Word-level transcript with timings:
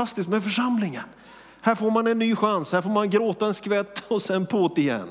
fantastiskt 0.00 0.28
med 0.28 0.42
församlingen. 0.42 1.02
Här 1.60 1.74
får 1.74 1.90
man 1.90 2.06
en 2.06 2.18
ny 2.18 2.36
chans, 2.36 2.72
här 2.72 2.82
får 2.82 2.90
man 2.90 3.10
gråta 3.10 3.46
en 3.46 3.54
skvätt 3.54 4.02
och 4.08 4.22
sen 4.22 4.46
på't 4.46 4.78
igen. 4.78 5.08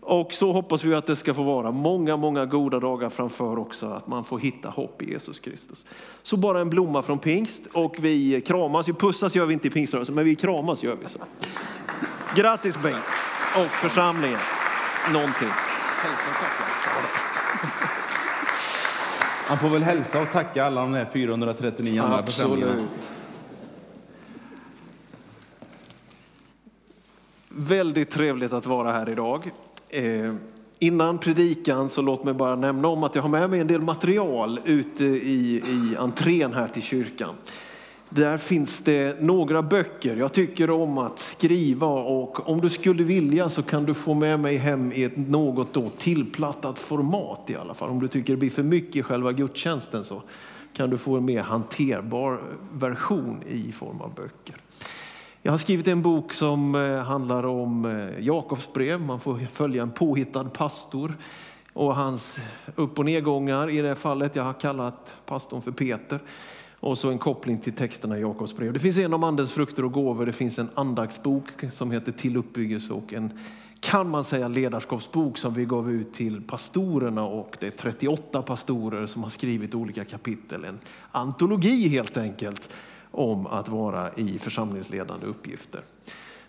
Och 0.00 0.32
så 0.32 0.52
hoppas 0.52 0.84
vi 0.84 0.94
att 0.94 1.06
det 1.06 1.16
ska 1.16 1.34
få 1.34 1.42
vara 1.42 1.70
många, 1.70 2.16
många 2.16 2.46
goda 2.46 2.80
dagar 2.80 3.08
framför 3.08 3.58
också, 3.58 3.86
att 3.86 4.06
man 4.06 4.24
får 4.24 4.38
hitta 4.38 4.68
hopp 4.68 5.02
i 5.02 5.10
Jesus 5.10 5.38
Kristus. 5.40 5.84
Så 6.22 6.36
bara 6.36 6.60
en 6.60 6.70
blomma 6.70 7.02
från 7.02 7.18
pingst 7.18 7.62
och 7.72 7.96
vi 7.98 8.40
kramas, 8.40 8.86
pussas 8.86 9.34
gör 9.34 9.46
vi 9.46 9.54
inte 9.54 9.68
i 9.68 9.70
pingströrelsen, 9.70 10.14
men 10.14 10.24
vi 10.24 10.34
kramas 10.34 10.82
gör 10.82 10.96
vi 10.96 11.08
så. 11.08 11.18
Grattis 12.34 12.82
Bengt 12.82 13.04
och 13.56 13.66
församlingen. 13.66 14.38
Någonting. 15.12 15.48
Han 19.46 19.58
får 19.58 19.68
väl 19.68 19.82
hälsa 19.82 20.22
och 20.22 20.30
tacka 20.30 20.64
alla 20.64 20.80
de 20.80 20.92
där 20.92 21.06
439 21.14 22.02
andra 22.02 22.26
församlingarna. 22.26 22.88
Väldigt 27.58 28.10
trevligt 28.10 28.52
att 28.52 28.66
vara 28.66 28.92
här 28.92 29.08
idag. 29.08 29.50
Eh, 29.88 30.34
innan 30.78 31.18
predikan 31.18 31.88
så 31.88 32.02
låt 32.02 32.24
mig 32.24 32.34
bara 32.34 32.56
nämna 32.56 32.88
om 32.88 33.04
att 33.04 33.14
jag 33.14 33.22
har 33.22 33.28
med 33.28 33.50
mig 33.50 33.60
en 33.60 33.66
del 33.66 33.80
material 33.80 34.60
ute 34.64 35.04
i, 35.04 35.62
i 35.66 35.96
entrén 35.96 36.52
här 36.52 36.68
till 36.68 36.82
kyrkan. 36.82 37.34
Där 38.08 38.38
finns 38.38 38.78
det 38.78 39.20
några 39.20 39.62
böcker. 39.62 40.16
Jag 40.16 40.32
tycker 40.32 40.70
om 40.70 40.98
att 40.98 41.18
skriva 41.18 41.86
och 41.86 42.48
om 42.48 42.60
du 42.60 42.70
skulle 42.70 43.02
vilja 43.02 43.48
så 43.48 43.62
kan 43.62 43.84
du 43.84 43.94
få 43.94 44.14
med 44.14 44.40
mig 44.40 44.56
hem 44.56 44.92
i 44.92 45.04
ett 45.04 45.16
något 45.16 45.74
då 45.74 45.90
tillplattat 45.90 46.78
format 46.78 47.50
i 47.50 47.56
alla 47.56 47.74
fall. 47.74 47.90
Om 47.90 48.00
du 48.00 48.08
tycker 48.08 48.32
det 48.32 48.36
blir 48.36 48.50
för 48.50 48.62
mycket 48.62 48.96
i 48.96 49.02
själva 49.02 49.32
gudstjänsten 49.32 50.04
så 50.04 50.22
kan 50.72 50.90
du 50.90 50.98
få 50.98 51.16
en 51.16 51.24
mer 51.24 51.42
hanterbar 51.42 52.40
version 52.72 53.42
i 53.48 53.72
form 53.72 54.00
av 54.00 54.14
böcker. 54.14 54.56
Jag 55.46 55.52
har 55.52 55.58
skrivit 55.58 55.88
en 55.88 56.02
bok 56.02 56.32
som 56.32 56.74
eh, 56.74 57.02
handlar 57.02 57.46
om 57.46 57.84
eh, 57.84 58.24
Jakobs 58.24 58.72
brev. 58.72 59.00
Man 59.00 59.20
får 59.20 59.38
följa 59.52 59.82
en 59.82 59.90
påhittad 59.90 60.44
pastor 60.44 61.16
och 61.72 61.96
hans 61.96 62.36
upp 62.74 62.98
och 62.98 63.04
nedgångar 63.04 63.70
i 63.70 63.80
det 63.80 63.94
fallet. 63.94 64.36
Jag 64.36 64.42
har 64.42 64.52
kallat 64.52 65.16
pastorn 65.26 65.62
för 65.62 65.70
Peter. 65.70 66.20
Och 66.80 66.98
så 66.98 67.10
en 67.10 67.18
koppling 67.18 67.58
till 67.58 67.72
texterna 67.72 68.18
i 68.18 68.20
Jakobs 68.20 68.56
brev. 68.56 68.72
Det 68.72 68.78
finns 68.78 68.98
en 68.98 69.14
om 69.14 69.24
andens 69.24 69.52
frukter 69.52 69.84
och 69.84 69.92
gåvor. 69.92 70.26
Det 70.26 70.32
finns 70.32 70.58
en 70.58 70.68
andaktsbok 70.74 71.50
som 71.72 71.90
heter 71.90 72.12
Till 72.12 72.36
uppbyggelse 72.36 72.92
och 72.92 73.12
en 73.12 73.38
kan 73.80 74.10
man 74.10 74.24
säga 74.24 74.48
ledarskapsbok 74.48 75.38
som 75.38 75.54
vi 75.54 75.64
gav 75.64 75.90
ut 75.90 76.14
till 76.14 76.42
pastorerna 76.42 77.24
och 77.24 77.56
det 77.60 77.66
är 77.66 77.70
38 77.70 78.42
pastorer 78.42 79.06
som 79.06 79.22
har 79.22 79.30
skrivit 79.30 79.74
olika 79.74 80.04
kapitel. 80.04 80.64
En 80.64 80.78
antologi 81.12 81.88
helt 81.88 82.16
enkelt 82.16 82.70
om 83.16 83.46
att 83.46 83.68
vara 83.68 84.12
i 84.14 84.38
församlingsledande 84.38 85.26
uppgifter. 85.26 85.80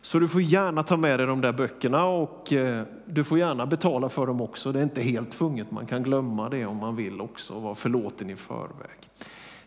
Så 0.02 0.20
du 0.20 0.28
får 0.28 0.42
gärna 0.42 0.84
ta 0.84 0.98
med 0.98 1.20
dig 1.20 1.28
de 1.28 1.42
där 1.42 1.52
böckerna 1.52 2.06
och 2.06 2.54
eh, 2.54 2.84
du 3.06 3.23
får 3.23 3.40
gärna 3.40 3.66
betala 3.66 4.10
för 4.10 4.28
dem 4.28 4.42
också. 4.42 4.72
Det 4.72 4.80
är 4.80 4.84
inte 4.84 5.02
helt 5.02 5.32
tvunget, 5.32 5.72
man 5.72 5.86
kan 5.86 6.04
glömma 6.04 6.50
det 6.50 6.66
om 6.66 6.78
man 6.78 6.95
vill 6.95 7.22
också 7.22 7.54
och 7.54 7.62
vara 7.62 7.76
förlåten 7.76 8.30
i 8.30 8.36
förväg. 8.36 9.10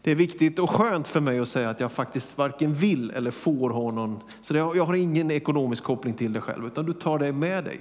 Det 0.03 0.11
är 0.11 0.15
viktigt 0.15 0.59
och 0.59 0.71
skönt 0.71 1.09
för 1.09 1.21
mig 1.21 1.39
att 1.39 1.49
säga 1.49 1.71
att 1.71 1.81
jag 1.81 1.93
faktiskt 1.93 2.39
varken 2.39 2.75
vill 2.75 3.11
eller 3.11 3.31
får 3.31 3.71
ha 3.71 3.91
någon, 3.91 4.21
så 4.43 4.55
jag 4.55 4.85
har 4.85 4.95
ingen 4.95 5.31
ekonomisk 5.31 5.85
koppling 5.85 6.15
till 6.15 6.33
det 6.33 6.41
själv, 6.41 6.67
utan 6.67 6.87
du 6.87 6.93
tar 6.93 7.19
det 7.19 7.33
med 7.33 7.65
dig 7.65 7.81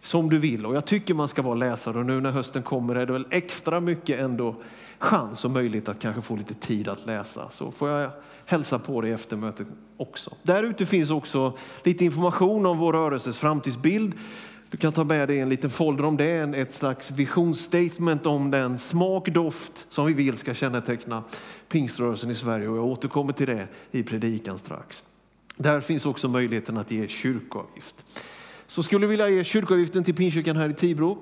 som 0.00 0.30
du 0.30 0.38
vill. 0.38 0.66
Och 0.66 0.74
jag 0.74 0.84
tycker 0.84 1.14
man 1.14 1.28
ska 1.28 1.42
vara 1.42 1.54
läsare 1.54 1.98
och 1.98 2.06
nu 2.06 2.20
när 2.20 2.30
hösten 2.30 2.62
kommer 2.62 2.94
är 2.94 3.06
det 3.06 3.12
väl 3.12 3.26
extra 3.30 3.80
mycket 3.80 4.20
ändå 4.20 4.54
chans 4.98 5.44
och 5.44 5.50
möjlighet 5.50 5.88
att 5.88 6.00
kanske 6.00 6.22
få 6.22 6.36
lite 6.36 6.54
tid 6.54 6.88
att 6.88 7.06
läsa. 7.06 7.50
Så 7.50 7.70
får 7.70 7.88
jag 7.88 8.10
hälsa 8.50 8.78
på 8.78 9.00
dig 9.00 9.12
efter 9.12 9.36
mötet 9.36 9.66
också. 9.96 10.36
Där 10.42 10.62
ute 10.62 10.86
finns 10.86 11.10
också 11.10 11.56
lite 11.84 12.04
information 12.04 12.66
om 12.66 12.78
vår 12.78 12.92
rörelses 12.92 13.38
framtidsbild. 13.38 14.14
Du 14.70 14.76
kan 14.76 14.92
ta 14.92 15.04
med 15.04 15.28
dig 15.28 15.40
en 15.40 15.48
liten 15.48 15.70
folder 15.70 16.04
om 16.04 16.16
det, 16.16 16.56
ett 16.56 16.72
slags 16.72 17.10
visionsstatement 17.10 18.26
om 18.26 18.50
den 18.50 18.78
smak, 18.78 19.28
doft 19.28 19.86
som 19.88 20.06
vi 20.06 20.12
vill 20.12 20.36
ska 20.36 20.54
känneteckna 20.54 21.24
pingströrelsen 21.68 22.30
i 22.30 22.34
Sverige 22.34 22.68
och 22.68 22.76
jag 22.76 22.84
återkommer 22.84 23.32
till 23.32 23.46
det 23.46 23.68
i 23.90 24.02
predikan 24.02 24.58
strax. 24.58 25.04
Där 25.56 25.80
finns 25.80 26.06
också 26.06 26.28
möjligheten 26.28 26.76
att 26.76 26.90
ge 26.90 27.08
kyrkoavgift. 27.08 28.04
Så 28.66 28.82
skulle 28.82 29.06
du 29.06 29.10
vilja 29.10 29.28
ge 29.28 29.44
kyrkoavgiften 29.44 30.04
till 30.04 30.14
Pingstkyrkan 30.14 30.56
här 30.56 30.68
i 30.68 30.74
Tibro 30.74 31.18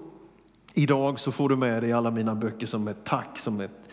idag 0.75 1.21
så 1.21 1.33
får 1.33 1.49
du 1.49 1.57
med 1.57 1.83
dig 1.83 1.93
alla 1.93 2.11
mina 2.11 2.35
böcker 2.35 2.67
som 2.67 2.89
ett 2.89 3.05
tack, 3.05 3.39
som 3.39 3.61
ett 3.61 3.88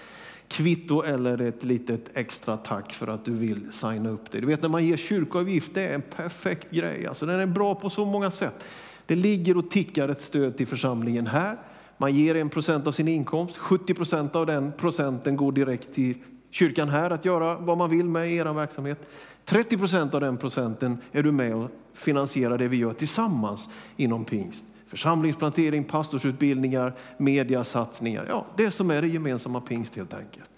kvitto 0.47 1.01
eller 1.01 1.41
ett 1.41 1.63
litet 1.63 2.09
extra 2.13 2.57
tack 2.57 2.93
för 2.93 3.07
att 3.07 3.25
du 3.25 3.31
vill 3.31 3.71
signa 3.71 4.09
upp 4.09 4.31
dig. 4.31 4.41
Du 4.41 4.47
vet 4.47 4.61
när 4.61 4.69
man 4.69 4.85
ger 4.85 4.97
kyrkoavgift, 4.97 5.73
det 5.73 5.81
är 5.81 5.95
en 5.95 6.01
perfekt 6.01 6.71
grej. 6.71 7.07
Alltså, 7.07 7.25
den 7.25 7.39
är 7.39 7.45
bra 7.45 7.75
på 7.75 7.89
så 7.89 8.05
många 8.05 8.31
sätt. 8.31 8.65
Det 9.05 9.15
ligger 9.15 9.57
och 9.57 9.69
tickar 9.69 10.09
ett 10.09 10.21
stöd 10.21 10.57
till 10.57 10.67
församlingen 10.67 11.27
här. 11.27 11.57
Man 11.97 12.15
ger 12.15 12.35
en 12.35 12.49
procent 12.49 12.87
av 12.87 12.91
sin 12.91 13.07
inkomst. 13.07 13.57
70 13.57 13.93
procent 13.93 14.35
av 14.35 14.45
den 14.45 14.71
procenten 14.71 15.35
går 15.35 15.51
direkt 15.51 15.93
till 15.93 16.15
kyrkan 16.51 16.89
här 16.89 17.11
att 17.11 17.25
göra 17.25 17.57
vad 17.57 17.77
man 17.77 17.89
vill 17.89 18.05
med 18.05 18.31
i 18.31 18.35
er 18.35 18.53
verksamhet. 18.53 19.07
30 19.45 19.77
procent 19.77 20.13
av 20.13 20.21
den 20.21 20.37
procenten 20.37 20.97
är 21.11 21.23
du 21.23 21.31
med 21.31 21.55
och 21.55 21.71
finansierar 21.93 22.57
det 22.57 22.67
vi 22.67 22.77
gör 22.77 22.93
tillsammans 22.93 23.69
inom 23.97 24.25
pingst. 24.25 24.65
Församlingsplantering, 24.95 25.83
pastorsutbildningar, 25.83 26.93
mediasatsningar. 27.17 28.25
Ja, 28.29 28.45
det 28.57 28.71
som 28.71 28.91
är 28.91 29.01
det 29.01 29.07
gemensamma 29.07 29.61
pingst 29.61 29.95
helt 29.95 30.13
enkelt. 30.13 30.49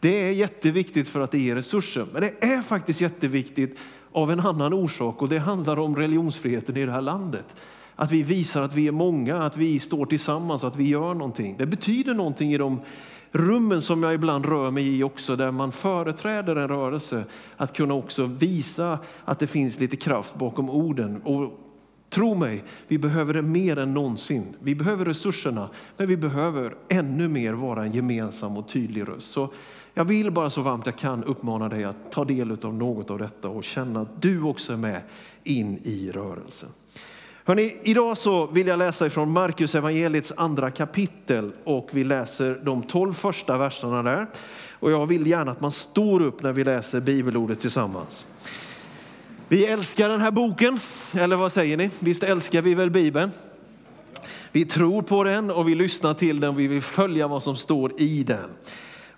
Det 0.00 0.28
är 0.28 0.32
jätteviktigt 0.32 1.08
för 1.08 1.20
att 1.20 1.30
det 1.30 1.38
ger 1.38 1.54
resurser, 1.54 2.06
men 2.12 2.22
det 2.22 2.44
är 2.44 2.62
faktiskt 2.62 3.00
jätteviktigt 3.00 3.78
av 4.12 4.30
en 4.30 4.40
annan 4.40 4.72
orsak 4.72 5.22
och 5.22 5.28
det 5.28 5.38
handlar 5.38 5.78
om 5.78 5.96
religionsfriheten 5.96 6.76
i 6.76 6.86
det 6.86 6.92
här 6.92 7.00
landet. 7.00 7.56
Att 7.94 8.12
vi 8.12 8.22
visar 8.22 8.62
att 8.62 8.74
vi 8.74 8.88
är 8.88 8.92
många, 8.92 9.36
att 9.36 9.56
vi 9.56 9.80
står 9.80 10.06
tillsammans, 10.06 10.64
att 10.64 10.76
vi 10.76 10.88
gör 10.88 11.14
någonting. 11.14 11.56
Det 11.58 11.66
betyder 11.66 12.14
någonting 12.14 12.52
i 12.52 12.58
de 12.58 12.80
rummen 13.30 13.82
som 13.82 14.02
jag 14.02 14.14
ibland 14.14 14.46
rör 14.46 14.70
mig 14.70 14.98
i 14.98 15.02
också, 15.02 15.36
där 15.36 15.50
man 15.50 15.72
företräder 15.72 16.56
en 16.56 16.68
rörelse, 16.68 17.24
att 17.56 17.76
kunna 17.76 17.94
också 17.94 18.24
visa 18.24 18.98
att 19.24 19.38
det 19.38 19.46
finns 19.46 19.80
lite 19.80 19.96
kraft 19.96 20.34
bakom 20.34 20.70
orden. 20.70 21.22
Och 21.22 21.65
tro 22.10 22.34
mig, 22.34 22.64
vi 22.88 22.98
behöver 22.98 23.34
det 23.34 23.42
mer 23.42 23.78
än 23.78 23.94
någonsin. 23.94 24.56
Vi 24.60 24.74
behöver 24.74 25.04
resurserna, 25.04 25.70
men 25.96 26.08
vi 26.08 26.16
behöver 26.16 26.74
ännu 26.88 27.28
mer 27.28 27.52
vara 27.52 27.84
en 27.84 27.92
gemensam 27.92 28.56
och 28.56 28.68
tydlig 28.68 29.08
röst. 29.08 29.30
Så 29.30 29.52
jag 29.94 30.04
vill 30.04 30.30
bara 30.30 30.50
så 30.50 30.62
varmt 30.62 30.86
jag 30.86 30.96
kan 30.96 31.24
uppmana 31.24 31.68
dig 31.68 31.84
att 31.84 32.12
ta 32.12 32.24
del 32.24 32.58
av 32.62 32.74
något 32.74 33.10
av 33.10 33.18
detta 33.18 33.48
och 33.48 33.64
känna 33.64 34.00
att 34.00 34.22
du 34.22 34.42
också 34.42 34.72
är 34.72 34.76
med 34.76 35.02
in 35.44 35.78
i 35.82 36.10
rörelsen. 36.10 36.68
Hörrni, 37.44 37.76
idag 37.82 38.18
så 38.18 38.46
vill 38.46 38.66
jag 38.66 38.78
läsa 38.78 39.06
ifrån 39.06 39.30
Markus 39.30 39.74
evangeliets 39.74 40.32
andra 40.36 40.70
kapitel 40.70 41.52
och 41.64 41.88
vi 41.92 42.04
läser 42.04 42.60
de 42.64 42.82
tolv 42.82 43.12
första 43.12 43.58
verserna 43.58 44.02
där. 44.02 44.26
Och 44.70 44.90
jag 44.90 45.06
vill 45.06 45.26
gärna 45.26 45.50
att 45.50 45.60
man 45.60 45.72
står 45.72 46.22
upp 46.22 46.42
när 46.42 46.52
vi 46.52 46.64
läser 46.64 47.00
bibelordet 47.00 47.60
tillsammans. 47.60 48.26
Vi 49.48 49.66
älskar 49.66 50.08
den 50.08 50.20
här 50.20 50.30
boken, 50.30 50.78
eller 51.14 51.36
vad 51.36 51.52
säger 51.52 51.76
ni? 51.76 51.90
Visst 52.00 52.22
älskar 52.22 52.62
vi 52.62 52.74
väl 52.74 52.90
Bibeln? 52.90 53.30
Vi 54.52 54.64
tror 54.64 55.02
på 55.02 55.24
den 55.24 55.50
och 55.50 55.68
vi 55.68 55.74
lyssnar 55.74 56.14
till 56.14 56.40
den 56.40 56.50
och 56.50 56.60
vi 56.60 56.66
vill 56.66 56.82
följa 56.82 57.28
vad 57.28 57.42
som 57.42 57.56
står 57.56 58.00
i 58.00 58.22
den. 58.22 58.50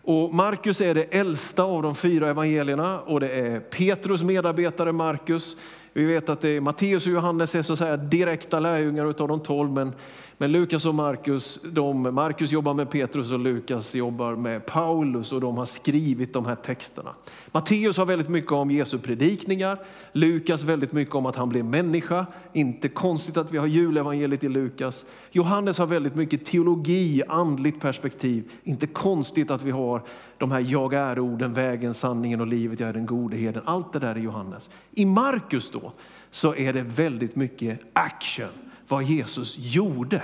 Och 0.02 0.34
Markus 0.34 0.80
är 0.80 0.94
det 0.94 1.02
äldsta 1.02 1.62
av 1.62 1.82
de 1.82 1.94
fyra 1.94 2.30
evangelierna 2.30 3.00
och 3.00 3.20
det 3.20 3.28
är 3.28 3.60
Petrus 3.60 4.22
medarbetare 4.22 4.92
Markus 4.92 5.56
vi 5.98 6.04
vet 6.04 6.28
att 6.28 6.40
det 6.40 6.48
är 6.48 6.60
Matteus 6.60 7.06
och 7.06 7.12
Johannes 7.12 7.54
är 7.54 7.62
så 7.62 7.72
att 7.72 7.78
säga 7.78 7.96
direkta 7.96 8.60
lärjungar 8.60 9.04
av 9.04 9.28
de 9.28 9.40
tolv, 9.40 9.70
men, 9.70 9.92
men 10.40 10.52
Lukas 10.52 10.86
och 10.86 10.94
Markus, 10.94 11.58
de, 11.72 12.14
Markus 12.14 12.52
jobbar 12.52 12.74
med 12.74 12.90
Petrus 12.90 13.32
och 13.32 13.38
Lukas 13.38 13.94
jobbar 13.94 14.36
med 14.36 14.66
Paulus 14.66 15.32
och 15.32 15.40
de 15.40 15.56
har 15.56 15.66
skrivit 15.66 16.32
de 16.32 16.46
här 16.46 16.54
texterna. 16.54 17.14
Matteus 17.52 17.96
har 17.96 18.06
väldigt 18.06 18.28
mycket 18.28 18.52
om 18.52 18.70
Jesu 18.70 18.98
predikningar, 18.98 19.78
Lukas 20.12 20.62
väldigt 20.62 20.92
mycket 20.92 21.14
om 21.14 21.26
att 21.26 21.36
han 21.36 21.48
blev 21.48 21.64
människa. 21.64 22.26
Inte 22.52 22.88
konstigt 22.88 23.36
att 23.36 23.52
vi 23.52 23.58
har 23.58 23.66
julevangeliet 23.66 24.44
i 24.44 24.48
Lukas. 24.48 25.04
Johannes 25.30 25.78
har 25.78 25.86
väldigt 25.86 26.14
mycket 26.14 26.44
teologi, 26.44 27.22
andligt 27.28 27.80
perspektiv. 27.80 28.50
Inte 28.64 28.86
konstigt 28.86 29.50
att 29.50 29.62
vi 29.62 29.70
har 29.70 30.02
de 30.38 30.52
här 30.52 30.60
jag 30.60 30.94
är-orden, 30.94 31.54
vägen, 31.54 31.94
sanningen 31.94 32.40
och 32.40 32.46
livet, 32.46 32.80
jag 32.80 32.88
är 32.88 32.92
den 32.92 33.06
gode 33.06 33.36
herden. 33.36 33.62
Allt 33.64 33.92
det 33.92 33.98
där 33.98 34.14
är 34.14 34.20
Johannes. 34.20 34.70
I 34.90 35.04
Markus 35.04 35.70
då 35.70 35.92
så 36.30 36.54
är 36.54 36.72
det 36.72 36.82
väldigt 36.82 37.36
mycket 37.36 37.80
action, 37.92 38.48
vad 38.88 39.02
Jesus 39.04 39.56
gjorde. 39.58 40.22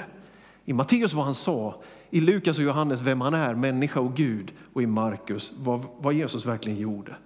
I 0.64 0.72
Matteus 0.72 1.12
vad 1.12 1.25
han 1.25 1.34
sa, 1.34 1.82
i 2.11 2.20
Lukas 2.20 2.58
och 2.58 2.64
Johannes 2.64 3.00
vem 3.00 3.20
han 3.20 3.34
är, 3.34 3.55
människa 3.55 4.00
och 4.00 4.14
Gud 4.14 4.52
och 4.72 4.82
i 4.82 4.87
Markus 4.87 5.52
vad, 5.56 5.81
vad 5.99 6.14
Jesus 6.14 6.46
verkligen 6.46 6.78
gjorde. 6.78 7.16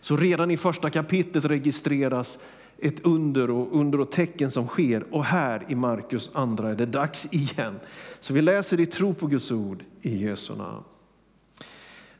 Så 0.00 0.16
redan 0.16 0.50
i 0.50 0.56
första 0.56 0.90
kapitlet 0.90 1.44
registreras 1.44 2.38
ett 2.78 3.06
under 3.06 3.50
och 3.50 3.80
under 3.80 4.00
och 4.00 4.10
tecken 4.10 4.50
som 4.50 4.66
sker. 4.66 5.14
Och 5.14 5.24
här 5.24 5.64
i 5.68 5.74
Markus 5.74 6.30
andra 6.32 6.70
är 6.70 6.74
det 6.74 6.86
dags 6.86 7.26
igen. 7.30 7.80
Så 8.20 8.34
vi 8.34 8.42
läser 8.42 8.80
i 8.80 8.86
tro 8.86 9.14
på 9.14 9.26
Guds 9.26 9.50
ord 9.50 9.84
i 10.02 10.16
Jesu 10.16 10.56
namn. 10.56 10.84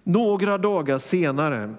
Några 0.03 0.59
dagar 0.59 0.99
senare 0.99 1.75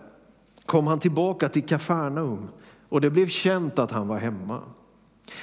kom 0.65 0.87
han 0.87 0.99
tillbaka 0.99 1.49
till 1.49 1.63
Kafarnaum 1.63 2.47
och 2.89 3.01
det 3.01 3.09
blev 3.09 3.27
känt 3.27 3.79
att 3.79 3.91
han 3.91 4.07
var 4.07 4.17
hemma. 4.17 4.61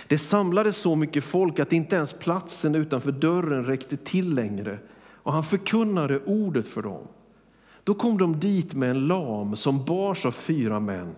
Det 0.06 0.18
samlades 0.18 0.76
så 0.76 0.96
mycket 0.96 1.24
folk 1.24 1.58
att 1.58 1.72
inte 1.72 1.96
ens 1.96 2.12
platsen 2.12 2.74
utanför 2.74 3.12
dörren 3.12 3.64
räckte 3.64 3.96
till 3.96 4.34
längre 4.34 4.78
och 5.26 5.32
han 5.32 5.44
förkunnade 5.44 6.20
ordet 6.24 6.66
för 6.66 6.82
dem. 6.82 7.02
Då 7.84 7.94
kom 7.94 8.18
de 8.18 8.40
dit 8.40 8.74
med 8.74 8.90
en 8.90 9.06
lam 9.06 9.56
som 9.56 9.84
bars 9.84 10.26
av 10.26 10.30
fyra 10.30 10.80
män. 10.80 11.16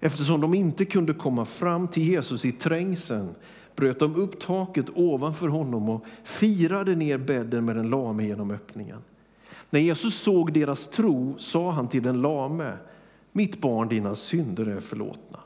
Eftersom 0.00 0.40
de 0.40 0.54
inte 0.54 0.84
kunde 0.84 1.14
komma 1.14 1.44
fram 1.44 1.88
till 1.88 2.02
Jesus 2.02 2.44
i 2.44 2.52
trängseln 2.52 3.34
bröt 3.76 3.98
de 3.98 4.16
upp 4.16 4.40
taket 4.40 4.86
ovanför 4.94 5.48
honom 5.48 5.88
och 5.88 6.04
firade 6.24 6.94
ner 6.94 7.18
bädden 7.18 7.64
med 7.64 7.76
den 7.76 7.90
lame 7.90 8.24
genom 8.24 8.50
öppningen. 8.50 8.98
När 9.70 9.80
Jesus 9.80 10.14
såg 10.14 10.52
deras 10.52 10.88
tro 10.88 11.38
sa 11.38 11.70
han 11.70 11.88
till 11.88 12.02
den 12.02 12.22
lame, 12.22 12.72
mitt 13.32 13.60
barn, 13.60 13.88
dina 13.88 14.14
synder 14.14 14.66
är 14.66 14.80
förlåtna. 14.80 15.38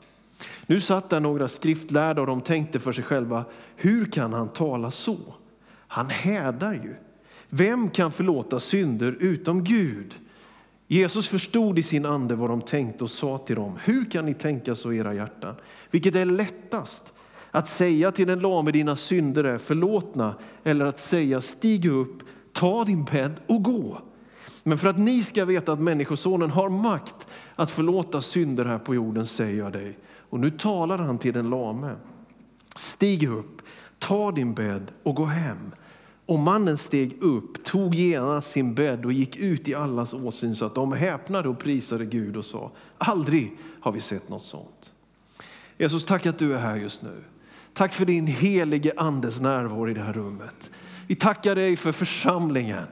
Nu 0.65 0.81
satt 0.81 1.09
där 1.09 1.19
några 1.19 1.47
skriftlärda 1.47 2.21
och 2.21 2.27
de 2.27 2.41
tänkte 2.41 2.79
för 2.79 2.93
sig 2.93 3.03
själva, 3.03 3.45
hur 3.75 4.05
kan 4.05 4.33
han 4.33 4.49
tala 4.49 4.91
så? 4.91 5.17
Han 5.87 6.09
hädar 6.09 6.73
ju. 6.73 6.95
Vem 7.49 7.89
kan 7.89 8.11
förlåta 8.11 8.59
synder 8.59 9.17
utom 9.19 9.63
Gud? 9.63 10.15
Jesus 10.87 11.27
förstod 11.27 11.79
i 11.79 11.83
sin 11.83 12.05
ande 12.05 12.35
vad 12.35 12.49
de 12.49 12.61
tänkte 12.61 13.03
och 13.03 13.11
sa 13.11 13.37
till 13.37 13.55
dem, 13.55 13.79
hur 13.83 14.11
kan 14.11 14.25
ni 14.25 14.33
tänka 14.33 14.75
så 14.75 14.93
i 14.93 14.97
era 14.97 15.13
hjärtan? 15.13 15.55
Vilket 15.91 16.15
är 16.15 16.25
lättast? 16.25 17.13
Att 17.51 17.67
säga 17.67 18.11
till 18.11 18.27
den 18.27 18.39
lame 18.39 18.71
dina 18.71 18.95
synder 18.95 19.43
är 19.43 19.57
förlåtna 19.57 20.35
eller 20.63 20.85
att 20.85 20.99
säga 20.99 21.41
stig 21.41 21.85
upp, 21.85 22.23
ta 22.53 22.83
din 22.83 23.03
bädd 23.03 23.41
och 23.47 23.63
gå. 23.63 24.01
Men 24.63 24.77
för 24.77 24.87
att 24.87 24.99
ni 24.99 25.23
ska 25.23 25.45
veta 25.45 25.73
att 25.73 25.79
Människosonen 25.79 26.49
har 26.49 26.69
makt 26.69 27.27
att 27.55 27.71
förlåta 27.71 28.21
synder 28.21 28.65
här 28.65 28.79
på 28.79 28.95
jorden 28.95 29.25
säger 29.25 29.57
jag 29.57 29.71
dig. 29.71 29.97
Och 30.33 30.39
nu 30.39 30.51
talar 30.51 30.97
han 30.97 31.17
till 31.17 31.33
den 31.33 31.49
lame. 31.49 31.95
Stig 32.75 33.29
upp, 33.29 33.61
ta 33.99 34.31
din 34.31 34.53
bädd 34.53 34.91
och 35.03 35.15
gå 35.15 35.25
hem. 35.25 35.71
Och 36.25 36.39
mannen 36.39 36.77
steg 36.77 37.23
upp, 37.23 37.63
tog 37.63 37.95
genast 37.95 38.51
sin 38.51 38.75
bädd 38.75 39.05
och 39.05 39.13
gick 39.13 39.35
ut 39.35 39.67
i 39.67 39.75
allas 39.75 40.13
åsyn 40.13 40.55
så 40.55 40.65
att 40.65 40.75
de 40.75 40.93
häpnade 40.93 41.49
och 41.49 41.59
prisade 41.59 42.05
Gud 42.05 42.37
och 42.37 42.45
sa, 42.45 42.71
aldrig 42.97 43.57
har 43.81 43.91
vi 43.91 44.01
sett 44.01 44.29
något 44.29 44.43
sånt. 44.43 44.93
Jesus, 45.77 46.05
tack 46.05 46.25
att 46.25 46.39
du 46.39 46.53
är 46.53 46.59
här 46.59 46.75
just 46.75 47.01
nu. 47.01 47.23
Tack 47.73 47.93
för 47.93 48.05
din 48.05 48.27
helige 48.27 48.93
andes 48.97 49.41
närvaro 49.41 49.89
i 49.89 49.93
det 49.93 50.03
här 50.03 50.13
rummet. 50.13 50.71
Vi 51.07 51.15
tackar 51.15 51.55
dig 51.55 51.75
för 51.75 51.91
församlingen. 51.91 52.85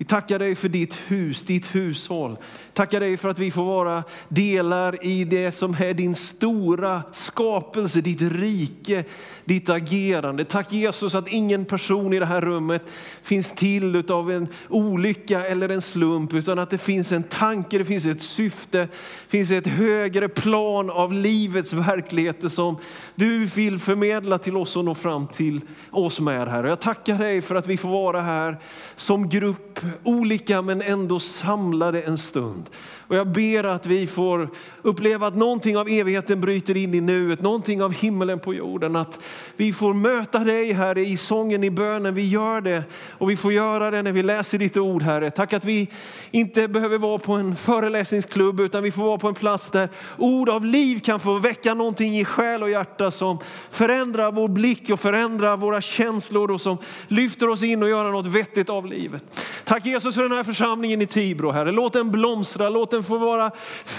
Vi 0.00 0.04
tackar 0.04 0.38
dig 0.38 0.54
för 0.54 0.68
ditt 0.68 0.94
hus, 0.94 1.42
ditt 1.42 1.74
hushåll. 1.74 2.36
Tackar 2.72 3.00
dig 3.00 3.16
för 3.16 3.28
att 3.28 3.38
vi 3.38 3.50
får 3.50 3.64
vara 3.64 4.04
delar 4.28 5.06
i 5.06 5.24
det 5.24 5.52
som 5.52 5.76
är 5.80 5.94
din 5.94 6.14
stora 6.14 7.02
skapelse, 7.12 8.00
ditt 8.00 8.22
rike, 8.22 9.04
ditt 9.44 9.68
agerande. 9.68 10.44
Tack 10.44 10.72
Jesus 10.72 11.14
att 11.14 11.28
ingen 11.28 11.64
person 11.64 12.12
i 12.12 12.18
det 12.18 12.26
här 12.26 12.40
rummet 12.40 12.82
finns 13.22 13.52
till 13.56 14.10
av 14.12 14.30
en 14.30 14.48
olycka 14.68 15.46
eller 15.46 15.68
en 15.68 15.82
slump, 15.82 16.34
utan 16.34 16.58
att 16.58 16.70
det 16.70 16.78
finns 16.78 17.12
en 17.12 17.22
tanke, 17.22 17.78
det 17.78 17.84
finns 17.84 18.06
ett 18.06 18.20
syfte, 18.20 18.78
det 18.78 18.88
finns 19.28 19.50
ett 19.50 19.66
högre 19.66 20.28
plan 20.28 20.90
av 20.90 21.12
livets 21.12 21.72
verkligheter 21.72 22.48
som 22.48 22.76
du 23.14 23.46
vill 23.46 23.78
förmedla 23.78 24.38
till 24.38 24.56
oss 24.56 24.76
och 24.76 24.84
nå 24.84 24.94
fram 24.94 25.26
till 25.26 25.60
oss 25.90 26.20
med 26.20 26.48
här. 26.48 26.64
Jag 26.64 26.80
tackar 26.80 27.14
dig 27.14 27.42
för 27.42 27.54
att 27.54 27.66
vi 27.66 27.76
får 27.76 27.88
vara 27.88 28.20
här 28.20 28.58
som 28.96 29.28
grupp 29.28 29.80
olika 30.04 30.62
men 30.62 30.82
ändå 30.82 31.20
samlade 31.20 32.02
en 32.02 32.18
stund. 32.18 32.70
Och 33.08 33.16
jag 33.16 33.28
ber 33.28 33.64
att 33.64 33.86
vi 33.86 34.06
får 34.06 34.50
uppleva 34.88 35.26
att 35.26 35.36
någonting 35.36 35.76
av 35.76 35.88
evigheten 35.88 36.40
bryter 36.40 36.76
in 36.76 36.94
i 36.94 37.00
nuet, 37.00 37.42
någonting 37.42 37.82
av 37.82 37.92
himmelen 37.92 38.38
på 38.38 38.54
jorden. 38.54 38.96
Att 38.96 39.20
vi 39.56 39.72
får 39.72 39.94
möta 39.94 40.38
dig 40.38 40.72
Herre, 40.72 41.00
i 41.00 41.16
sången, 41.16 41.64
i 41.64 41.70
bönen. 41.70 42.14
Vi 42.14 42.28
gör 42.28 42.60
det 42.60 42.84
och 43.10 43.30
vi 43.30 43.36
får 43.36 43.52
göra 43.52 43.90
det 43.90 44.02
när 44.02 44.12
vi 44.12 44.22
läser 44.22 44.58
ditt 44.58 44.76
ord 44.76 45.02
Herre. 45.02 45.30
Tack 45.30 45.52
att 45.52 45.64
vi 45.64 45.88
inte 46.30 46.68
behöver 46.68 46.98
vara 46.98 47.18
på 47.18 47.32
en 47.32 47.56
föreläsningsklubb 47.56 48.60
utan 48.60 48.82
vi 48.82 48.90
får 48.90 49.02
vara 49.02 49.18
på 49.18 49.28
en 49.28 49.34
plats 49.34 49.70
där 49.70 49.88
ord 50.18 50.48
av 50.48 50.64
liv 50.64 51.00
kan 51.00 51.20
få 51.20 51.38
väcka 51.38 51.74
någonting 51.74 52.18
i 52.18 52.24
själ 52.24 52.62
och 52.62 52.70
hjärta 52.70 53.10
som 53.10 53.38
förändrar 53.70 54.32
vår 54.32 54.48
blick 54.48 54.90
och 54.90 55.00
förändrar 55.00 55.56
våra 55.56 55.80
känslor 55.80 56.50
och 56.50 56.60
som 56.60 56.78
lyfter 57.08 57.48
oss 57.48 57.62
in 57.62 57.82
och 57.82 57.88
gör 57.88 58.10
något 58.10 58.26
vettigt 58.26 58.70
av 58.70 58.86
livet. 58.86 59.24
Tack 59.64 59.86
Jesus 59.86 60.14
för 60.14 60.22
den 60.22 60.32
här 60.32 60.44
församlingen 60.44 61.02
i 61.02 61.06
Tibro 61.06 61.50
Herre. 61.50 61.72
Låt 61.72 61.92
den 61.92 62.10
blomstra, 62.10 62.68
låt 62.68 62.90
den 62.90 63.04
få 63.04 63.18
vara 63.18 63.50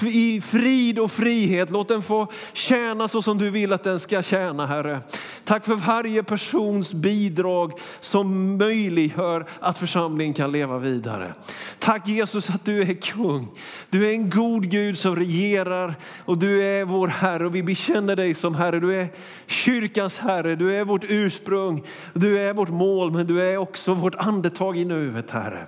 i 0.01 0.41
frid 0.79 0.99
och 0.99 1.11
frihet. 1.11 1.69
Låt 1.69 1.87
den 1.87 2.01
få 2.01 2.27
tjäna 2.53 3.07
så 3.07 3.21
som 3.21 3.37
du 3.37 3.49
vill 3.49 3.73
att 3.73 3.83
den 3.83 3.99
ska 3.99 4.21
tjäna 4.21 4.65
Herre. 4.65 5.01
Tack 5.43 5.65
för 5.65 5.75
varje 5.75 6.23
persons 6.23 6.93
bidrag 6.93 7.71
som 7.99 8.57
möjliggör 8.57 9.45
att 9.59 9.77
församlingen 9.77 10.33
kan 10.33 10.51
leva 10.51 10.77
vidare. 10.77 11.33
Tack 11.79 12.07
Jesus 12.07 12.49
att 12.49 12.65
du 12.65 12.81
är 12.81 12.93
kung. 12.93 13.47
Du 13.89 14.09
är 14.09 14.11
en 14.11 14.29
god 14.29 14.69
Gud 14.69 14.97
som 14.97 15.15
regerar 15.15 15.95
och 16.25 16.37
du 16.37 16.63
är 16.63 16.85
vår 16.85 17.07
Herre 17.07 17.45
och 17.45 17.55
vi 17.55 17.63
bekänner 17.63 18.15
dig 18.15 18.33
som 18.33 18.55
Herre. 18.55 18.79
Du 18.79 18.95
är 18.95 19.07
kyrkans 19.47 20.17
Herre, 20.17 20.55
du 20.55 20.75
är 20.75 20.85
vårt 20.85 21.03
ursprung, 21.03 21.83
du 22.13 22.39
är 22.39 22.53
vårt 22.53 22.69
mål 22.69 23.11
men 23.11 23.27
du 23.27 23.41
är 23.41 23.57
också 23.57 23.93
vårt 23.93 24.15
andetag 24.15 24.77
i 24.77 24.85
nuet 24.85 25.31
Herre. 25.31 25.67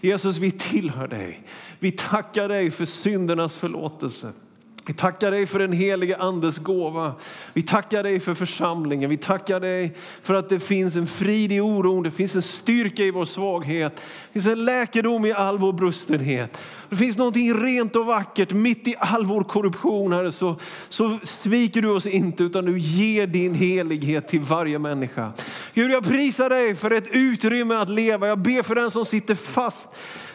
Jesus 0.00 0.36
vi 0.36 0.50
tillhör 0.50 1.08
dig. 1.08 1.42
Vi 1.78 1.92
tackar 1.92 2.48
dig 2.48 2.70
för 2.70 2.84
syndernas 2.84 3.56
förlåtelse. 3.56 4.32
Vi 4.86 4.94
tackar 4.94 5.30
dig 5.30 5.46
för 5.46 5.58
den 5.58 5.72
helige 5.72 6.16
andes 6.16 6.58
gåva. 6.58 7.14
Vi 7.52 7.62
tackar 7.62 8.02
dig 8.02 8.20
för 8.20 8.34
församlingen. 8.34 9.10
Vi 9.10 9.16
tackar 9.16 9.60
dig 9.60 9.96
för 10.22 10.34
att 10.34 10.48
det 10.48 10.60
finns 10.60 10.96
en 10.96 11.06
frid 11.06 11.52
i 11.52 11.60
oron. 11.60 12.02
Det 12.02 12.10
finns 12.10 12.36
en 12.36 12.42
styrka 12.42 13.02
i 13.02 13.10
vår 13.10 13.24
svaghet. 13.24 13.96
Det 13.96 14.32
finns 14.32 14.46
en 14.46 14.64
läkedom 14.64 15.24
i 15.24 15.32
all 15.32 15.58
vår 15.58 15.72
brustenhet. 15.72 16.58
Det 16.90 16.96
finns 16.96 17.16
någonting 17.16 17.54
rent 17.54 17.96
och 17.96 18.06
vackert 18.06 18.52
mitt 18.52 18.88
i 18.88 18.94
all 18.98 19.26
vår 19.26 19.44
korruption. 19.44 20.12
Herre, 20.12 20.32
så, 20.32 20.56
så 20.88 21.18
sviker 21.22 21.82
du 21.82 21.88
oss 21.88 22.06
inte 22.06 22.44
utan 22.44 22.64
du 22.64 22.78
ger 22.78 23.26
din 23.26 23.54
helighet 23.54 24.28
till 24.28 24.40
varje 24.40 24.78
människa. 24.78 25.32
Gud, 25.74 25.90
jag 25.90 26.04
prisar 26.04 26.48
dig 26.48 26.74
för 26.74 26.90
ett 26.90 27.08
utrymme 27.12 27.74
att 27.74 27.90
leva. 27.90 28.28
Jag 28.28 28.38
ber 28.38 28.62
för 28.62 28.74
den 28.74 28.90
som 28.90 29.04
sitter 29.04 29.34
fast 29.34 29.88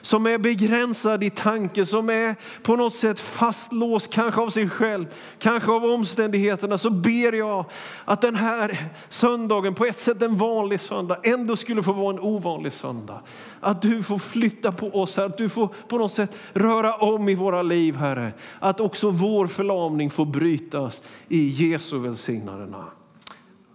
som 0.05 0.27
är 0.27 0.37
begränsad 0.37 1.23
i 1.23 1.29
tanke, 1.29 1.85
som 1.85 2.09
är 2.09 2.35
på 2.61 2.75
något 2.75 2.93
sätt 2.93 3.19
fastlåst, 3.19 4.09
kanske 4.09 4.41
av 4.41 4.49
sig 4.49 4.69
själv, 4.69 5.05
kanske 5.39 5.71
av 5.71 5.85
omständigheterna, 5.85 6.77
så 6.77 6.89
ber 6.89 7.33
jag 7.33 7.65
att 8.05 8.21
den 8.21 8.35
här 8.35 8.89
söndagen, 9.09 9.73
på 9.73 9.85
ett 9.85 9.99
sätt 9.99 10.21
en 10.21 10.37
vanlig 10.37 10.79
söndag, 10.79 11.17
ändå 11.23 11.55
skulle 11.55 11.83
få 11.83 11.93
vara 11.93 12.13
en 12.13 12.19
ovanlig 12.19 12.73
söndag. 12.73 13.21
Att 13.59 13.81
du 13.81 14.03
får 14.03 14.17
flytta 14.17 14.71
på 14.71 14.87
oss, 14.87 15.17
här, 15.17 15.25
att 15.25 15.37
du 15.37 15.49
får 15.49 15.67
på 15.87 15.97
något 15.97 16.13
sätt 16.13 16.37
röra 16.53 16.95
om 16.95 17.29
i 17.29 17.35
våra 17.35 17.61
liv, 17.61 17.95
Herre. 17.95 18.33
Att 18.59 18.79
också 18.79 19.09
vår 19.09 19.47
förlamning 19.47 20.09
får 20.09 20.25
brytas 20.25 21.01
i 21.27 21.47
Jesu 21.47 21.99
välsignade 21.99 22.65
namn. 22.65 22.89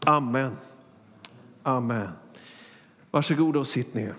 Amen. 0.04 0.56
Amen. 1.62 2.08
Varsågoda 3.10 3.60
och 3.60 3.66
sitt 3.66 3.94
ner. 3.94 4.14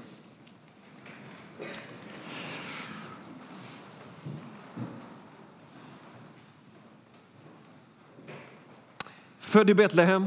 Född 9.51 9.70
i 9.70 9.74
Betlehem, 9.74 10.25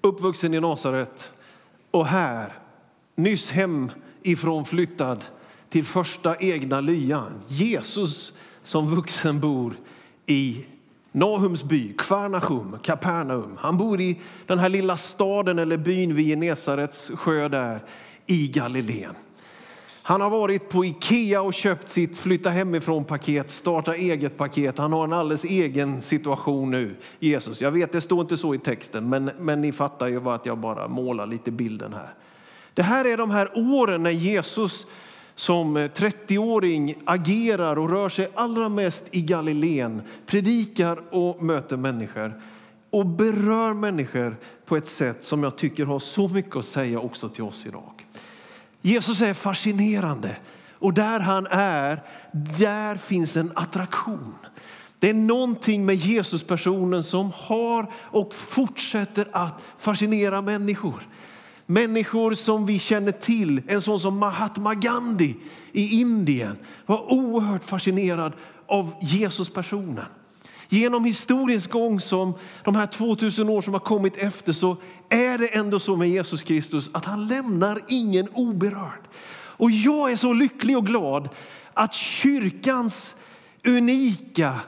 uppvuxen 0.00 0.54
i 0.54 0.60
Nasaret 0.60 1.32
och 1.90 2.06
här, 2.06 2.52
nyss 3.14 3.50
hemifrån 3.50 4.64
flyttad 4.64 5.24
till 5.68 5.84
första 5.84 6.36
egna 6.36 6.80
lyan. 6.80 7.32
Jesus 7.46 8.32
som 8.62 8.94
vuxen 8.94 9.40
bor 9.40 9.76
i 10.26 10.66
Nahums 11.12 11.64
by, 11.64 11.92
Kvarnachum, 11.98 12.78
Kapernaum. 12.82 13.56
Han 13.58 13.76
bor 13.76 14.00
i 14.00 14.20
den 14.46 14.58
här 14.58 14.68
lilla 14.68 14.96
staden 14.96 15.58
eller 15.58 15.76
byn 15.76 16.14
vid 16.14 16.26
Genesarets 16.26 17.10
sjö 17.14 17.48
där 17.48 17.80
i 18.26 18.48
Galileen. 18.48 19.14
Han 20.08 20.20
har 20.20 20.30
varit 20.30 20.68
på 20.68 20.84
Ikea 20.84 21.42
och 21.42 21.54
köpt 21.54 21.88
sitt 21.88 22.18
flytta 22.18 22.50
hemifrån-paket, 22.50 23.50
starta 23.50 23.94
eget-paket. 23.94 24.78
Han 24.78 24.92
har 24.92 25.04
en 25.04 25.12
alldeles 25.12 25.44
egen 25.44 26.02
situation 26.02 26.70
nu, 26.70 26.96
Jesus. 27.18 27.60
Jag 27.60 27.70
vet, 27.70 27.92
det 27.92 28.00
står 28.00 28.20
inte 28.20 28.36
så 28.36 28.54
i 28.54 28.58
texten, 28.58 29.08
men, 29.08 29.30
men 29.38 29.60
ni 29.60 29.72
fattar 29.72 30.06
ju 30.06 30.30
att 30.30 30.46
jag 30.46 30.58
bara 30.58 30.88
målar 30.88 31.26
lite 31.26 31.50
bilden 31.50 31.92
här. 31.92 32.14
Det 32.74 32.82
här 32.82 33.04
är 33.04 33.16
de 33.16 33.30
här 33.30 33.50
åren 33.54 34.02
när 34.02 34.10
Jesus 34.10 34.86
som 35.34 35.78
30-åring 35.78 36.94
agerar 37.04 37.78
och 37.78 37.90
rör 37.90 38.08
sig 38.08 38.28
allra 38.34 38.68
mest 38.68 39.04
i 39.10 39.22
Galileen, 39.22 40.02
predikar 40.26 41.00
och 41.10 41.42
möter 41.42 41.76
människor 41.76 42.42
och 42.90 43.06
berör 43.06 43.74
människor 43.74 44.36
på 44.66 44.76
ett 44.76 44.86
sätt 44.86 45.24
som 45.24 45.42
jag 45.42 45.58
tycker 45.58 45.86
har 45.86 45.98
så 45.98 46.28
mycket 46.28 46.56
att 46.56 46.64
säga 46.64 47.00
också 47.00 47.28
till 47.28 47.44
oss 47.44 47.66
idag. 47.66 47.97
Jesus 48.88 49.20
är 49.20 49.34
fascinerande 49.34 50.36
och 50.72 50.94
där 50.94 51.20
han 51.20 51.46
är, 51.50 52.02
där 52.58 52.96
finns 52.96 53.36
en 53.36 53.52
attraktion. 53.54 54.34
Det 54.98 55.10
är 55.10 55.14
någonting 55.14 55.86
med 55.86 55.96
Jesuspersonen 55.96 57.02
som 57.02 57.32
har 57.34 57.92
och 57.94 58.34
fortsätter 58.34 59.28
att 59.32 59.60
fascinera 59.78 60.42
människor. 60.42 61.02
Människor 61.66 62.34
som 62.34 62.66
vi 62.66 62.78
känner 62.78 63.12
till, 63.12 63.62
en 63.66 63.82
sån 63.82 64.00
som 64.00 64.18
Mahatma 64.18 64.74
Gandhi 64.74 65.36
i 65.72 66.00
Indien 66.00 66.56
var 66.86 67.12
oerhört 67.12 67.64
fascinerad 67.64 68.32
av 68.66 68.94
Jesuspersonen. 69.00 70.06
Genom 70.68 71.04
historiens 71.04 71.66
gång, 71.66 72.00
som 72.00 72.34
de 72.64 72.74
här 72.74 72.86
2000 72.86 73.48
år 73.48 73.60
som 73.60 73.72
har 73.72 73.80
kommit 73.80 74.16
efter, 74.16 74.52
så 74.52 74.76
är 75.08 75.38
det 75.38 75.46
ändå 75.46 75.78
så 75.78 75.96
med 75.96 76.08
Jesus 76.08 76.42
Kristus 76.42 76.90
att 76.92 77.04
han 77.04 77.26
lämnar 77.26 77.80
ingen 77.88 78.28
oberörd. 78.32 79.08
Och 79.30 79.70
jag 79.70 80.12
är 80.12 80.16
så 80.16 80.32
lycklig 80.32 80.76
och 80.76 80.86
glad 80.86 81.28
att 81.74 81.94
kyrkans 81.94 83.14
unika 83.66 84.60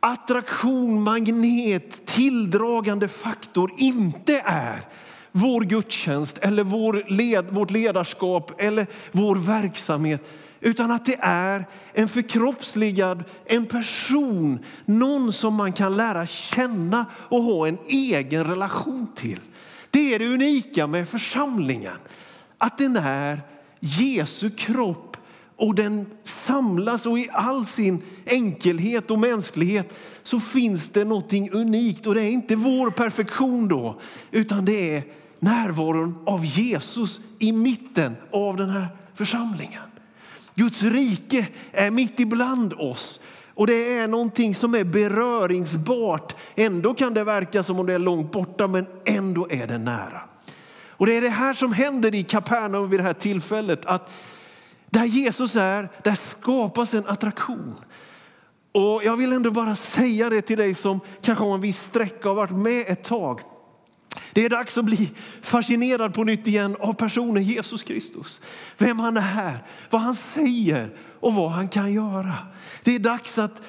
attraktion, 0.00 1.02
magnet, 1.02 2.06
tilldragande 2.06 3.08
faktor 3.08 3.72
inte 3.76 4.42
är 4.44 4.80
vår 5.32 5.60
gudstjänst 5.60 6.38
eller 6.38 6.64
vår 6.64 7.04
led, 7.08 7.46
vårt 7.50 7.70
ledarskap 7.70 8.52
eller 8.58 8.86
vår 9.12 9.36
verksamhet. 9.36 10.32
Utan 10.60 10.90
att 10.90 11.04
det 11.04 11.16
är 11.20 11.66
en 11.92 12.08
förkroppsligad, 12.08 13.24
en 13.44 13.66
person, 13.66 14.58
någon 14.84 15.32
som 15.32 15.54
man 15.54 15.72
kan 15.72 15.96
lära 15.96 16.26
känna 16.26 17.06
och 17.12 17.42
ha 17.42 17.68
en 17.68 17.78
egen 17.86 18.44
relation 18.44 19.06
till. 19.14 19.40
Det 19.90 20.14
är 20.14 20.18
det 20.18 20.26
unika 20.26 20.86
med 20.86 21.08
församlingen. 21.08 21.96
Att 22.58 22.78
den 22.78 22.96
är 22.96 23.40
Jesu 23.80 24.50
kropp 24.50 25.16
och 25.56 25.74
den 25.74 26.06
samlas 26.24 27.06
och 27.06 27.18
i 27.18 27.28
all 27.32 27.66
sin 27.66 28.02
enkelhet 28.26 29.10
och 29.10 29.18
mänsklighet 29.18 29.94
så 30.22 30.40
finns 30.40 30.88
det 30.88 31.04
någonting 31.04 31.50
unikt 31.52 32.06
och 32.06 32.14
det 32.14 32.22
är 32.22 32.30
inte 32.30 32.56
vår 32.56 32.90
perfektion 32.90 33.68
då 33.68 34.00
utan 34.30 34.64
det 34.64 34.96
är 34.96 35.04
närvaron 35.38 36.18
av 36.26 36.44
Jesus 36.44 37.20
i 37.38 37.52
mitten 37.52 38.16
av 38.32 38.56
den 38.56 38.70
här 38.70 38.88
församlingen. 39.14 39.82
Guds 40.58 40.82
rike 40.82 41.48
är 41.72 41.90
mitt 41.90 42.20
ibland 42.20 42.72
oss 42.72 43.20
och 43.54 43.66
det 43.66 43.98
är 43.98 44.08
någonting 44.08 44.54
som 44.54 44.74
är 44.74 44.84
beröringsbart. 44.84 46.36
Ändå 46.56 46.94
kan 46.94 47.14
det 47.14 47.24
verka 47.24 47.62
som 47.62 47.80
om 47.80 47.86
det 47.86 47.92
är 47.92 47.98
långt 47.98 48.32
borta 48.32 48.66
men 48.66 48.86
ändå 49.06 49.46
är 49.50 49.66
det 49.66 49.78
nära. 49.78 50.20
Och 50.88 51.06
det 51.06 51.16
är 51.16 51.20
det 51.20 51.28
här 51.28 51.54
som 51.54 51.72
händer 51.72 52.14
i 52.14 52.22
Kapernaum 52.22 52.90
vid 52.90 53.00
det 53.00 53.04
här 53.04 53.12
tillfället. 53.12 53.86
Att 53.86 54.10
där 54.90 55.04
Jesus 55.04 55.56
är, 55.56 55.88
där 56.04 56.14
skapas 56.14 56.94
en 56.94 57.06
attraktion. 57.06 57.74
Och 58.72 59.04
jag 59.04 59.16
vill 59.16 59.32
ändå 59.32 59.50
bara 59.50 59.76
säga 59.76 60.30
det 60.30 60.42
till 60.42 60.58
dig 60.58 60.74
som 60.74 61.00
kanske 61.22 61.44
har 61.44 61.54
en 61.54 61.60
viss 61.60 61.82
sträcka 61.86 62.30
och 62.30 62.36
varit 62.36 62.56
med 62.56 62.84
ett 62.86 63.04
tag. 63.04 63.40
Det 64.38 64.44
är 64.44 64.50
dags 64.50 64.78
att 64.78 64.84
bli 64.84 65.10
fascinerad 65.42 66.14
på 66.14 66.24
nytt 66.24 66.46
igen 66.46 66.76
av 66.80 66.92
personen 66.92 67.42
Jesus 67.42 67.82
Kristus. 67.82 68.40
Vem 68.76 68.98
han 68.98 69.16
är, 69.16 69.64
vad 69.90 70.00
han 70.00 70.14
säger 70.14 70.90
och 71.20 71.34
vad 71.34 71.50
han 71.50 71.68
kan 71.68 71.92
göra. 71.92 72.34
Det 72.84 72.94
är 72.94 72.98
dags 72.98 73.38
att 73.38 73.62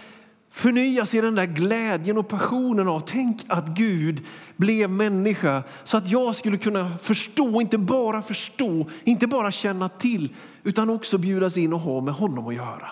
förnyas 0.52 1.14
i 1.14 1.22
den 1.22 1.36
där 1.36 1.46
glädjen 1.46 2.18
och 2.18 2.28
passionen 2.28 2.88
av 2.88 3.00
tänk 3.00 3.42
att 3.48 3.68
Gud 3.68 4.26
blev 4.56 4.90
människa 4.90 5.64
så 5.84 5.98
att 5.98 6.08
jag 6.08 6.36
skulle 6.36 6.58
kunna 6.58 6.98
förstå, 6.98 7.62
inte 7.62 7.78
bara 7.78 8.22
förstå, 8.22 8.90
inte 9.04 9.28
bara 9.28 9.52
känna 9.52 9.90
till 9.90 10.36
utan 10.64 10.90
också 10.90 11.18
bjudas 11.18 11.58
in 11.58 11.74
och 11.74 11.80
ha 11.80 12.02
med 12.02 12.14
honom 12.14 12.48
att 12.48 12.56
göra. 12.56 12.92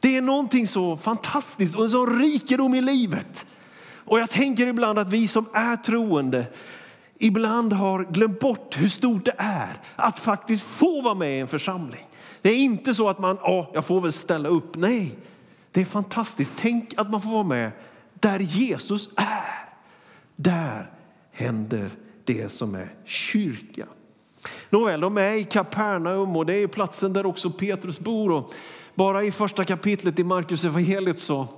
Det 0.00 0.16
är 0.16 0.22
någonting 0.22 0.68
så 0.68 0.96
fantastiskt 0.96 1.74
och 1.74 1.84
en 1.84 1.90
sån 1.90 2.20
rikedom 2.20 2.74
i 2.74 2.80
livet. 2.80 3.44
Och 4.08 4.20
jag 4.20 4.30
tänker 4.30 4.66
ibland 4.66 4.98
att 4.98 5.08
vi 5.08 5.28
som 5.28 5.46
är 5.52 5.76
troende 5.76 6.46
ibland 7.18 7.72
har 7.72 8.04
glömt 8.04 8.40
bort 8.40 8.76
hur 8.78 8.88
stort 8.88 9.24
det 9.24 9.34
är 9.38 9.80
att 9.96 10.18
faktiskt 10.18 10.64
få 10.64 11.02
vara 11.02 11.14
med 11.14 11.36
i 11.36 11.40
en 11.40 11.48
församling. 11.48 12.06
Det 12.42 12.50
är 12.50 12.56
inte 12.56 12.94
så 12.94 13.08
att 13.08 13.18
man, 13.18 13.38
ja, 13.42 13.70
jag 13.74 13.84
får 13.84 14.00
väl 14.00 14.12
ställa 14.12 14.48
upp. 14.48 14.76
Nej, 14.76 15.14
det 15.72 15.80
är 15.80 15.84
fantastiskt. 15.84 16.52
Tänk 16.56 16.94
att 16.96 17.10
man 17.10 17.22
får 17.22 17.30
vara 17.30 17.42
med 17.42 17.70
där 18.14 18.38
Jesus 18.38 19.08
är. 19.16 19.68
Där 20.36 20.90
händer 21.32 21.90
det 22.24 22.52
som 22.52 22.74
är 22.74 22.94
kyrka. 23.04 23.86
Nåväl, 24.70 25.00
de 25.00 25.18
är 25.18 25.32
i 25.32 25.44
Kapernaum 25.44 26.36
och 26.36 26.46
det 26.46 26.54
är 26.54 26.66
platsen 26.66 27.12
där 27.12 27.26
också 27.26 27.50
Petrus 27.50 28.00
bor. 28.00 28.30
Och 28.32 28.52
bara 28.94 29.24
i 29.24 29.32
första 29.32 29.64
kapitlet 29.64 30.18
i 30.18 30.24
Markus 30.24 30.64
evangeliet 30.64 31.18
så 31.18 31.48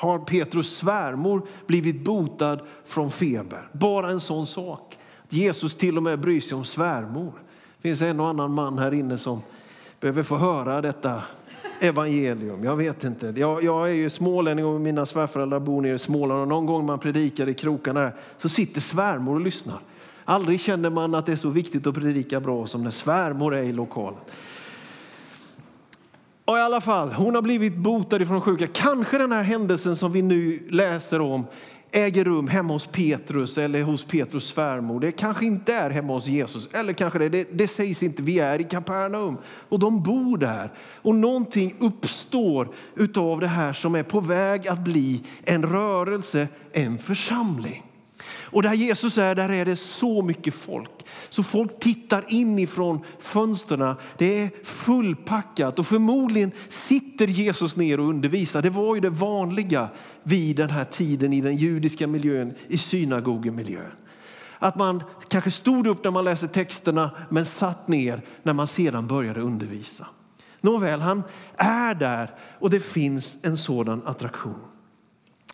har 0.00 0.18
Petrus 0.18 0.76
svärmor 0.76 1.42
blivit 1.66 2.04
botad 2.04 2.60
från 2.84 3.10
feber. 3.10 3.68
Bara 3.72 4.10
en 4.10 4.20
sån 4.20 4.46
sak. 4.46 4.98
Jesus 5.28 5.76
till 5.76 5.96
och 5.96 6.02
med 6.02 6.20
bryr 6.20 6.40
sig 6.40 6.56
om 6.56 6.64
svärmor. 6.64 7.32
Det 7.76 7.88
finns 7.88 8.02
en 8.02 8.20
och 8.20 8.26
annan 8.26 8.54
man 8.54 8.78
här 8.78 8.94
inne 8.94 9.18
som 9.18 9.42
behöver 10.00 10.22
få 10.22 10.36
höra 10.36 10.80
detta 10.80 11.22
evangelium. 11.80 12.64
Jag 12.64 12.76
vet 12.76 13.04
inte. 13.04 13.32
Jag, 13.36 13.64
jag 13.64 13.88
är 13.90 13.94
ju 13.94 14.10
smålänning 14.10 14.64
och 14.64 14.80
mina 14.80 15.06
svärföräldrar 15.06 15.60
bor 15.60 15.82
nere 15.82 15.94
i 15.94 15.98
Småland 15.98 16.40
och 16.40 16.48
någon 16.48 16.66
gång 16.66 16.86
man 16.86 16.98
predikar 16.98 17.48
i 17.48 17.54
krokarna 17.54 18.00
där 18.00 18.12
så 18.38 18.48
sitter 18.48 18.80
svärmor 18.80 19.34
och 19.34 19.40
lyssnar. 19.40 19.80
Aldrig 20.24 20.60
känner 20.60 20.90
man 20.90 21.14
att 21.14 21.26
det 21.26 21.32
är 21.32 21.36
så 21.36 21.50
viktigt 21.50 21.86
att 21.86 21.94
predika 21.94 22.40
bra 22.40 22.66
som 22.66 22.84
när 22.84 22.90
svärmor 22.90 23.54
är 23.54 23.62
i 23.62 23.72
lokalen. 23.72 24.20
Och 26.50 26.58
i 26.58 26.60
alla 26.60 26.80
fall, 26.80 27.12
hon 27.12 27.34
har 27.34 27.42
blivit 27.42 27.76
botad 27.76 28.22
ifrån 28.22 28.40
sjuka. 28.40 28.66
Kanske 28.66 29.18
den 29.18 29.32
här 29.32 29.42
händelsen 29.42 29.96
som 29.96 30.12
vi 30.12 30.22
nu 30.22 30.68
läser 30.70 31.20
om 31.20 31.46
äger 31.92 32.24
rum 32.24 32.48
hemma 32.48 32.72
hos 32.72 32.86
Petrus 32.86 33.58
eller 33.58 33.82
hos 33.82 34.04
Petrus 34.04 34.46
svärmor. 34.46 35.00
Det 35.00 35.12
kanske 35.12 35.46
inte 35.46 35.74
är 35.74 35.90
hemma 35.90 36.12
hos 36.12 36.26
Jesus. 36.26 36.68
Eller 36.72 36.92
kanske 36.92 37.18
det, 37.18 37.28
det, 37.28 37.48
det 37.52 37.68
sägs 37.68 38.02
inte. 38.02 38.22
Vi 38.22 38.38
är 38.38 38.60
i 38.60 38.64
Kapernaum 38.64 39.38
och 39.44 39.78
de 39.78 40.02
bor 40.02 40.38
där. 40.38 40.72
Och 41.02 41.14
någonting 41.14 41.76
uppstår 41.78 42.68
utav 42.94 43.40
det 43.40 43.46
här 43.46 43.72
som 43.72 43.94
är 43.94 44.02
på 44.02 44.20
väg 44.20 44.68
att 44.68 44.84
bli 44.84 45.22
en 45.44 45.62
rörelse, 45.62 46.48
en 46.72 46.98
församling. 46.98 47.89
Och 48.52 48.62
där 48.62 48.74
Jesus 48.74 49.18
är, 49.18 49.34
där 49.34 49.48
är 49.48 49.64
det 49.64 49.76
så 49.76 50.22
mycket 50.22 50.54
folk. 50.54 51.06
Så 51.30 51.42
folk 51.42 51.80
tittar 51.80 52.24
inifrån 52.28 53.04
fönstren. 53.18 53.96
Det 54.18 54.42
är 54.42 54.64
fullpackat 54.64 55.78
och 55.78 55.86
förmodligen 55.86 56.52
sitter 56.68 57.26
Jesus 57.26 57.76
ner 57.76 58.00
och 58.00 58.08
undervisar. 58.08 58.62
Det 58.62 58.70
var 58.70 58.94
ju 58.94 59.00
det 59.00 59.10
vanliga 59.10 59.88
vid 60.22 60.56
den 60.56 60.70
här 60.70 60.84
tiden 60.84 61.32
i 61.32 61.40
den 61.40 61.56
judiska 61.56 62.06
miljön, 62.06 62.54
i 62.68 62.78
synagogemiljön. 62.78 63.92
Att 64.58 64.76
man 64.76 65.02
kanske 65.28 65.50
stod 65.50 65.86
upp 65.86 66.04
när 66.04 66.10
man 66.10 66.24
läste 66.24 66.48
texterna 66.48 67.10
men 67.28 67.46
satt 67.46 67.88
ner 67.88 68.22
när 68.42 68.52
man 68.52 68.66
sedan 68.66 69.06
började 69.06 69.40
undervisa. 69.40 70.06
Nåväl, 70.60 71.00
han 71.00 71.22
är 71.56 71.94
där 71.94 72.34
och 72.58 72.70
det 72.70 72.80
finns 72.80 73.38
en 73.42 73.56
sådan 73.56 74.02
attraktion 74.06 74.60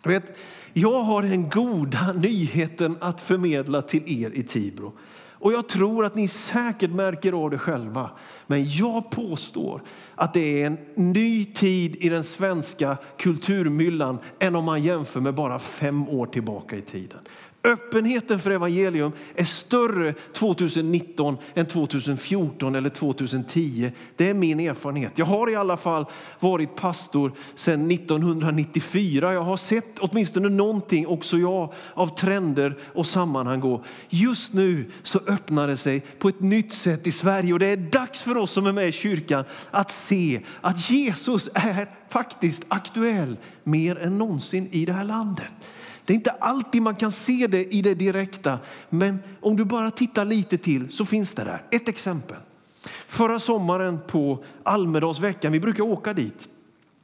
vet, 0.07 0.37
jag 0.73 1.03
har 1.03 1.21
den 1.21 1.49
goda 1.49 2.13
nyheten 2.15 2.97
att 3.01 3.21
förmedla 3.21 3.81
till 3.81 4.23
er 4.23 4.31
i 4.31 4.43
Tibro. 4.43 4.93
Och 5.39 5.53
jag 5.53 5.69
tror 5.69 6.05
att 6.05 6.15
ni 6.15 6.27
säkert 6.27 6.91
märker 6.91 7.33
av 7.33 7.49
det 7.49 7.57
själva. 7.57 8.09
Men 8.47 8.71
jag 8.71 9.09
påstår 9.11 9.81
att 10.15 10.33
det 10.33 10.61
är 10.61 10.67
en 10.67 10.77
ny 10.95 11.45
tid 11.45 11.95
i 11.95 12.09
den 12.09 12.23
svenska 12.23 12.97
kulturmyllan 13.17 14.19
än 14.39 14.55
om 14.55 14.65
man 14.65 14.83
jämför 14.83 15.19
med 15.19 15.33
bara 15.33 15.59
fem 15.59 16.09
år 16.09 16.25
tillbaka 16.25 16.75
i 16.75 16.81
tiden. 16.81 17.19
Öppenheten 17.67 18.39
för 18.39 18.51
evangelium 18.51 19.11
är 19.35 19.43
större 19.43 20.13
2019 20.13 21.37
än 21.55 21.65
2014 21.65 22.75
eller 22.75 22.89
2010. 22.89 23.91
Det 24.15 24.29
är 24.29 24.33
min 24.33 24.59
erfarenhet. 24.59 25.17
Jag 25.17 25.25
har 25.25 25.51
i 25.51 25.55
alla 25.55 25.77
fall 25.77 26.05
varit 26.39 26.75
pastor 26.75 27.31
sedan 27.55 27.91
1994. 27.91 29.33
Jag 29.33 29.43
har 29.43 29.57
sett 29.57 29.99
åtminstone 29.99 30.49
någonting, 30.49 31.07
också 31.07 31.37
jag, 31.37 31.73
av 31.93 32.15
trender 32.15 32.77
och 32.93 33.07
sammanhang. 33.07 33.59
Gå. 33.59 33.83
Just 34.09 34.53
nu 34.53 34.85
så 35.03 35.19
öppnar 35.27 35.67
det 35.67 35.77
sig 35.77 35.99
på 35.99 36.29
ett 36.29 36.41
nytt 36.41 36.73
sätt 36.73 37.07
i 37.07 37.11
Sverige 37.11 37.53
och 37.53 37.59
det 37.59 37.67
är 37.67 37.77
dags 37.77 38.19
för 38.19 38.37
oss 38.37 38.51
som 38.51 38.67
är 38.67 38.71
med 38.71 38.87
i 38.87 38.91
kyrkan 38.91 39.43
att 39.71 39.91
se 39.91 40.41
att 40.61 40.89
Jesus 40.89 41.49
är 41.53 41.87
faktiskt 42.09 42.63
aktuell 42.67 43.37
mer 43.63 43.99
än 43.99 44.17
någonsin 44.17 44.69
i 44.71 44.85
det 44.85 44.93
här 44.93 45.03
landet. 45.03 45.53
Det 46.07 46.13
är 46.13 46.15
inte 46.15 46.31
alltid 46.31 46.81
man 46.81 46.95
kan 46.95 47.11
se 47.11 47.47
det 47.47 47.75
i 47.75 47.81
det 47.81 47.93
direkta, 47.93 48.59
men 48.89 49.19
om 49.41 49.55
du 49.55 49.65
bara 49.65 49.91
tittar 49.91 50.25
lite 50.25 50.57
till 50.57 50.91
så 50.91 51.05
finns 51.05 51.31
det 51.31 51.43
där. 51.43 51.63
Ett 51.71 51.89
exempel. 51.89 52.37
Förra 53.07 53.39
sommaren 53.39 53.99
på 54.07 54.43
Almedalsveckan, 54.63 55.51
vi 55.51 55.59
brukar 55.59 55.83
åka 55.83 56.13
dit. 56.13 56.49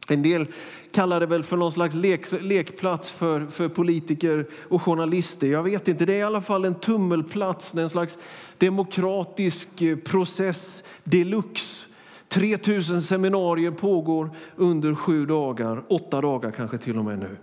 En 0.08 0.22
del 0.22 0.48
kallar 0.92 1.20
det 1.20 1.26
väl 1.26 1.44
för 1.44 1.58
någon 1.58 1.72
slags 1.72 1.96
lek, 1.96 2.32
lekplats 2.42 3.10
för, 3.10 3.46
för 3.46 3.70
politiker 3.70 4.48
och 4.70 4.82
journalister. 4.82 5.48
Jag 5.48 5.64
vet 5.64 5.88
inte, 5.88 6.06
det 6.06 6.14
är 6.14 6.20
i 6.20 6.24
alla 6.24 6.42
fall 6.42 6.66
en 6.66 6.76
tummelplats, 6.76 7.74
en 7.74 7.90
slags 7.90 8.18
demokratisk 8.58 9.82
eh, 9.82 9.98
process 9.98 10.84
deluxe 11.04 11.86
3000 12.30 13.02
seminarier 13.02 13.72
pågår 13.72 14.30
under 14.56 14.96
sju 14.96 15.26
dagar, 15.26 15.84
åtta 15.90 16.22
dagar 16.22 16.52
kanske 16.52 16.78
till 16.78 16.98
och 16.98 17.06
med 17.06 17.20
nu. 17.20 17.38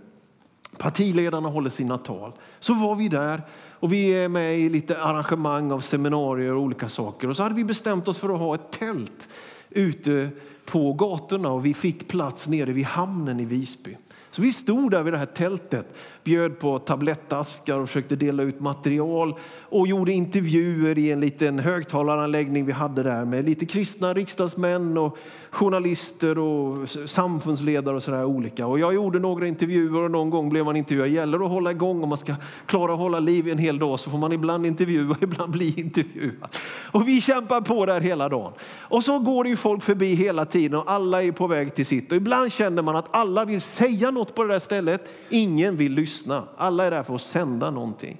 Partiledarna 0.81 1.49
håller 1.49 1.69
sina 1.69 1.97
tal. 1.97 2.31
Så 2.59 2.73
var 2.73 2.95
vi 2.95 3.07
där 3.07 3.41
och 3.79 3.93
vi 3.93 4.23
är 4.23 4.29
med 4.29 4.59
i 4.59 4.69
lite 4.69 5.01
arrangemang 5.01 5.71
av 5.71 5.79
seminarier 5.79 6.53
och 6.53 6.61
olika 6.61 6.89
saker. 6.89 7.29
Och 7.29 7.35
så 7.35 7.43
hade 7.43 7.55
vi 7.55 7.63
bestämt 7.63 8.07
oss 8.07 8.17
för 8.17 8.29
att 8.29 8.39
ha 8.39 8.55
ett 8.55 8.71
tält 8.71 9.29
ute 9.71 10.29
på 10.65 10.93
gatorna 10.93 11.51
och 11.51 11.65
vi 11.65 11.73
fick 11.73 12.07
plats 12.07 12.47
nere 12.47 12.71
vid 12.71 12.85
hamnen 12.85 13.39
i 13.39 13.45
Visby. 13.45 13.97
Så 14.31 14.41
vi 14.41 14.51
stod 14.51 14.91
där 14.91 15.03
vid 15.03 15.13
det 15.13 15.17
här 15.17 15.25
tältet, 15.25 15.95
bjöd 16.23 16.59
på 16.59 16.79
tablettaskar 16.79 17.79
och 17.79 17.87
försökte 17.87 18.15
dela 18.15 18.43
ut 18.43 18.59
material 18.59 19.35
och 19.59 19.87
gjorde 19.87 20.13
intervjuer 20.13 20.97
i 20.97 21.11
en 21.11 21.19
liten 21.19 21.59
högtalaranläggning 21.59 22.65
vi 22.65 22.71
hade 22.71 23.03
där 23.03 23.25
med 23.25 23.45
lite 23.45 23.65
kristna 23.65 24.13
riksdagsmän 24.13 24.97
och 24.97 25.17
journalister 25.51 26.37
och 26.37 26.89
samfundsledare 27.05 27.95
och 27.95 28.03
sådär 28.03 28.25
olika. 28.25 28.67
Och 28.67 28.79
jag 28.79 28.93
gjorde 28.93 29.19
några 29.19 29.47
intervjuer 29.47 30.03
och 30.03 30.11
någon 30.11 30.29
gång 30.29 30.49
blev 30.49 30.65
man 30.65 30.75
intervjuad. 30.75 31.09
Det 31.09 31.13
gäller 31.13 31.45
att 31.45 31.51
hålla 31.51 31.71
igång 31.71 32.03
om 32.03 32.09
man 32.09 32.17
ska 32.17 32.35
klara 32.65 32.93
att 32.93 32.99
hålla 32.99 33.19
liv 33.19 33.47
i 33.47 33.51
en 33.51 33.57
hel 33.57 33.79
dag 33.79 33.99
så 33.99 34.09
får 34.09 34.17
man 34.17 34.31
ibland 34.31 34.65
intervjua 34.65 35.11
och 35.11 35.17
ibland 35.23 35.51
bli 35.51 35.73
intervjuad. 35.77 36.55
Och 36.91 37.07
vi 37.07 37.21
kämpar 37.21 37.61
på 37.61 37.85
där 37.85 38.01
hela 38.01 38.29
dagen. 38.29 38.53
Och 38.79 39.03
så 39.03 39.19
går 39.19 39.43
det 39.43 39.49
ju 39.49 39.57
folk 39.61 39.83
förbi 39.83 40.13
hela 40.13 40.45
tiden 40.45 40.79
och 40.79 40.91
alla 40.91 41.23
är 41.23 41.31
på 41.31 41.47
väg 41.47 41.75
till 41.75 41.85
sitt. 41.85 42.11
Och 42.11 42.17
ibland 42.17 42.51
känner 42.51 42.81
man 42.81 42.95
att 42.95 43.07
alla 43.11 43.45
vill 43.45 43.61
säga 43.61 44.11
något 44.11 44.35
på 44.35 44.43
det 44.43 44.53
där 44.53 44.59
stället. 44.59 45.09
Ingen 45.29 45.77
vill 45.77 45.91
lyssna. 45.91 46.47
Alla 46.57 46.85
är 46.85 46.91
där 46.91 47.03
för 47.03 47.15
att 47.15 47.21
sända 47.21 47.71
någonting. 47.71 48.17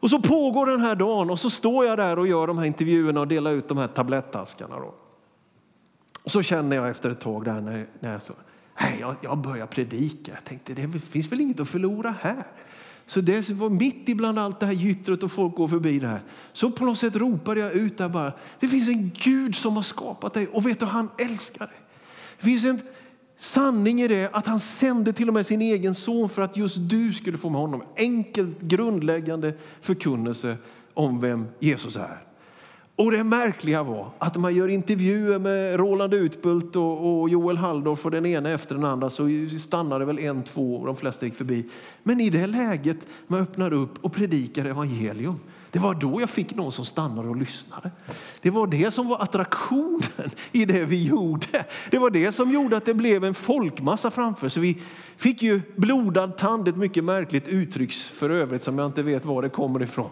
Och 0.00 0.10
så 0.10 0.22
pågår 0.22 0.66
den 0.66 0.80
här 0.80 0.94
dagen 0.94 1.30
och 1.30 1.40
så 1.40 1.50
står 1.50 1.84
jag 1.84 1.98
där 1.98 2.18
och 2.18 2.26
gör 2.26 2.46
de 2.46 2.58
här 2.58 2.64
intervjuerna 2.64 3.20
och 3.20 3.28
delar 3.28 3.52
ut 3.52 3.68
de 3.68 3.78
här 3.78 3.86
tablettaskarna. 3.86 4.78
Då. 4.78 4.94
Och 6.22 6.30
så 6.30 6.42
känner 6.42 6.76
jag 6.76 6.88
efter 6.88 7.10
ett 7.10 7.20
tag 7.20 7.44
där 7.44 7.60
när, 7.60 7.86
när 8.00 8.12
jag, 8.12 8.22
så, 8.22 8.32
nej, 8.80 8.96
jag, 9.00 9.16
jag 9.20 9.38
börjar 9.38 9.66
predika. 9.66 10.32
Jag 10.32 10.44
tänkte 10.44 10.72
det 10.72 10.98
finns 10.98 11.32
väl 11.32 11.40
inget 11.40 11.60
att 11.60 11.68
förlora 11.68 12.14
här. 12.20 12.46
Så 13.10 13.20
det 13.20 13.50
var 13.50 13.70
mitt 13.70 14.08
ibland 14.08 14.38
allt 14.38 14.60
det 14.60 14.66
här 14.66 14.72
gyttret 14.72 15.22
och 15.22 15.32
folk 15.32 15.54
går 15.54 15.68
förbi 15.68 15.98
det 15.98 16.06
här. 16.06 16.22
Så 16.52 16.70
på 16.70 16.84
något 16.84 16.98
sätt 16.98 17.16
ropade 17.16 17.60
jag 17.60 17.72
ut 17.72 17.98
där 17.98 18.08
bara. 18.08 18.32
Det 18.60 18.68
finns 18.68 18.88
en 18.88 19.10
Gud 19.14 19.54
som 19.54 19.76
har 19.76 19.82
skapat 19.82 20.34
dig 20.34 20.48
och 20.48 20.66
vet 20.66 20.80
du, 20.80 20.86
han 20.86 21.10
älskar 21.18 21.66
dig. 21.66 21.76
Det 22.38 22.44
finns 22.44 22.64
en 22.64 22.80
sanning 23.38 24.00
i 24.00 24.08
det 24.08 24.30
att 24.32 24.46
han 24.46 24.60
sände 24.60 25.12
till 25.12 25.28
och 25.28 25.34
med 25.34 25.46
sin 25.46 25.62
egen 25.62 25.94
son 25.94 26.28
för 26.28 26.42
att 26.42 26.56
just 26.56 26.76
du 26.80 27.12
skulle 27.12 27.38
få 27.38 27.50
med 27.50 27.60
honom. 27.60 27.82
Enkelt 27.96 28.60
grundläggande 28.60 29.54
förkunnelse 29.80 30.56
om 30.94 31.20
vem 31.20 31.46
Jesus 31.60 31.96
är. 31.96 32.29
Och 33.00 33.10
det 33.10 33.24
märkliga 33.24 33.82
var 33.82 34.10
att 34.18 34.36
man 34.36 34.54
gör 34.54 34.68
intervjuer 34.68 35.38
med 35.38 35.76
Roland 35.76 36.14
Utbult 36.14 36.76
och, 36.76 37.28
Joel 37.30 37.56
Halldorf 37.56 38.04
och 38.04 38.10
den 38.10 38.26
ena 38.26 38.50
efter 38.50 38.74
den 38.74 38.84
andra 38.84 39.10
så 39.10 39.28
stannade 39.60 40.04
väl 40.04 40.18
en, 40.18 40.42
två 40.42 40.76
och 40.76 40.86
de 40.86 40.96
flesta 40.96 41.26
gick 41.26 41.34
förbi. 41.34 41.68
Men 42.02 42.20
i 42.20 42.30
det 42.30 42.46
läget 42.46 43.06
man 43.26 43.40
öppnar 43.40 43.72
upp 43.72 44.04
och 44.04 44.12
predikar 44.12 44.64
evangelium, 44.64 45.40
det 45.70 45.78
var 45.78 45.94
då 45.94 46.20
jag 46.20 46.30
fick 46.30 46.54
någon 46.54 46.72
som 46.72 46.84
stannade 46.84 47.28
och 47.28 47.36
lyssnade. 47.36 47.90
Det 48.42 48.50
var 48.50 48.66
det 48.66 48.90
som 48.90 49.08
var 49.08 49.18
attraktionen 49.18 50.30
i 50.52 50.64
det 50.64 50.84
vi 50.84 51.06
gjorde. 51.06 51.64
Det 51.90 51.98
var 51.98 52.10
det 52.10 52.32
som 52.32 52.50
gjorde 52.50 52.76
att 52.76 52.86
det 52.86 52.94
blev 52.94 53.24
en 53.24 53.34
folkmassa 53.34 54.10
framför. 54.10 54.48
Så 54.48 54.60
vi 54.60 54.82
fick 55.16 55.42
ju 55.42 55.60
blodad 55.76 56.36
tand, 56.36 56.68
ett 56.68 56.76
mycket 56.76 57.04
märkligt 57.04 57.48
uttryck 57.48 57.92
för 57.92 58.30
övrigt 58.30 58.62
som 58.62 58.78
jag 58.78 58.86
inte 58.86 59.02
vet 59.02 59.24
var 59.24 59.42
det 59.42 59.48
kommer 59.48 59.82
ifrån. 59.82 60.10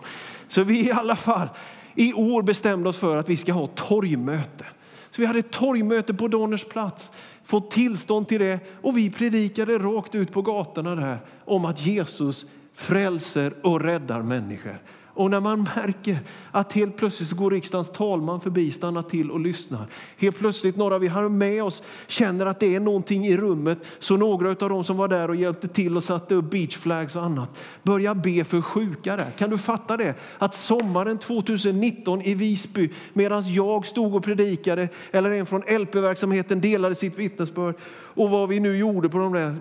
Så 0.48 0.62
vi 0.62 0.86
i 0.86 0.92
alla 0.92 1.16
fall 1.16 1.48
i 1.98 2.12
år 2.12 2.42
bestämde 2.42 2.88
oss 2.88 2.98
för 2.98 3.16
att 3.16 3.28
vi 3.28 3.36
ska 3.36 3.52
ha 3.52 3.66
torgmöte. 3.66 4.64
Så 5.10 5.22
vi 5.22 5.26
hade 5.26 5.38
ett 5.38 5.50
torgmöte 5.50 6.14
på 6.14 6.28
Donners 6.28 6.64
plats, 6.64 7.10
fått 7.44 7.70
tillstånd 7.70 8.28
till 8.28 8.40
det 8.40 8.60
och 8.82 8.96
vi 8.96 9.10
predikade 9.10 9.78
rakt 9.78 10.14
ut 10.14 10.32
på 10.32 10.42
gatorna 10.42 10.94
där 10.94 11.18
om 11.44 11.64
att 11.64 11.86
Jesus 11.86 12.46
frälser 12.72 13.54
och 13.62 13.80
räddar 13.80 14.22
människor. 14.22 14.78
Och 15.18 15.30
när 15.30 15.40
man 15.40 15.68
märker 15.76 16.20
att 16.50 16.72
helt 16.72 16.96
plötsligt 16.96 17.30
går 17.30 17.50
riksdagens 17.50 17.90
talman 17.90 18.40
förbi, 18.40 18.72
stannar 18.72 19.02
till 19.02 19.30
och 19.30 19.40
lyssnar. 19.40 19.86
Helt 20.16 20.38
plötsligt 20.38 20.76
några 20.76 20.98
vi 20.98 21.08
har 21.08 21.28
med 21.28 21.64
oss 21.64 21.82
känner 22.06 22.46
att 22.46 22.60
det 22.60 22.74
är 22.74 22.80
någonting 22.80 23.26
i 23.26 23.36
rummet. 23.36 23.78
Så 23.98 24.16
några 24.16 24.48
av 24.48 24.54
dem 24.56 24.84
som 24.84 24.96
var 24.96 25.08
där 25.08 25.28
och 25.28 25.36
hjälpte 25.36 25.68
till 25.68 25.96
och 25.96 26.04
satte 26.04 26.34
upp 26.34 26.50
beachflags 26.50 27.16
och 27.16 27.22
annat 27.22 27.58
börjar 27.82 28.14
be 28.14 28.44
för 28.44 28.60
sjuka 28.60 29.16
där. 29.16 29.30
Kan 29.38 29.50
du 29.50 29.58
fatta 29.58 29.96
det? 29.96 30.14
Att 30.38 30.54
sommaren 30.54 31.18
2019 31.18 32.22
i 32.22 32.34
Visby 32.34 32.90
medan 33.12 33.54
jag 33.54 33.86
stod 33.86 34.14
och 34.14 34.24
predikade 34.24 34.88
eller 35.10 35.30
en 35.30 35.46
från 35.46 35.60
LP-verksamheten 35.60 36.60
delade 36.60 36.94
sitt 36.94 37.18
vittnesbörd 37.18 37.74
och 37.90 38.30
vad 38.30 38.48
vi 38.48 38.60
nu 38.60 38.76
gjorde 38.76 39.08
på 39.08 39.18
de 39.18 39.32
där 39.32 39.56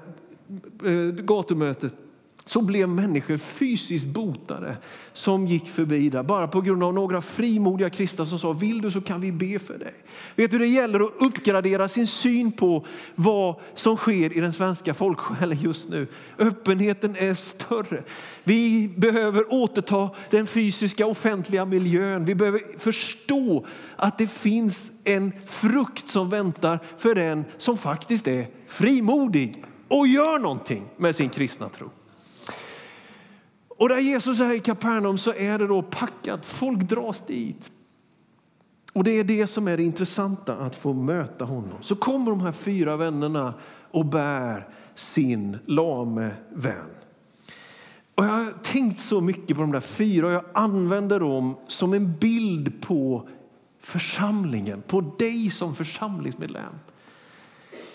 eh, 0.84 1.14
gatumötet 1.24 1.94
så 2.48 2.62
blev 2.62 2.90
människor 2.90 3.38
fysiskt 3.38 4.06
botade 4.06 4.78
som 5.14 5.48
gick 5.48 5.68
förbi 5.68 6.10
där 6.10 6.24
bara 6.24 6.48
på 6.48 6.62
grund 6.62 6.84
av 6.84 6.94
några 6.94 7.22
frimodiga 7.22 7.90
kristna 7.90 8.26
som 8.26 8.40
sa 8.40 8.54
vill 8.54 8.82
du 8.82 8.92
så 8.92 9.02
kan 9.02 9.22
vi 9.22 9.32
be 9.32 9.60
för 9.60 9.78
dig. 9.78 9.94
Vet 10.36 10.52
du, 10.52 10.58
det 10.58 10.68
gäller 10.68 11.00
att 11.00 11.14
uppgradera 11.20 11.88
sin 11.88 12.08
syn 12.08 12.52
på 12.52 12.86
vad 13.16 13.56
som 13.76 13.98
sker 13.98 14.38
i 14.38 14.40
den 14.40 14.54
svenska 14.54 14.94
folksjälen 14.94 15.58
just 15.62 15.90
nu. 15.90 16.08
Öppenheten 16.38 17.16
är 17.16 17.34
större. 17.34 18.04
Vi 18.44 18.90
behöver 18.98 19.54
återta 19.54 20.10
den 20.32 20.48
fysiska 20.48 21.06
offentliga 21.06 21.66
miljön. 21.66 22.26
Vi 22.26 22.36
behöver 22.36 22.62
förstå 22.78 23.66
att 23.96 24.18
det 24.18 24.28
finns 24.28 24.92
en 25.04 25.32
frukt 25.46 26.10
som 26.10 26.30
väntar 26.30 26.80
för 26.98 27.16
den 27.16 27.46
som 27.58 27.78
faktiskt 27.78 28.28
är 28.28 28.48
frimodig 28.68 29.64
och 29.88 30.08
gör 30.08 30.40
någonting 30.40 30.86
med 30.98 31.16
sin 31.16 31.30
kristna 31.30 31.70
tro. 31.70 31.90
Och 33.78 33.90
där 33.90 34.00
Jesus 34.00 34.40
är 34.40 34.56
i 34.56 34.60
Kapernaum 34.60 35.18
så 35.18 35.34
är 35.34 35.60
det 35.60 35.68
då 35.68 35.82
packat. 35.82 36.46
Folk 36.46 36.80
dras 36.80 37.24
dit. 37.28 37.72
Och 38.94 39.04
det 39.04 39.12
är 39.12 39.24
det 39.24 39.48
som 39.48 39.68
är 39.68 39.78
det 39.78 39.84
intressanta, 39.84 40.56
att 40.56 40.76
få 40.76 40.94
möta 40.94 41.46
honom. 41.46 41.78
Så 41.82 41.96
kommer 41.96 42.32
de 42.32 42.42
här 42.42 42.52
fyra 42.52 42.98
vännerna 42.98 43.54
och 43.92 44.06
bär 44.06 44.68
sin 44.96 45.58
lame 45.66 46.32
vän. 46.54 46.90
Och 48.16 48.26
jag 48.26 48.30
har 48.30 48.54
tänkt 48.64 49.00
så 49.00 49.22
mycket 49.22 49.56
på 49.56 49.62
de 49.62 49.72
där 49.72 49.80
fyra 49.80 50.28
och 50.28 50.34
jag 50.34 50.44
använder 50.54 51.20
dem 51.20 51.56
som 51.68 51.94
en 51.94 52.18
bild 52.18 52.82
på 52.82 53.28
församlingen, 53.80 54.82
på 54.82 55.02
dig 55.02 55.50
som 55.50 55.76
församlingsmedlem. 55.76 56.74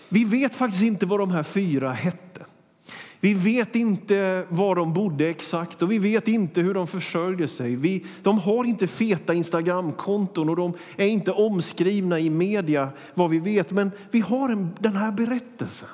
Vi 0.09 0.25
vet 0.25 0.57
faktiskt 0.57 0.83
inte 0.83 1.07
vad 1.07 1.21
de 1.21 1.31
här 1.31 1.43
fyra 1.43 1.93
hette. 1.93 2.45
Vi 3.25 3.35
vet 3.35 3.77
inte 3.77 4.47
var 4.49 4.75
de 4.75 4.93
bodde 4.93 5.29
exakt 5.29 5.83
och 5.83 5.93
vi 5.93 5.99
vet 5.99 6.29
inte 6.29 6.61
hur 6.61 6.75
de 6.75 6.87
försörjde 6.87 7.49
sig. 7.49 7.77
Vi, 7.77 8.05
de 8.23 8.39
har 8.39 8.65
inte 8.65 8.87
feta 8.87 9.35
Instagramkonton 9.35 10.49
och 10.49 10.57
de 10.57 10.73
är 10.97 11.07
inte 11.07 11.33
omskrivna 11.33 12.21
i 12.21 12.31
media 12.31 12.89
vad 13.15 13.31
vi 13.31 13.39
vet. 13.39 13.71
Men 13.71 13.91
vi 14.11 14.21
har 14.21 14.49
en, 14.51 14.71
den 14.79 14.97
här 14.97 15.13
berättelsen. 15.13 15.89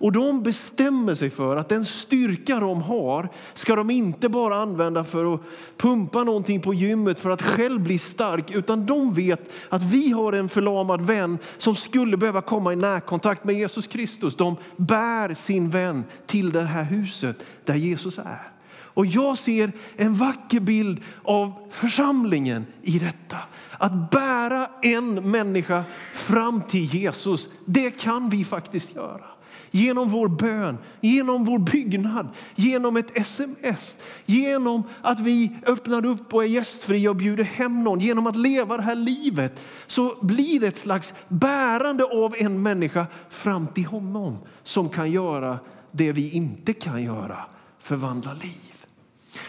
Och 0.00 0.12
de 0.12 0.42
bestämmer 0.42 1.14
sig 1.14 1.30
för 1.30 1.56
att 1.56 1.68
den 1.68 1.84
styrka 1.84 2.60
de 2.60 2.82
har 2.82 3.28
ska 3.54 3.76
de 3.76 3.90
inte 3.90 4.28
bara 4.28 4.56
använda 4.56 5.04
för 5.04 5.34
att 5.34 5.40
pumpa 5.76 6.24
någonting 6.24 6.60
på 6.60 6.74
gymmet 6.74 7.20
för 7.20 7.30
att 7.30 7.42
själv 7.42 7.80
bli 7.80 7.98
stark, 7.98 8.50
utan 8.50 8.86
de 8.86 9.14
vet 9.14 9.52
att 9.68 9.82
vi 9.82 10.10
har 10.10 10.32
en 10.32 10.48
förlamad 10.48 11.00
vän 11.02 11.38
som 11.58 11.74
skulle 11.74 12.16
behöva 12.16 12.42
komma 12.42 12.72
i 12.72 12.76
närkontakt 12.76 13.44
med 13.44 13.54
Jesus 13.54 13.86
Kristus. 13.86 14.36
De 14.36 14.56
bär 14.76 15.34
sin 15.34 15.70
vän 15.70 16.04
till 16.26 16.52
det 16.52 16.62
här 16.62 16.84
huset 16.84 17.36
där 17.64 17.74
Jesus 17.74 18.18
är. 18.18 18.52
Och 18.72 19.06
jag 19.06 19.38
ser 19.38 19.72
en 19.96 20.14
vacker 20.14 20.60
bild 20.60 21.00
av 21.22 21.52
församlingen 21.70 22.66
i 22.82 22.98
detta. 22.98 23.36
Att 23.78 24.10
bära 24.10 24.66
en 24.82 25.30
människa 25.30 25.84
fram 26.12 26.62
till 26.62 26.84
Jesus, 26.84 27.48
det 27.64 27.90
kan 27.90 28.28
vi 28.28 28.44
faktiskt 28.44 28.94
göra 28.94 29.24
genom 29.70 30.08
vår 30.08 30.28
bön, 30.28 30.78
genom 31.00 31.44
vår 31.44 31.58
byggnad, 31.58 32.28
genom 32.54 32.96
ett 32.96 33.18
sms, 33.18 33.96
genom 34.24 34.82
att 35.02 35.20
vi 35.20 35.56
öppnar 35.66 36.06
upp 36.06 36.34
och 36.34 36.44
är 36.44 36.48
gästfria 36.48 37.10
och 37.10 37.16
bjuder 37.16 37.44
hem 37.44 37.84
någon, 37.84 38.00
genom 38.00 38.26
att 38.26 38.36
leva 38.36 38.76
det 38.76 38.82
här 38.82 38.94
livet 38.94 39.62
så 39.86 40.16
blir 40.22 40.60
det 40.60 40.66
ett 40.66 40.76
slags 40.76 41.12
bärande 41.28 42.04
av 42.04 42.34
en 42.38 42.62
människa 42.62 43.06
fram 43.28 43.66
till 43.66 43.86
honom 43.86 44.38
som 44.62 44.88
kan 44.88 45.10
göra 45.10 45.58
det 45.90 46.12
vi 46.12 46.30
inte 46.30 46.72
kan 46.72 47.02
göra, 47.02 47.38
förvandla 47.78 48.32
liv. 48.32 48.69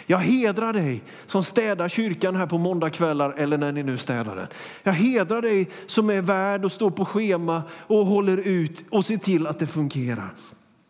Jag 0.05 0.19
hedrar 0.19 0.73
dig 0.73 1.03
som 1.27 1.43
städar 1.43 1.89
kyrkan 1.89 2.35
här 2.35 2.47
på 2.47 2.57
måndagskvällar 2.57 3.33
eller 3.37 3.57
när 3.57 3.71
ni 3.71 3.83
nu 3.83 3.97
städar 3.97 4.35
den. 4.35 4.47
Jag 4.83 4.93
hedrar 4.93 5.41
dig 5.41 5.69
som 5.87 6.09
är 6.09 6.21
värd 6.21 6.65
och 6.65 6.71
står 6.71 6.91
på 6.91 7.05
schema 7.05 7.63
och 7.87 8.05
håller 8.05 8.37
ut 8.37 8.83
och 8.89 9.05
ser 9.05 9.17
till 9.17 9.47
att 9.47 9.59
det 9.59 9.67
fungerar. 9.67 10.33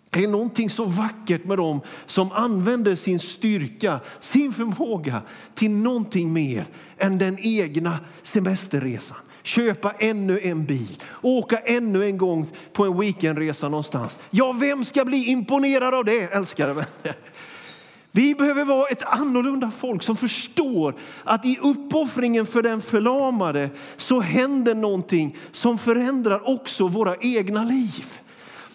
Det 0.10 0.24
är 0.24 0.28
någonting 0.28 0.70
så 0.70 0.86
vackert 0.86 1.46
med 1.46 1.58
dem 1.58 1.82
som 2.06 2.32
använder 2.32 2.96
sin 2.96 3.20
styrka, 3.20 4.00
sin 4.20 4.54
förmåga 4.54 5.22
till 5.56 5.72
någonting 5.72 6.34
mer 6.34 6.66
än 6.98 7.18
den 7.18 7.38
egna 7.40 8.00
semesterresan. 8.24 9.18
köpa 9.44 9.92
ännu 9.92 10.40
en 10.44 10.66
bil, 10.66 10.98
åka 11.22 11.58
ännu 11.58 12.06
en 12.06 12.18
gång 12.18 12.48
på 12.74 12.86
en 12.86 13.00
weekendresa 13.00 13.70
någonstans. 13.70 14.20
Ja, 14.30 14.52
vem 14.52 14.86
ska 14.86 15.06
bli 15.06 15.32
imponerad 15.32 15.94
av 15.94 16.06
det, 16.06 16.22
älskade 16.22 16.74
vänner? 16.74 17.18
Vi 18.12 18.36
behöver 18.36 18.66
vara 18.66 18.88
ett 18.88 19.04
annorlunda 19.04 19.72
folk 19.72 20.04
som 20.04 20.18
förstår 20.18 20.96
att 21.24 21.46
i 21.46 21.58
uppoffringen 21.62 22.46
för 22.46 22.62
den 22.62 22.82
förlamade 22.82 23.70
så 23.98 24.20
händer 24.20 24.76
någonting 24.76 25.38
som 25.52 25.78
förändrar 25.78 26.50
också 26.50 26.88
våra 26.88 27.16
egna 27.16 27.64
liv. 27.64 28.06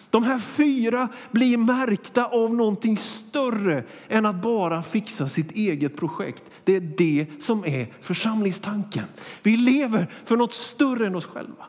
De 0.09 0.23
här 0.23 0.39
fyra 0.39 1.09
blir 1.31 1.57
märkta 1.57 2.25
av 2.25 2.55
någonting 2.55 2.97
större 2.97 3.83
än 4.07 4.25
att 4.25 4.41
bara 4.41 4.83
fixa 4.83 5.29
sitt 5.29 5.51
eget 5.51 5.95
projekt. 5.97 6.43
Det 6.63 6.75
är 6.75 6.81
det 6.97 7.27
som 7.39 7.65
är 7.65 7.93
församlingstanken. 8.01 9.03
Vi 9.43 9.57
lever 9.57 10.13
för 10.25 10.35
något 10.37 10.53
större 10.53 11.07
än 11.07 11.15
oss 11.15 11.25
själva. 11.25 11.67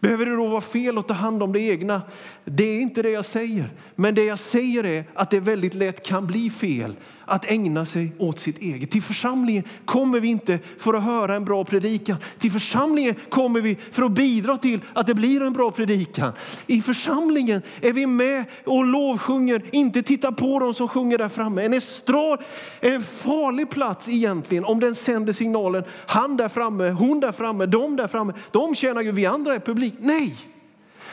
Behöver 0.00 0.26
det 0.26 0.36
då 0.36 0.46
vara 0.46 0.60
fel 0.60 0.98
att 0.98 1.08
ta 1.08 1.14
hand 1.14 1.42
om 1.42 1.52
det 1.52 1.60
egna? 1.60 2.02
Det 2.44 2.64
är 2.64 2.80
inte 2.80 3.02
det 3.02 3.10
jag 3.10 3.24
säger. 3.24 3.72
Men 3.94 4.14
det 4.14 4.24
jag 4.24 4.38
säger 4.38 4.84
är 4.84 5.04
att 5.14 5.30
det 5.30 5.40
väldigt 5.40 5.74
lätt 5.74 6.06
kan 6.06 6.26
bli 6.26 6.50
fel 6.50 6.96
att 7.30 7.50
ägna 7.50 7.84
sig 7.84 8.12
åt 8.18 8.38
sitt 8.38 8.58
eget. 8.58 8.90
Till 8.90 9.02
församlingen 9.02 9.64
kommer 9.84 10.20
vi 10.20 10.28
inte 10.28 10.58
för 10.78 10.94
att 10.94 11.04
höra 11.04 11.34
en 11.34 11.44
bra 11.44 11.64
predikan. 11.64 12.16
Till 12.38 12.52
församlingen 12.52 13.14
kommer 13.28 13.60
vi 13.60 13.76
för 13.90 14.02
att 14.02 14.12
bidra 14.12 14.56
till 14.56 14.80
att 14.92 15.06
det 15.06 15.14
blir 15.14 15.42
en 15.42 15.52
bra 15.52 15.70
predikan. 15.70 16.32
I 16.66 16.82
församlingen 16.82 17.62
är 17.80 17.92
vi 17.92 18.06
med 18.06 18.44
och 18.64 18.84
lovsjunger, 18.84 19.62
inte 19.72 20.02
titta 20.02 20.32
på 20.32 20.58
dem 20.58 20.74
som 20.74 20.88
sjunger 20.88 21.18
där 21.18 21.28
framme. 21.28 21.62
En 21.62 21.74
estrad 21.74 22.42
är 22.80 22.94
en 22.94 23.02
farlig 23.02 23.70
plats 23.70 24.08
egentligen 24.08 24.64
om 24.64 24.80
den 24.80 24.94
sänder 24.94 25.32
signalen 25.32 25.84
han 26.06 26.36
där 26.36 26.48
framme, 26.48 26.90
hon 26.90 27.20
där 27.20 27.32
framme, 27.32 27.66
de 27.66 27.96
där 27.96 28.08
framme. 28.08 28.32
De 28.50 28.74
tjänar 28.74 29.02
ju, 29.02 29.12
vi 29.12 29.26
andra 29.26 29.54
är 29.54 29.60
publik. 29.60 29.94
Nej! 29.98 30.36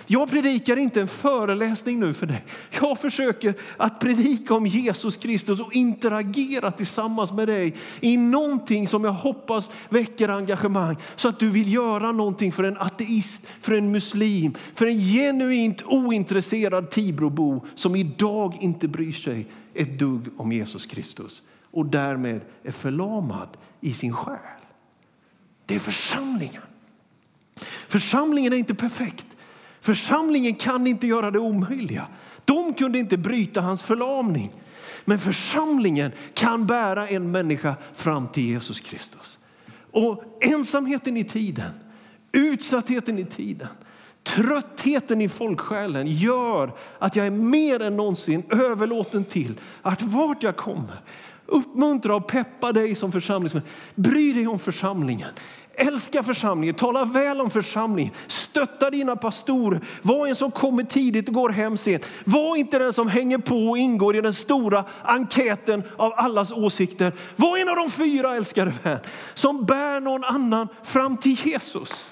Jag 0.09 0.29
predikar 0.29 0.77
inte 0.77 1.01
en 1.01 1.07
föreläsning 1.07 1.99
nu 1.99 2.13
för 2.13 2.25
dig. 2.25 2.45
Jag 2.81 2.99
försöker 2.99 3.55
att 3.77 3.99
predika 3.99 4.53
om 4.53 4.67
Jesus 4.67 5.17
Kristus 5.17 5.59
och 5.59 5.73
interagera 5.73 6.71
tillsammans 6.71 7.31
med 7.31 7.47
dig 7.47 7.75
i 8.01 8.17
någonting 8.17 8.87
som 8.87 9.03
jag 9.03 9.11
hoppas 9.11 9.69
väcker 9.89 10.29
engagemang 10.29 10.95
så 11.15 11.27
att 11.27 11.39
du 11.39 11.51
vill 11.51 11.73
göra 11.73 12.11
någonting 12.11 12.51
för 12.51 12.63
en 12.63 12.77
ateist, 12.77 13.41
för 13.61 13.73
en 13.73 13.91
muslim, 13.91 14.55
för 14.75 14.85
en 14.85 14.99
genuint 14.99 15.81
ointresserad 15.85 16.89
Tibrobo 16.89 17.65
som 17.75 17.95
idag 17.95 18.57
inte 18.61 18.87
bryr 18.87 19.11
sig 19.11 19.47
ett 19.73 19.99
dugg 19.99 20.27
om 20.37 20.51
Jesus 20.51 20.85
Kristus 20.85 21.43
och 21.71 21.85
därmed 21.85 22.41
är 22.63 22.71
förlamad 22.71 23.49
i 23.81 23.93
sin 23.93 24.13
själ. 24.13 24.37
Det 25.65 25.75
är 25.75 25.79
församlingen. 25.79 26.61
Församlingen 27.87 28.53
är 28.53 28.57
inte 28.57 28.75
perfekt. 28.75 29.36
Församlingen 29.87 30.53
kan 30.53 30.87
inte 30.87 31.07
göra 31.07 31.31
det 31.31 31.39
omöjliga. 31.39 32.07
De 32.45 32.73
kunde 32.73 32.99
inte 32.99 33.17
bryta 33.17 33.61
hans 33.61 33.81
förlamning. 33.81 34.51
Men 35.05 35.19
församlingen 35.19 36.11
kan 36.33 36.65
bära 36.65 37.07
en 37.07 37.31
människa 37.31 37.75
fram 37.93 38.27
till 38.27 38.45
Jesus 38.45 38.79
Kristus. 38.79 39.39
Och 39.91 40.23
ensamheten 40.41 41.17
i 41.17 41.23
tiden, 41.23 41.71
utsattheten 42.31 43.19
i 43.19 43.25
tiden, 43.25 43.67
tröttheten 44.23 45.21
i 45.21 45.29
folksjälen 45.29 46.07
gör 46.07 46.71
att 46.99 47.15
jag 47.15 47.25
är 47.25 47.31
mer 47.31 47.81
än 47.81 47.97
någonsin 47.97 48.43
överlåten 48.49 49.23
till 49.23 49.59
att 49.81 50.01
vart 50.01 50.43
jag 50.43 50.57
kommer 50.57 51.01
uppmuntra 51.47 52.15
och 52.15 52.27
peppa 52.27 52.71
dig 52.71 52.95
som 52.95 53.11
församlingsmedlem. 53.11 53.71
Bry 53.95 54.33
dig 54.33 54.47
om 54.47 54.59
församlingen. 54.59 55.29
Älska 55.79 56.23
församlingen, 56.23 56.75
tala 56.75 57.05
väl 57.05 57.41
om 57.41 57.49
församlingen, 57.49 58.13
stötta 58.27 58.89
dina 58.89 59.15
pastorer. 59.15 59.81
Var 60.01 60.27
en 60.27 60.35
som 60.35 60.51
kommer 60.51 60.83
tidigt 60.83 61.27
och 61.27 61.33
går 61.33 61.49
hem 61.49 61.77
sent. 61.77 62.05
Var 62.23 62.55
inte 62.55 62.79
den 62.79 62.93
som 62.93 63.07
hänger 63.07 63.37
på 63.37 63.55
och 63.55 63.77
ingår 63.77 64.15
i 64.15 64.21
den 64.21 64.33
stora 64.33 64.85
enkäten 65.03 65.83
av 65.97 66.13
allas 66.15 66.51
åsikter. 66.51 67.13
Var 67.35 67.57
en 67.57 67.69
av 67.69 67.75
de 67.75 67.91
fyra 67.91 68.35
älskade 68.35 68.73
vän 68.83 68.99
som 69.33 69.65
bär 69.65 69.99
någon 69.99 70.23
annan 70.23 70.67
fram 70.83 71.17
till 71.17 71.47
Jesus. 71.47 72.09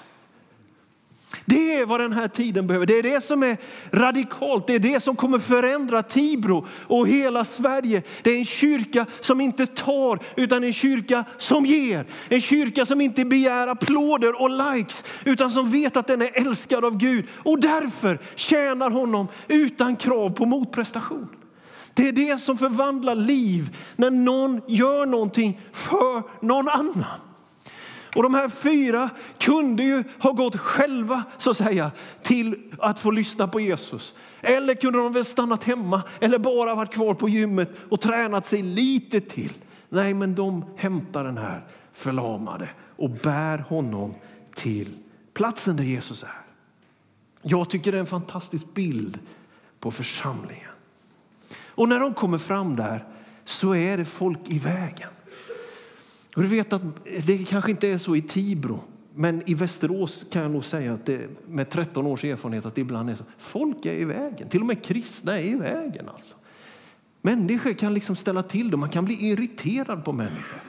Det 1.48 1.74
är 1.74 1.86
vad 1.86 2.00
den 2.00 2.12
här 2.12 2.28
tiden 2.28 2.66
behöver. 2.66 2.86
Det 2.86 2.98
är 2.98 3.02
det 3.02 3.20
som 3.20 3.42
är 3.42 3.56
radikalt. 3.90 4.66
Det 4.66 4.74
är 4.74 4.78
det 4.78 5.02
som 5.02 5.16
kommer 5.16 5.38
förändra 5.38 6.02
Tibro 6.02 6.66
och 6.86 7.08
hela 7.08 7.44
Sverige. 7.44 8.02
Det 8.22 8.30
är 8.30 8.38
en 8.38 8.44
kyrka 8.44 9.06
som 9.20 9.40
inte 9.40 9.66
tar 9.66 10.18
utan 10.36 10.64
en 10.64 10.72
kyrka 10.72 11.24
som 11.38 11.66
ger. 11.66 12.06
En 12.28 12.40
kyrka 12.40 12.86
som 12.86 13.00
inte 13.00 13.24
begär 13.24 13.68
applåder 13.68 14.42
och 14.42 14.50
likes 14.50 15.04
utan 15.24 15.50
som 15.50 15.70
vet 15.70 15.96
att 15.96 16.06
den 16.06 16.22
är 16.22 16.46
älskad 16.46 16.84
av 16.84 16.96
Gud 16.96 17.26
och 17.32 17.60
därför 17.60 18.20
tjänar 18.34 18.90
honom 18.90 19.28
utan 19.48 19.96
krav 19.96 20.30
på 20.30 20.46
motprestation. 20.46 21.28
Det 21.94 22.08
är 22.08 22.12
det 22.12 22.40
som 22.40 22.58
förvandlar 22.58 23.14
liv 23.14 23.76
när 23.96 24.10
någon 24.10 24.60
gör 24.66 25.06
någonting 25.06 25.60
för 25.72 26.46
någon 26.46 26.68
annan. 26.68 27.25
Och 28.16 28.22
de 28.22 28.34
här 28.34 28.48
fyra 28.48 29.10
kunde 29.38 29.82
ju 29.82 30.04
ha 30.18 30.32
gått 30.32 30.56
själva 30.56 31.24
så 31.38 31.50
att 31.50 31.56
säga 31.56 31.90
till 32.22 32.72
att 32.78 32.98
få 32.98 33.10
lyssna 33.10 33.48
på 33.48 33.60
Jesus. 33.60 34.14
Eller 34.40 34.74
kunde 34.74 34.98
de 34.98 35.12
väl 35.12 35.24
stannat 35.24 35.64
hemma 35.64 36.02
eller 36.20 36.38
bara 36.38 36.74
varit 36.74 36.94
kvar 36.94 37.14
på 37.14 37.28
gymmet 37.28 37.70
och 37.90 38.00
tränat 38.00 38.46
sig 38.46 38.62
lite 38.62 39.20
till. 39.20 39.52
Nej, 39.88 40.14
men 40.14 40.34
de 40.34 40.64
hämtar 40.76 41.24
den 41.24 41.38
här 41.38 41.64
förlamade 41.92 42.68
och 42.96 43.10
bär 43.10 43.58
honom 43.58 44.14
till 44.54 44.98
platsen 45.34 45.76
där 45.76 45.84
Jesus 45.84 46.22
är. 46.22 46.40
Jag 47.42 47.70
tycker 47.70 47.92
det 47.92 47.98
är 47.98 48.00
en 48.00 48.06
fantastisk 48.06 48.74
bild 48.74 49.18
på 49.80 49.90
församlingen. 49.90 50.70
Och 51.64 51.88
när 51.88 52.00
de 52.00 52.14
kommer 52.14 52.38
fram 52.38 52.76
där 52.76 53.04
så 53.44 53.74
är 53.74 53.98
det 53.98 54.04
folk 54.04 54.38
i 54.44 54.58
vägen. 54.58 55.10
Och 56.36 56.42
du 56.42 56.48
vet 56.48 56.72
att 56.72 56.82
det 57.26 57.48
kanske 57.48 57.70
inte 57.70 57.88
är 57.88 57.98
så 57.98 58.16
i 58.16 58.22
Tibro, 58.22 58.80
men 59.14 59.42
i 59.50 59.54
Västerås 59.54 60.26
kan 60.30 60.42
jag 60.42 60.50
nog 60.50 60.64
säga 60.64 60.92
att 60.92 61.06
det, 61.06 61.28
med 61.48 61.70
13 61.70 62.06
års 62.06 62.24
erfarenhet 62.24 62.66
att 62.66 62.74
det 62.74 62.80
ibland 62.80 63.10
är 63.10 63.14
så. 63.14 63.24
Folk 63.38 63.86
är 63.86 63.94
i 63.94 64.04
vägen, 64.04 64.48
till 64.48 64.60
och 64.60 64.66
med 64.66 64.84
kristna 64.84 65.38
är 65.38 65.44
i 65.44 65.54
vägen. 65.54 66.08
Alltså. 66.08 66.34
Människor 67.22 67.72
kan 67.72 67.94
liksom 67.94 68.16
ställa 68.16 68.42
till 68.42 68.70
det, 68.70 68.76
man 68.76 68.88
kan 68.88 69.04
bli 69.04 69.14
irriterad 69.30 70.04
på 70.04 70.12
människor. 70.12 70.60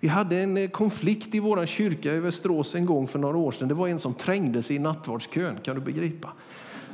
Vi 0.00 0.08
hade 0.08 0.36
en 0.36 0.56
eh, 0.56 0.68
konflikt 0.68 1.34
i 1.34 1.40
vår 1.40 1.66
kyrka 1.66 2.14
i 2.14 2.20
Västerås 2.20 2.74
en 2.74 2.86
gång 2.86 3.06
för 3.06 3.18
några 3.18 3.36
år 3.36 3.52
sedan. 3.52 3.68
Det 3.68 3.74
var 3.74 3.88
en 3.88 3.98
som 3.98 4.14
trängde 4.14 4.62
sig 4.62 4.76
i 4.76 4.78
nattvardskön, 4.78 5.56
kan 5.62 5.74
du 5.74 5.80
begripa? 5.80 6.32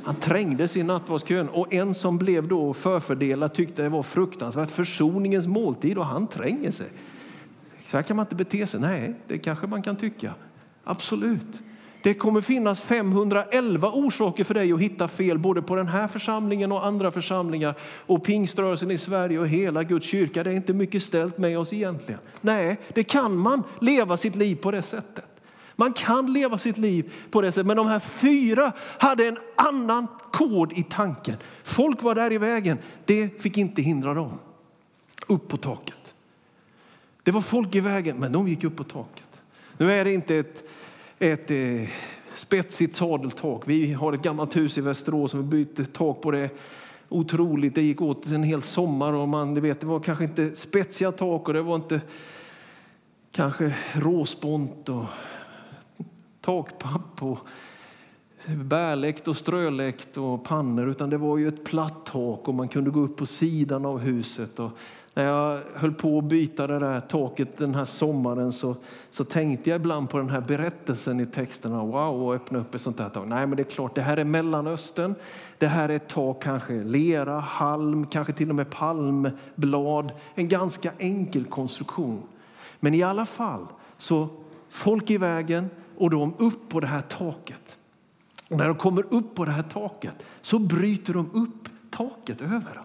Han 0.03 0.15
trängde 0.15 0.67
sig 0.67 0.81
i 0.81 0.83
nattvardskön 0.83 1.49
och 1.49 1.73
en 1.73 1.95
som 1.95 2.17
blev 2.17 2.47
då 2.47 2.73
förfördelad 2.73 3.53
tyckte 3.53 3.81
det 3.83 3.89
var 3.89 4.03
fruktansvärt. 4.03 4.71
Försoningens 4.71 5.47
måltid 5.47 5.97
och 5.97 6.05
han 6.05 6.27
tränger 6.27 6.71
sig. 6.71 6.87
Så 7.93 7.97
här 7.97 8.03
kan 8.03 8.15
man 8.15 8.25
inte 8.25 8.35
bete 8.35 8.67
sig. 8.67 8.79
Nej, 8.79 9.13
det 9.27 9.37
kanske 9.37 9.67
man 9.67 9.81
kan 9.81 9.95
tycka. 9.95 10.33
Absolut. 10.83 11.61
Det 12.03 12.13
kommer 12.13 12.41
finnas 12.41 12.81
511 12.81 13.91
orsaker 13.93 14.43
för 14.43 14.53
dig 14.53 14.73
att 14.73 14.79
hitta 14.79 15.07
fel 15.07 15.39
både 15.39 15.61
på 15.61 15.75
den 15.75 15.87
här 15.87 16.07
församlingen 16.07 16.71
och 16.71 16.85
andra 16.85 17.11
församlingar 17.11 17.75
och 17.81 18.23
pingströrelsen 18.23 18.91
i 18.91 18.97
Sverige 18.97 19.39
och 19.39 19.47
hela 19.47 19.83
Guds 19.83 20.07
kyrka. 20.07 20.43
Det 20.43 20.51
är 20.51 20.55
inte 20.55 20.73
mycket 20.73 21.03
ställt 21.03 21.37
med 21.37 21.59
oss 21.59 21.73
egentligen. 21.73 22.21
Nej, 22.41 22.79
det 22.95 23.03
kan 23.03 23.37
man 23.37 23.63
leva 23.81 24.17
sitt 24.17 24.35
liv 24.35 24.55
på 24.55 24.71
det 24.71 24.81
sättet. 24.81 25.25
Man 25.75 25.93
kan 25.93 26.33
leva 26.33 26.57
sitt 26.57 26.77
liv 26.77 27.13
på 27.31 27.41
det 27.41 27.51
sättet. 27.51 27.67
Men 27.67 27.77
de 27.77 27.87
här 27.87 27.99
fyra 27.99 28.71
hade 28.99 29.27
en 29.27 29.37
annan 29.55 30.07
kod 30.31 30.73
i 30.73 30.83
tanken. 30.83 31.35
Folk 31.63 32.03
var 32.03 32.15
där 32.15 32.31
i 32.31 32.37
vägen. 32.37 32.77
Det 33.05 33.41
fick 33.41 33.57
inte 33.57 33.81
hindra 33.81 34.13
dem. 34.13 34.39
Upp 35.27 35.47
på 35.47 35.57
taket. 35.57 36.02
Det 37.23 37.31
var 37.31 37.41
folk 37.41 37.75
i 37.75 37.79
vägen, 37.79 38.17
men 38.17 38.31
de 38.31 38.47
gick 38.47 38.63
upp 38.63 38.75
på 38.75 38.83
taket. 38.83 39.41
Nu 39.77 39.91
är 39.91 40.05
det 40.05 40.13
inte 40.13 40.35
ett, 40.35 40.63
ett 41.19 41.51
eh, 41.51 41.89
spetsigt 42.35 42.95
sadeltak. 42.95 43.63
Vi 43.65 43.93
har 43.93 44.13
ett 44.13 44.21
gammalt 44.21 44.55
hus 44.55 44.77
i 44.77 44.81
Västerås 44.81 45.31
som 45.31 45.39
vi 45.39 45.65
bytte 45.65 45.85
tak 45.85 46.21
på 46.21 46.31
det. 46.31 46.49
Otroligt, 47.09 47.75
det 47.75 47.81
gick 47.81 48.01
åt 48.01 48.27
en 48.27 48.43
hel 48.43 48.61
sommar 48.61 49.13
och 49.13 49.29
man, 49.29 49.61
vet, 49.61 49.79
det 49.79 49.87
var 49.87 49.99
kanske 49.99 50.23
inte 50.23 50.55
spetsiga 50.55 51.11
tak 51.11 51.47
och 51.47 51.53
det 51.53 51.61
var 51.61 51.75
inte 51.75 52.01
kanske 53.31 53.75
råspont 53.93 54.89
och 54.89 55.05
takpapp 56.41 57.23
och 57.23 57.39
bärläkt 58.47 59.27
och 59.27 59.37
ströläkt 59.37 60.17
och 60.17 60.43
pannor 60.43 60.89
utan 60.89 61.09
det 61.09 61.17
var 61.17 61.37
ju 61.37 61.47
ett 61.47 61.63
platt 61.63 62.05
tak 62.05 62.47
och 62.47 62.53
man 62.53 62.67
kunde 62.67 62.89
gå 62.89 62.99
upp 62.99 63.17
på 63.17 63.25
sidan 63.25 63.85
av 63.85 63.99
huset. 63.99 64.59
Och 64.59 64.71
när 65.13 65.25
jag 65.25 65.61
höll 65.73 65.93
på 65.93 66.17
att 66.17 66.23
byta 66.23 66.67
det 66.67 66.79
där 66.79 66.99
taket 66.99 67.57
den 67.57 67.75
här 67.75 67.85
sommaren 67.85 68.53
så, 68.53 68.75
så 69.11 69.23
tänkte 69.23 69.69
jag 69.69 69.79
ibland 69.79 70.09
på 70.09 70.17
den 70.17 70.29
här 70.29 70.41
berättelsen 70.41 71.19
i 71.19 71.25
texterna. 71.25 71.83
Wow, 71.83 72.23
och 72.23 72.35
öppna 72.35 72.59
upp 72.59 72.75
ett 72.75 72.81
sånt 72.81 72.99
här 72.99 73.09
tak. 73.09 73.27
Nej, 73.27 73.47
men 73.47 73.57
det 73.57 73.61
är 73.61 73.71
klart, 73.71 73.95
det 73.95 74.01
här 74.01 74.17
är 74.17 74.25
Mellanöstern. 74.25 75.15
Det 75.57 75.67
här 75.67 75.89
är 75.89 75.95
ett 75.95 76.07
tak, 76.07 76.43
kanske 76.43 76.73
lera, 76.73 77.39
halm, 77.39 78.07
kanske 78.07 78.33
till 78.33 78.49
och 78.49 78.55
med 78.55 78.69
palmblad. 78.69 80.11
En 80.35 80.47
ganska 80.47 80.91
enkel 80.97 81.45
konstruktion. 81.45 82.21
Men 82.79 82.93
i 82.93 83.03
alla 83.03 83.25
fall, 83.25 83.65
så 83.97 84.29
folk 84.69 85.09
i 85.09 85.17
vägen, 85.17 85.69
och 85.97 86.09
de 86.09 86.33
upp 86.37 86.69
på 86.69 86.79
det 86.79 86.87
här 86.87 87.01
taket. 87.01 87.77
Och 88.49 88.57
när 88.57 88.67
de 88.67 88.75
kommer 88.75 89.13
upp 89.13 89.35
på 89.35 89.45
det 89.45 89.51
här 89.51 89.63
taket 89.63 90.25
så 90.41 90.59
bryter 90.59 91.13
de 91.13 91.29
upp 91.33 91.69
taket 91.91 92.41
över. 92.41 92.75
dem. 92.75 92.83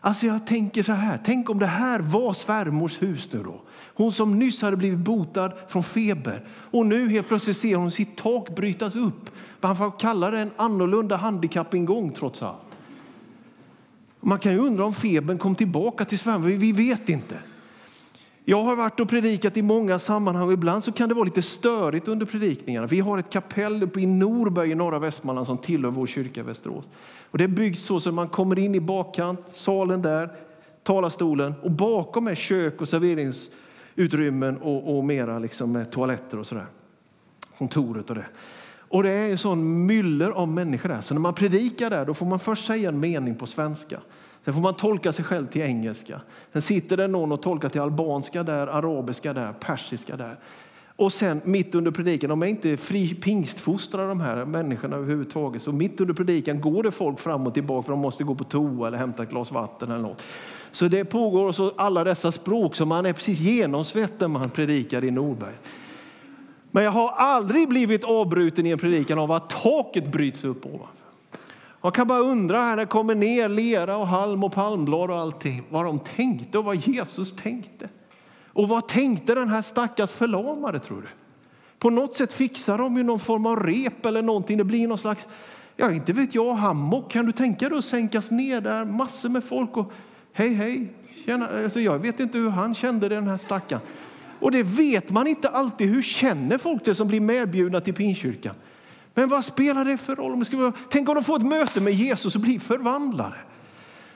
Alltså 0.00 0.26
jag 0.26 0.46
tänker 0.46 0.82
så 0.82 0.92
här, 0.92 1.18
tänk 1.24 1.50
om 1.50 1.58
det 1.58 1.66
här 1.66 2.00
var 2.00 2.34
svärmors 2.34 3.02
hus 3.02 3.32
nu 3.32 3.42
då. 3.42 3.62
Hon 3.94 4.12
som 4.12 4.38
nyss 4.38 4.62
hade 4.62 4.76
blivit 4.76 4.98
botad 4.98 5.52
från 5.68 5.82
feber 5.82 6.46
och 6.70 6.86
nu 6.86 7.08
helt 7.08 7.28
plötsligt 7.28 7.56
ser 7.56 7.76
hon 7.76 7.90
sitt 7.90 8.16
tak 8.16 8.56
brytas 8.56 8.96
upp. 8.96 9.30
Man 9.60 9.76
får 9.76 9.98
kalla 9.98 10.30
det 10.30 10.38
en 10.38 10.50
annorlunda 10.56 11.16
handikappingång 11.16 12.12
trots 12.12 12.42
allt. 12.42 12.78
Man 14.20 14.38
kan 14.38 14.52
ju 14.52 14.58
undra 14.58 14.84
om 14.84 14.94
febern 14.94 15.38
kom 15.38 15.54
tillbaka 15.54 16.04
till 16.04 16.18
svärmor, 16.18 16.48
vi 16.48 16.72
vet 16.72 17.08
inte. 17.08 17.36
Jag 18.50 18.62
har 18.62 18.76
varit 18.76 19.00
och 19.00 19.08
predikat 19.08 19.56
i 19.56 19.62
många 19.62 19.98
sammanhang 19.98 20.46
och 20.46 20.52
ibland 20.52 20.84
så 20.84 20.92
kan 20.92 21.08
det 21.08 21.14
vara 21.14 21.24
lite 21.24 21.42
störigt 21.42 22.08
under 22.08 22.26
predikningarna. 22.26 22.86
Vi 22.86 23.00
har 23.00 23.18
ett 23.18 23.30
kapell 23.30 23.82
uppe 23.82 24.00
i 24.00 24.06
Norberg 24.06 24.70
i 24.70 24.74
norra 24.74 24.98
Västmanland 24.98 25.46
som 25.46 25.58
tillhör 25.58 25.90
vår 25.90 26.06
kyrka 26.06 26.40
i 26.40 26.42
Västerås. 26.42 26.88
Och 27.30 27.38
det 27.38 27.44
är 27.44 27.48
byggt 27.48 27.78
så 27.78 27.96
att 27.96 28.14
man 28.14 28.28
kommer 28.28 28.58
in 28.58 28.74
i 28.74 28.80
bakkant, 28.80 29.40
salen 29.52 30.02
där, 30.02 30.30
talarstolen 30.82 31.54
och 31.62 31.70
bakom 31.70 32.28
är 32.28 32.34
kök 32.34 32.80
och 32.80 32.88
serveringsutrymmen 32.88 34.56
och, 34.56 34.98
och 34.98 35.04
mera 35.04 35.38
liksom 35.38 35.72
med 35.72 35.92
toaletter 35.92 36.38
och 36.38 36.46
sådär. 36.46 36.66
Kontoret 37.58 38.10
och 38.10 38.16
det. 38.16 38.26
Och 38.88 39.02
det 39.02 39.10
är 39.10 39.30
en 39.30 39.38
sån 39.38 39.86
myller 39.86 40.30
av 40.30 40.48
människor 40.48 40.88
där. 40.88 41.00
Så 41.00 41.14
när 41.14 41.20
man 41.20 41.34
predikar 41.34 41.90
där 41.90 42.04
då 42.04 42.14
får 42.14 42.26
man 42.26 42.38
först 42.38 42.66
säga 42.66 42.88
en 42.88 43.00
mening 43.00 43.34
på 43.34 43.46
svenska. 43.46 44.00
Sen 44.48 44.54
får 44.54 44.62
man 44.62 44.74
tolka 44.74 45.12
sig 45.12 45.24
själv 45.24 45.46
till 45.46 45.62
engelska. 45.62 46.20
Sen 46.52 46.62
sitter 46.62 46.96
det 46.96 47.06
någon 47.06 47.32
och 47.32 47.42
tolkar 47.42 47.68
till 47.68 47.80
albanska 47.80 48.42
där, 48.42 48.66
arabiska 48.66 49.32
där, 49.32 49.52
persiska 49.52 50.16
där. 50.16 50.36
Och 50.96 51.12
sen 51.12 51.40
mitt 51.44 51.74
under 51.74 51.90
predikan, 51.90 52.30
de 52.30 52.42
är 52.42 52.46
inte 52.46 52.76
fri 52.76 53.14
pingstfostrade 53.14 54.08
de 54.08 54.20
här 54.20 54.44
människorna 54.44 54.96
överhuvudtaget. 54.96 55.62
Så 55.62 55.72
mitt 55.72 56.00
under 56.00 56.14
predikan 56.14 56.60
går 56.60 56.82
det 56.82 56.90
folk 56.90 57.20
fram 57.20 57.46
och 57.46 57.54
tillbaka 57.54 57.86
för 57.86 57.92
de 57.92 58.00
måste 58.00 58.24
gå 58.24 58.34
på 58.34 58.44
toa 58.44 58.88
eller 58.88 58.98
hämta 58.98 59.22
ett 59.22 59.30
glas 59.30 59.52
vatten 59.52 59.90
eller 59.90 60.02
något. 60.02 60.22
Så 60.72 60.88
det 60.88 61.04
pågår 61.04 61.52
så 61.52 61.72
alla 61.76 62.04
dessa 62.04 62.32
språk 62.32 62.76
så 62.76 62.86
man 62.86 63.06
är 63.06 63.12
precis 63.12 63.40
genomsvett 63.40 64.20
när 64.20 64.28
man 64.28 64.50
predikar 64.50 65.04
i 65.04 65.10
Norberg. 65.10 65.54
Men 66.70 66.84
jag 66.84 66.90
har 66.90 67.08
aldrig 67.08 67.68
blivit 67.68 68.04
avbruten 68.04 68.66
i 68.66 68.70
en 68.70 68.78
predikan 68.78 69.18
av 69.18 69.32
att 69.32 69.50
taket 69.50 70.12
bryts 70.12 70.44
upp 70.44 70.66
ovanför. 70.66 70.97
Man 71.80 71.92
kan 71.92 72.06
bara 72.06 72.18
undra 72.18 72.60
här 72.60 72.68
när 72.68 72.76
det 72.76 72.86
kommer 72.86 73.14
ner 73.14 73.48
lera 73.48 73.96
och 73.96 74.06
halm 74.06 74.44
och 74.44 74.52
palmblad 74.52 75.10
och 75.10 75.18
allting, 75.18 75.62
vad 75.70 75.84
de 75.84 75.98
tänkte 75.98 76.58
och 76.58 76.64
vad 76.64 76.76
Jesus 76.76 77.36
tänkte. 77.36 77.88
Och 78.46 78.68
vad 78.68 78.88
tänkte 78.88 79.34
den 79.34 79.48
här 79.48 79.62
stackars 79.62 80.10
förlamade 80.10 80.78
tror 80.80 81.02
du? 81.02 81.08
På 81.78 81.90
något 81.90 82.14
sätt 82.14 82.32
fixar 82.32 82.78
de 82.78 82.96
ju 82.96 83.02
någon 83.02 83.20
form 83.20 83.46
av 83.46 83.56
rep 83.56 84.06
eller 84.06 84.22
någonting. 84.22 84.58
Det 84.58 84.64
blir 84.64 84.88
någon 84.88 84.98
slags, 84.98 85.28
ja 85.76 85.92
inte 85.92 86.12
vet 86.12 86.34
jag, 86.34 86.54
hammock. 86.54 87.10
Kan 87.10 87.26
du 87.26 87.32
tänka 87.32 87.68
dig 87.68 87.78
att 87.78 87.84
sänkas 87.84 88.30
ner 88.30 88.60
där, 88.60 88.84
massor 88.84 89.28
med 89.28 89.44
folk 89.44 89.76
och 89.76 89.92
hej 90.32 90.54
hej. 90.54 90.92
Tjena. 91.24 91.48
Alltså, 91.64 91.80
jag 91.80 91.98
vet 91.98 92.20
inte 92.20 92.38
hur 92.38 92.50
han 92.50 92.74
kände 92.74 93.08
det 93.08 93.14
den 93.14 93.28
här 93.28 93.38
stackaren. 93.38 93.82
Och 94.40 94.50
det 94.50 94.62
vet 94.62 95.10
man 95.10 95.26
inte 95.26 95.48
alltid. 95.48 95.88
Hur 95.88 96.02
känner 96.02 96.58
folk 96.58 96.84
det 96.84 96.94
som 96.94 97.08
blir 97.08 97.20
medbjudna 97.20 97.80
till 97.80 97.94
pinkyrkan? 97.94 98.54
Men 99.18 99.28
vad 99.28 99.44
spelar 99.44 99.84
det 99.84 99.96
för 99.96 100.16
roll? 100.16 100.72
Tänk 100.90 101.08
om 101.08 101.14
de 101.14 101.24
får 101.24 101.36
ett 101.36 101.46
möte 101.46 101.80
med 101.80 101.92
Jesus 101.92 102.34
och 102.34 102.40
blir 102.40 102.60
förvandlade. 102.60 103.36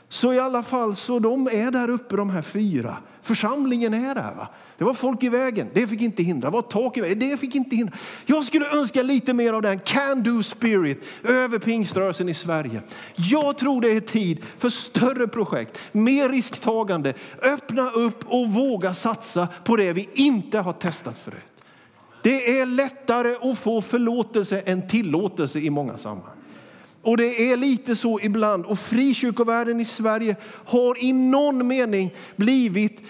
Så 0.08 0.32
i 0.32 0.38
alla 0.38 0.62
fall, 0.62 0.96
så 0.96 1.18
de 1.18 1.46
är 1.46 1.70
där 1.70 1.90
uppe 1.90 2.16
de 2.16 2.30
här 2.30 2.42
fyra. 2.42 2.96
Församlingen 3.22 3.94
är 3.94 4.14
där. 4.14 4.34
Va? 4.34 4.48
Det 4.78 4.84
var 4.84 4.94
folk 4.94 5.22
i 5.22 5.28
vägen, 5.28 5.68
det 5.74 5.86
fick 5.86 6.00
inte 6.00 6.22
hindra. 6.22 6.50
Det 6.50 6.54
var 6.54 6.62
tak 6.62 6.96
i 6.96 7.00
vägen, 7.00 7.18
det 7.18 7.36
fick 7.36 7.54
inte 7.54 7.76
hindra. 7.76 7.96
Jag 8.26 8.44
skulle 8.44 8.70
önska 8.70 9.02
lite 9.02 9.34
mer 9.34 9.52
av 9.52 9.62
den 9.62 9.78
can 9.78 10.22
do 10.22 10.42
spirit 10.42 11.04
över 11.24 11.58
pingströrelsen 11.58 12.28
i 12.28 12.34
Sverige. 12.34 12.82
Jag 13.14 13.58
tror 13.58 13.80
det 13.80 13.90
är 13.90 14.00
tid 14.00 14.44
för 14.58 14.70
större 14.70 15.28
projekt, 15.28 15.78
mer 15.92 16.28
risktagande. 16.28 17.14
Öppna 17.42 17.90
upp 17.90 18.24
och 18.26 18.48
våga 18.48 18.94
satsa 18.94 19.48
på 19.64 19.76
det 19.76 19.92
vi 19.92 20.08
inte 20.12 20.58
har 20.58 20.72
testat 20.72 21.18
förut. 21.18 21.51
Det 22.22 22.60
är 22.60 22.66
lättare 22.66 23.50
att 23.50 23.58
få 23.58 23.82
förlåtelse 23.82 24.60
än 24.60 24.88
tillåtelse 24.88 25.58
i 25.58 25.70
många 25.70 25.98
sammanhang. 25.98 26.36
Och 27.02 27.16
det 27.16 27.50
är 27.52 27.56
lite 27.56 27.96
så 27.96 28.20
ibland. 28.20 28.66
Och 28.66 28.78
frikyrkovärlden 28.78 29.80
i 29.80 29.84
Sverige 29.84 30.36
har 30.44 31.04
i 31.04 31.12
någon 31.12 31.66
mening 31.66 32.14
blivit 32.36 33.00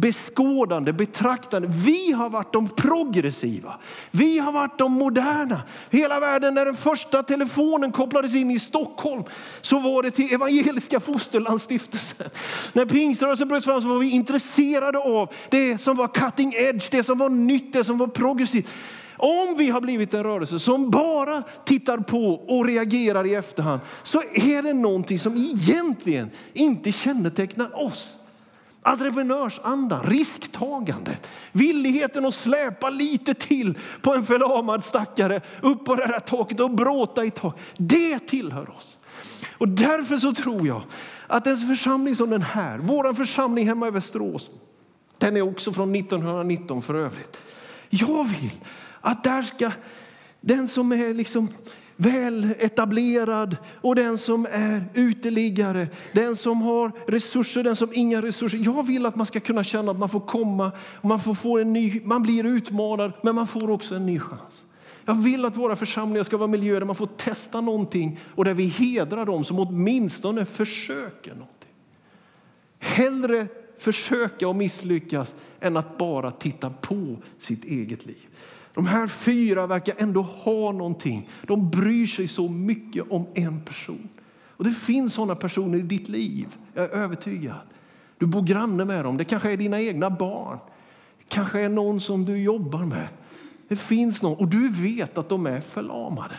beskådande, 0.00 0.92
betraktande. 0.92 1.68
Vi 1.68 2.12
har 2.12 2.30
varit 2.30 2.52
de 2.52 2.68
progressiva. 2.68 3.76
Vi 4.10 4.38
har 4.38 4.52
varit 4.52 4.78
de 4.78 4.92
moderna. 4.92 5.62
Hela 5.90 6.20
världen, 6.20 6.54
när 6.54 6.64
den 6.64 6.76
första 6.76 7.22
telefonen 7.22 7.92
kopplades 7.92 8.34
in 8.34 8.50
i 8.50 8.58
Stockholm 8.58 9.24
så 9.62 9.78
var 9.78 10.02
det 10.02 10.10
till 10.10 10.34
Evangeliska 10.34 11.00
Fosterlandsstiftelsen. 11.00 12.28
När 12.72 12.86
pingströrelsen 12.86 13.48
bröt 13.48 13.64
fram 13.64 13.82
så 13.82 13.88
var 13.88 13.98
vi 13.98 14.10
intresserade 14.10 14.98
av 14.98 15.32
det 15.50 15.78
som 15.78 15.96
var 15.96 16.08
cutting 16.08 16.52
edge, 16.56 16.88
det 16.90 17.04
som 17.04 17.18
var 17.18 17.28
nytt, 17.28 17.72
det 17.72 17.84
som 17.84 17.98
var 17.98 18.06
progressivt. 18.06 18.74
Om 19.18 19.54
vi 19.58 19.70
har 19.70 19.80
blivit 19.80 20.14
en 20.14 20.22
rörelse 20.22 20.58
som 20.58 20.90
bara 20.90 21.42
tittar 21.64 21.98
på 21.98 22.32
och 22.48 22.66
reagerar 22.66 23.26
i 23.26 23.34
efterhand 23.34 23.80
så 24.02 24.22
är 24.34 24.62
det 24.62 24.72
någonting 24.72 25.18
som 25.18 25.36
egentligen 25.36 26.30
inte 26.52 26.92
kännetecknar 26.92 27.86
oss. 27.86 28.16
Entreprenörsandan, 28.86 30.02
risktagande, 30.06 31.18
villigheten 31.52 32.26
att 32.26 32.34
släpa 32.34 32.90
lite 32.90 33.34
till 33.34 33.78
på 34.02 34.14
en 34.14 34.26
förlamad 34.26 34.84
stackare 34.84 35.40
upp 35.62 35.84
på 35.84 35.94
det 35.94 36.06
där 36.06 36.20
taket 36.20 36.60
och 36.60 36.70
bråta 36.70 37.24
i 37.24 37.30
taket. 37.30 37.60
Det 37.76 38.18
tillhör 38.18 38.70
oss. 38.70 38.98
Och 39.58 39.68
därför 39.68 40.18
så 40.18 40.34
tror 40.34 40.66
jag 40.66 40.82
att 41.26 41.46
en 41.46 41.56
församling 41.56 42.16
som 42.16 42.30
den 42.30 42.42
här, 42.42 42.78
vår 42.78 43.14
församling 43.14 43.68
hemma 43.68 43.88
i 43.88 43.90
Västerås, 43.90 44.50
den 45.18 45.36
är 45.36 45.42
också 45.42 45.72
från 45.72 45.94
1919 45.94 46.82
för 46.82 46.94
övrigt. 46.94 47.40
Jag 47.90 48.24
vill 48.24 48.50
att 49.00 49.24
där 49.24 49.42
ska 49.42 49.70
den 50.40 50.68
som 50.68 50.92
är 50.92 51.14
liksom 51.14 51.48
väl 51.96 52.54
etablerad 52.58 53.56
och 53.80 53.94
den 53.94 54.18
som 54.18 54.46
är 54.50 54.84
uteliggare, 54.94 55.88
den 56.12 56.36
som 56.36 56.62
har 56.62 56.92
resurser, 57.06 57.62
den 57.62 57.76
som 57.76 57.92
inga 57.92 58.22
resurser. 58.22 58.60
Jag 58.64 58.86
vill 58.86 59.06
att 59.06 59.16
man 59.16 59.26
ska 59.26 59.40
kunna 59.40 59.64
känna 59.64 59.90
att 59.90 59.98
man 59.98 60.08
får 60.08 60.20
komma, 60.20 60.72
man, 61.02 61.20
får 61.20 61.34
få 61.34 61.58
en 61.58 61.72
ny, 61.72 62.00
man 62.04 62.22
blir 62.22 62.44
utmanad, 62.44 63.12
men 63.22 63.34
man 63.34 63.46
får 63.46 63.70
också 63.70 63.94
en 63.94 64.06
ny 64.06 64.20
chans. 64.20 64.66
Jag 65.04 65.14
vill 65.14 65.44
att 65.44 65.56
våra 65.56 65.76
församlingar 65.76 66.24
ska 66.24 66.36
vara 66.36 66.48
miljöer 66.48 66.80
där 66.80 66.86
man 66.86 66.96
får 66.96 67.06
testa 67.06 67.60
någonting 67.60 68.20
och 68.34 68.44
där 68.44 68.54
vi 68.54 68.66
hedrar 68.66 69.26
dem 69.26 69.44
som 69.44 69.58
åtminstone 69.58 70.44
försöker 70.44 71.30
någonting. 71.30 71.70
Hellre 72.78 73.46
försöka 73.78 74.48
och 74.48 74.56
misslyckas 74.56 75.34
än 75.60 75.76
att 75.76 75.98
bara 75.98 76.30
titta 76.30 76.70
på 76.70 77.16
sitt 77.38 77.64
eget 77.64 78.06
liv. 78.06 78.25
De 78.76 78.86
här 78.86 79.06
fyra 79.06 79.66
verkar 79.66 79.94
ändå 79.98 80.22
ha 80.22 80.72
någonting. 80.72 81.28
De 81.46 81.70
bryr 81.70 82.06
sig 82.06 82.28
så 82.28 82.48
mycket 82.48 83.04
om 83.10 83.26
en 83.34 83.60
person. 83.60 84.08
Och 84.28 84.64
Det 84.64 84.70
finns 84.70 85.14
sådana 85.14 85.34
personer 85.34 85.78
i 85.78 85.82
ditt 85.82 86.08
liv, 86.08 86.56
jag 86.74 86.84
är 86.84 86.88
övertygad. 86.88 87.56
Du 88.18 88.26
bor 88.26 88.42
granne 88.42 88.84
med 88.84 89.04
dem, 89.04 89.16
det 89.16 89.24
kanske 89.24 89.52
är 89.52 89.56
dina 89.56 89.80
egna 89.80 90.10
barn. 90.10 90.58
Det 91.18 91.24
kanske 91.28 91.60
är 91.60 91.68
någon 91.68 92.00
som 92.00 92.24
du 92.24 92.38
jobbar 92.42 92.84
med. 92.84 93.08
Det 93.68 93.76
finns 93.76 94.22
någon, 94.22 94.38
och 94.38 94.48
du 94.48 94.68
vet 94.68 95.18
att 95.18 95.28
de 95.28 95.46
är 95.46 95.60
förlamade. 95.60 96.34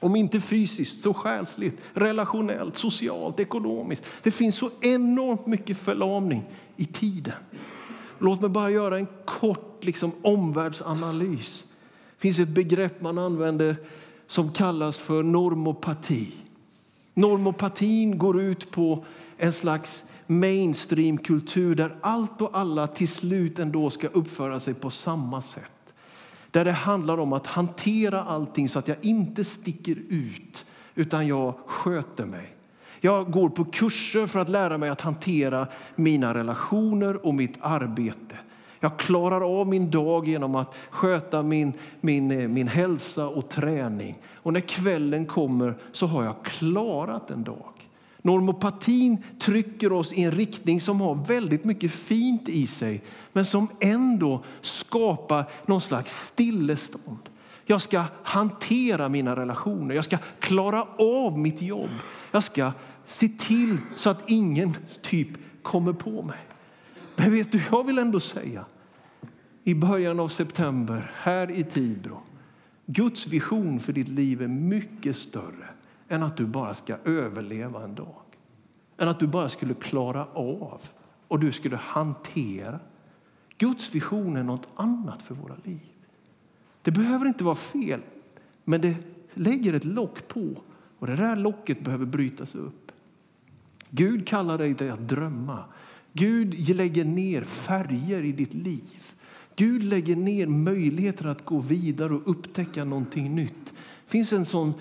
Om 0.00 0.16
inte 0.16 0.40
fysiskt, 0.40 1.02
så 1.02 1.14
själsligt, 1.14 1.80
relationellt, 1.94 2.76
socialt, 2.76 3.40
ekonomiskt. 3.40 4.10
Det 4.22 4.30
finns 4.30 4.56
så 4.56 4.70
enormt 4.80 5.46
mycket 5.46 5.78
förlamning 5.78 6.44
i 6.76 6.84
tiden. 6.84 7.34
Låt 8.18 8.40
mig 8.40 8.50
bara 8.50 8.70
göra 8.70 8.98
en 8.98 9.06
kort 9.24 9.73
liksom, 9.84 10.12
omvärldsanalys. 10.22 11.64
Det 12.14 12.20
finns 12.20 12.38
ett 12.38 12.48
begrepp 12.48 13.00
man 13.00 13.18
använder 13.18 13.76
som 14.26 14.52
kallas 14.52 14.98
för 14.98 15.22
normopati. 15.22 16.34
Normopatin 17.14 18.18
går 18.18 18.40
ut 18.40 18.70
på 18.70 19.04
en 19.36 19.52
slags 19.52 20.04
mainstreamkultur 20.26 21.74
där 21.74 21.96
allt 22.00 22.40
och 22.40 22.58
alla 22.58 22.86
till 22.86 23.08
slut 23.08 23.58
ändå 23.58 23.90
ska 23.90 24.08
uppföra 24.08 24.60
sig 24.60 24.74
på 24.74 24.90
samma 24.90 25.42
sätt. 25.42 25.94
Där 26.50 26.64
det 26.64 26.72
handlar 26.72 27.18
om 27.18 27.32
att 27.32 27.46
hantera 27.46 28.22
allting 28.22 28.68
så 28.68 28.78
att 28.78 28.88
jag 28.88 28.96
inte 29.02 29.44
sticker 29.44 29.96
ut 30.08 30.66
utan 30.94 31.26
jag 31.26 31.54
sköter 31.66 32.24
mig. 32.24 32.56
Jag 33.00 33.30
går 33.30 33.48
på 33.48 33.64
kurser 33.64 34.26
för 34.26 34.38
att 34.38 34.48
lära 34.48 34.78
mig 34.78 34.88
att 34.88 35.00
hantera 35.00 35.68
mina 35.96 36.34
relationer 36.34 37.26
och 37.26 37.34
mitt 37.34 37.58
arbete. 37.60 38.36
Jag 38.84 38.98
klarar 38.98 39.60
av 39.60 39.66
min 39.66 39.90
dag 39.90 40.28
genom 40.28 40.54
att 40.54 40.74
sköta 40.90 41.42
min, 41.42 41.72
min, 42.00 42.30
eh, 42.30 42.48
min 42.48 42.68
hälsa 42.68 43.28
och 43.28 43.48
träning. 43.48 44.18
Och 44.34 44.52
när 44.52 44.60
kvällen 44.60 45.26
kommer 45.26 45.74
så 45.92 46.06
har 46.06 46.24
jag 46.24 46.44
klarat 46.44 47.30
en 47.30 47.44
dag. 47.44 47.88
Normopatin 48.22 49.22
trycker 49.40 49.92
oss 49.92 50.12
i 50.12 50.22
en 50.22 50.30
riktning 50.30 50.80
som 50.80 51.00
har 51.00 51.14
väldigt 51.14 51.64
mycket 51.64 51.92
fint 51.92 52.48
i 52.48 52.66
sig 52.66 53.02
men 53.32 53.44
som 53.44 53.68
ändå 53.80 54.44
skapar 54.60 55.44
någon 55.66 55.80
slags 55.80 56.28
stillestånd. 56.32 57.28
Jag 57.64 57.82
ska 57.82 58.04
hantera 58.22 59.08
mina 59.08 59.36
relationer, 59.36 59.94
jag 59.94 60.04
ska 60.04 60.18
klara 60.40 60.86
av 60.98 61.38
mitt 61.38 61.62
jobb. 61.62 61.90
Jag 62.30 62.42
ska 62.42 62.72
se 63.06 63.28
till 63.28 63.78
så 63.96 64.10
att 64.10 64.30
ingen 64.30 64.76
typ 65.02 65.28
kommer 65.62 65.92
på 65.92 66.22
mig. 66.22 66.38
Men 67.16 67.32
vet 67.32 67.52
du, 67.52 67.62
jag 67.70 67.86
vill 67.86 67.98
ändå 67.98 68.20
säga 68.20 68.64
i 69.64 69.74
början 69.74 70.20
av 70.20 70.28
september 70.28 71.12
här 71.14 71.50
i 71.50 71.64
Tibro. 71.64 72.20
Guds 72.86 73.26
vision 73.26 73.80
för 73.80 73.92
ditt 73.92 74.08
liv 74.08 74.42
är 74.42 74.48
mycket 74.48 75.16
större 75.16 75.68
än 76.08 76.22
att 76.22 76.36
du 76.36 76.46
bara 76.46 76.74
ska 76.74 76.96
överleva 77.04 77.84
en 77.84 77.94
dag. 77.94 78.22
Än 78.96 79.08
att 79.08 79.20
du 79.20 79.26
bara 79.26 79.48
skulle 79.48 79.74
klara 79.74 80.26
av 80.26 80.80
och 81.28 81.40
du 81.40 81.52
skulle 81.52 81.76
hantera. 81.76 82.80
Guds 83.58 83.94
vision 83.94 84.36
är 84.36 84.42
något 84.42 84.68
annat 84.74 85.22
för 85.22 85.34
våra 85.34 85.56
liv. 85.64 85.80
Det 86.82 86.90
behöver 86.90 87.26
inte 87.26 87.44
vara 87.44 87.54
fel, 87.54 88.00
men 88.64 88.80
det 88.80 88.96
lägger 89.34 89.72
ett 89.72 89.84
lock 89.84 90.28
på 90.28 90.54
och 90.98 91.06
det 91.06 91.16
där 91.16 91.36
locket 91.36 91.84
behöver 91.84 92.06
brytas 92.06 92.54
upp. 92.54 92.92
Gud 93.90 94.26
kallar 94.26 94.58
dig 94.58 94.74
till 94.74 94.92
att 94.92 95.08
drömma. 95.08 95.64
Gud 96.12 96.68
lägger 96.68 97.04
ner 97.04 97.44
färger 97.44 98.22
i 98.22 98.32
ditt 98.32 98.54
liv. 98.54 99.13
Gud 99.56 99.84
lägger 99.84 100.16
ner 100.16 100.46
möjligheter 100.46 101.26
att 101.26 101.44
gå 101.44 101.58
vidare 101.58 102.14
och 102.14 102.30
upptäcka 102.30 102.84
någonting 102.84 103.34
nytt. 103.34 103.64
Det 103.66 104.10
finns 104.10 104.32
en 104.32 104.46
sån 104.46 104.74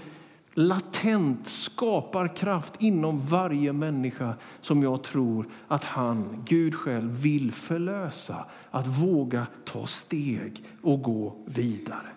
latent 0.53 1.47
skaparkraft 1.47 2.73
inom 2.79 3.19
varje 3.19 3.73
människa 3.73 4.33
som 4.61 4.83
jag 4.83 5.03
tror 5.03 5.45
att 5.67 5.83
han, 5.83 6.43
Gud 6.45 6.75
själv, 6.75 7.21
vill 7.21 7.51
förlösa. 7.51 8.45
Att 8.71 8.87
våga 8.87 9.47
ta 9.65 9.87
steg 9.87 10.63
och 10.81 11.01
gå 11.01 11.35
vidare. 11.45 12.07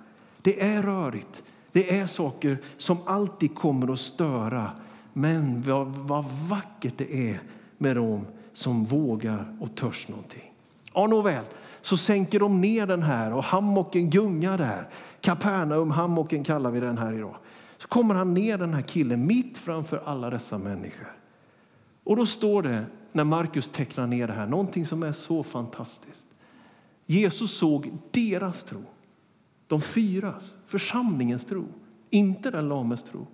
Det 0.43 0.63
är 0.63 0.83
rörigt. 0.83 1.43
Det 1.73 1.99
är 1.99 2.07
saker 2.07 2.59
som 2.79 2.99
alltid 3.07 3.55
kommer 3.55 3.93
att 3.93 4.01
störa. 4.01 4.71
Men 5.13 5.63
vad, 5.63 5.87
vad 5.87 6.25
vackert 6.25 6.95
det 6.97 7.31
är 7.31 7.41
med 7.79 7.97
dem 7.97 8.27
som 8.53 8.85
vågar 8.85 9.57
och 9.61 9.75
törs 9.75 10.09
någonting. 10.09 10.53
Ja, 10.95 11.07
nåväl, 11.07 11.45
så 11.87 11.97
sänker 11.97 12.41
de 12.41 12.61
ner 12.61 12.87
den 12.87 13.03
här 13.03 13.33
och 13.33 13.45
hammocken 13.45 14.11
gungar 14.11 14.59
där. 14.59 14.89
Kapernaum, 15.21 15.91
hammocken 15.91 16.45
kallar 16.45 16.71
vi 16.71 16.81
den 16.81 16.99
här 16.99 17.13
idag. 17.13 17.37
Så 17.79 17.89
kommer 17.89 18.15
han 18.15 18.35
ner 18.35 18.59
den 18.59 18.75
här 18.75 18.83
killen 18.83 19.27
mitt 19.27 19.59
framför 19.59 20.03
alla 20.05 20.31
dessa 20.31 20.59
människor. 20.59 21.17
Och 22.05 22.17
då 22.17 22.27
står 22.27 22.63
det, 22.63 22.87
när 23.13 23.25
Markus 23.25 23.69
tecknar 23.69 24.07
ner 24.07 24.27
det 24.27 24.33
här, 24.33 24.47
någonting 24.47 24.87
som 24.87 25.03
är 25.03 25.13
så 25.13 25.43
fantastiskt. 25.43 26.27
Jesus 27.07 27.59
såg 27.59 27.99
deras 28.11 28.65
tro, 28.65 28.83
de 29.67 29.81
fyras, 29.81 30.53
församlingens 30.67 31.45
tro, 31.45 31.65
inte 32.11 32.51
den 32.51 32.69
lames 32.69 33.03
tro. 33.03 33.27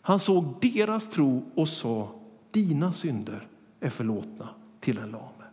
Han 0.00 0.18
såg 0.18 0.54
deras 0.60 1.08
tro 1.08 1.42
och 1.54 1.68
sa, 1.68 2.08
dina 2.50 2.92
synder 2.92 3.48
är 3.80 3.90
förlåtna 3.90 4.48
till 4.80 4.96
den 4.96 5.10
lame. 5.10 5.43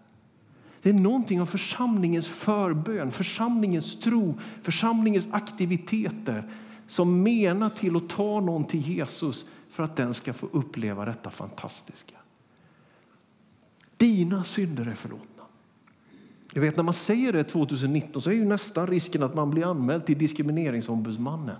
Det 0.81 0.89
är 0.89 0.93
någonting 0.93 1.41
av 1.41 1.45
församlingens 1.45 2.27
förbön, 2.27 3.11
församlingens 3.11 3.99
tro, 3.99 4.39
församlingens 4.61 5.27
aktiviteter 5.31 6.49
som 6.87 7.23
menar 7.23 7.69
till 7.69 7.95
att 7.95 8.09
ta 8.09 8.39
någon 8.39 8.65
till 8.65 8.81
Jesus 8.81 9.45
för 9.69 9.83
att 9.83 9.95
den 9.95 10.13
ska 10.13 10.33
få 10.33 10.47
uppleva 10.51 11.05
detta 11.05 11.29
fantastiska. 11.29 12.15
Dina 13.97 14.43
synder 14.43 14.85
är 14.85 14.95
förlåtna. 14.95 15.43
Jag 16.53 16.61
vet, 16.61 16.75
när 16.75 16.83
man 16.83 16.93
säger 16.93 17.33
det 17.33 17.43
2019 17.43 18.21
så 18.21 18.29
är 18.29 18.33
ju 18.33 18.45
nästan 18.45 18.87
risken 18.87 19.23
att 19.23 19.35
man 19.35 19.49
blir 19.49 19.69
anmäld 19.69 20.05
till 20.05 20.17
Diskrimineringsombudsmannen. 20.17 21.55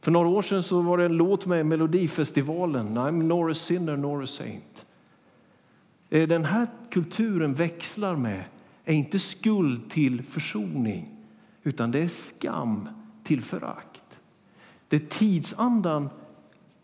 För 0.00 0.10
några 0.10 0.28
år 0.28 0.42
sedan 0.42 0.62
så 0.62 0.80
var 0.80 0.98
det 0.98 1.04
en 1.04 1.16
låt 1.16 1.46
med 1.46 1.60
i 1.60 1.64
Melodifestivalen, 1.64 2.98
I'm 2.98 3.22
nor 3.22 3.50
a 3.50 3.54
sinner 3.54 3.96
nor 3.96 4.22
a 4.22 4.26
saint. 4.26 4.86
Eh, 6.10 6.28
den 6.28 6.44
här 6.44 6.66
kulturen 6.90 7.54
växlar 7.54 8.16
med 8.16 8.44
är 8.84 8.94
inte 8.94 9.18
skuld 9.18 9.90
till 9.90 10.22
försoning 10.22 11.16
utan 11.62 11.90
det 11.90 11.98
är 11.98 12.08
skam 12.08 12.88
till 13.24 13.42
förakt. 13.42 14.02
Det 14.88 15.10
tidsandan 15.10 16.08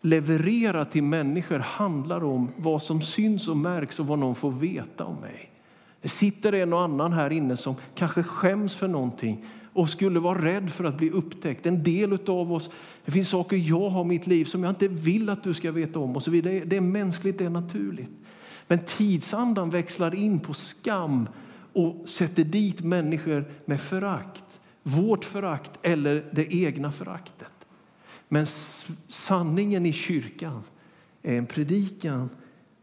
levererar 0.01 0.85
till 0.85 1.03
människor 1.03 1.59
handlar 1.59 2.23
om 2.23 2.51
vad 2.57 2.83
som 2.83 3.01
syns 3.01 3.47
och 3.47 3.57
märks 3.57 3.99
och 3.99 4.07
vad 4.07 4.19
någon 4.19 4.35
får 4.35 4.51
veta 4.51 5.05
om 5.05 5.15
mig. 5.15 5.51
Det 6.01 6.09
sitter 6.09 6.53
en 6.53 6.73
och 6.73 6.81
annan 6.81 7.13
här 7.13 7.29
inne 7.29 7.57
som 7.57 7.75
kanske 7.95 8.23
skäms 8.23 8.75
för 8.75 8.87
någonting 8.87 9.45
och 9.73 9.89
skulle 9.89 10.19
vara 10.19 10.45
rädd 10.45 10.71
för 10.71 10.83
att 10.83 10.97
bli 10.97 11.09
upptäckt. 11.09 11.65
En 11.65 11.83
del 11.83 12.29
av 12.29 12.53
oss, 12.53 12.69
det 13.05 13.11
finns 13.11 13.29
saker 13.29 13.57
jag 13.57 13.89
har 13.89 14.01
i 14.01 14.07
mitt 14.07 14.27
liv 14.27 14.45
som 14.45 14.63
jag 14.63 14.71
inte 14.71 14.87
vill 14.87 15.29
att 15.29 15.43
du 15.43 15.53
ska 15.53 15.71
veta 15.71 15.99
om. 15.99 16.15
och 16.15 16.23
så 16.23 16.31
vidare. 16.31 16.61
Det 16.65 16.77
är 16.77 16.81
mänskligt, 16.81 17.37
det 17.37 17.45
är 17.45 17.49
naturligt. 17.49 18.11
Men 18.67 18.79
tidsandan 18.79 19.69
växlar 19.69 20.15
in 20.15 20.39
på 20.39 20.53
skam 20.53 21.29
och 21.73 22.09
sätter 22.09 22.43
dit 22.43 22.81
människor 22.81 23.51
med 23.65 23.81
förakt. 23.81 24.59
Vårt 24.83 25.25
förakt 25.25 25.71
eller 25.81 26.29
det 26.31 26.53
egna 26.53 26.91
föraktet. 26.91 27.67
Men 28.29 28.45
sanningen 29.07 29.85
i 29.85 29.93
kyrkan 29.93 30.63
är 31.23 31.37
en 31.37 31.45
predikan 31.45 32.29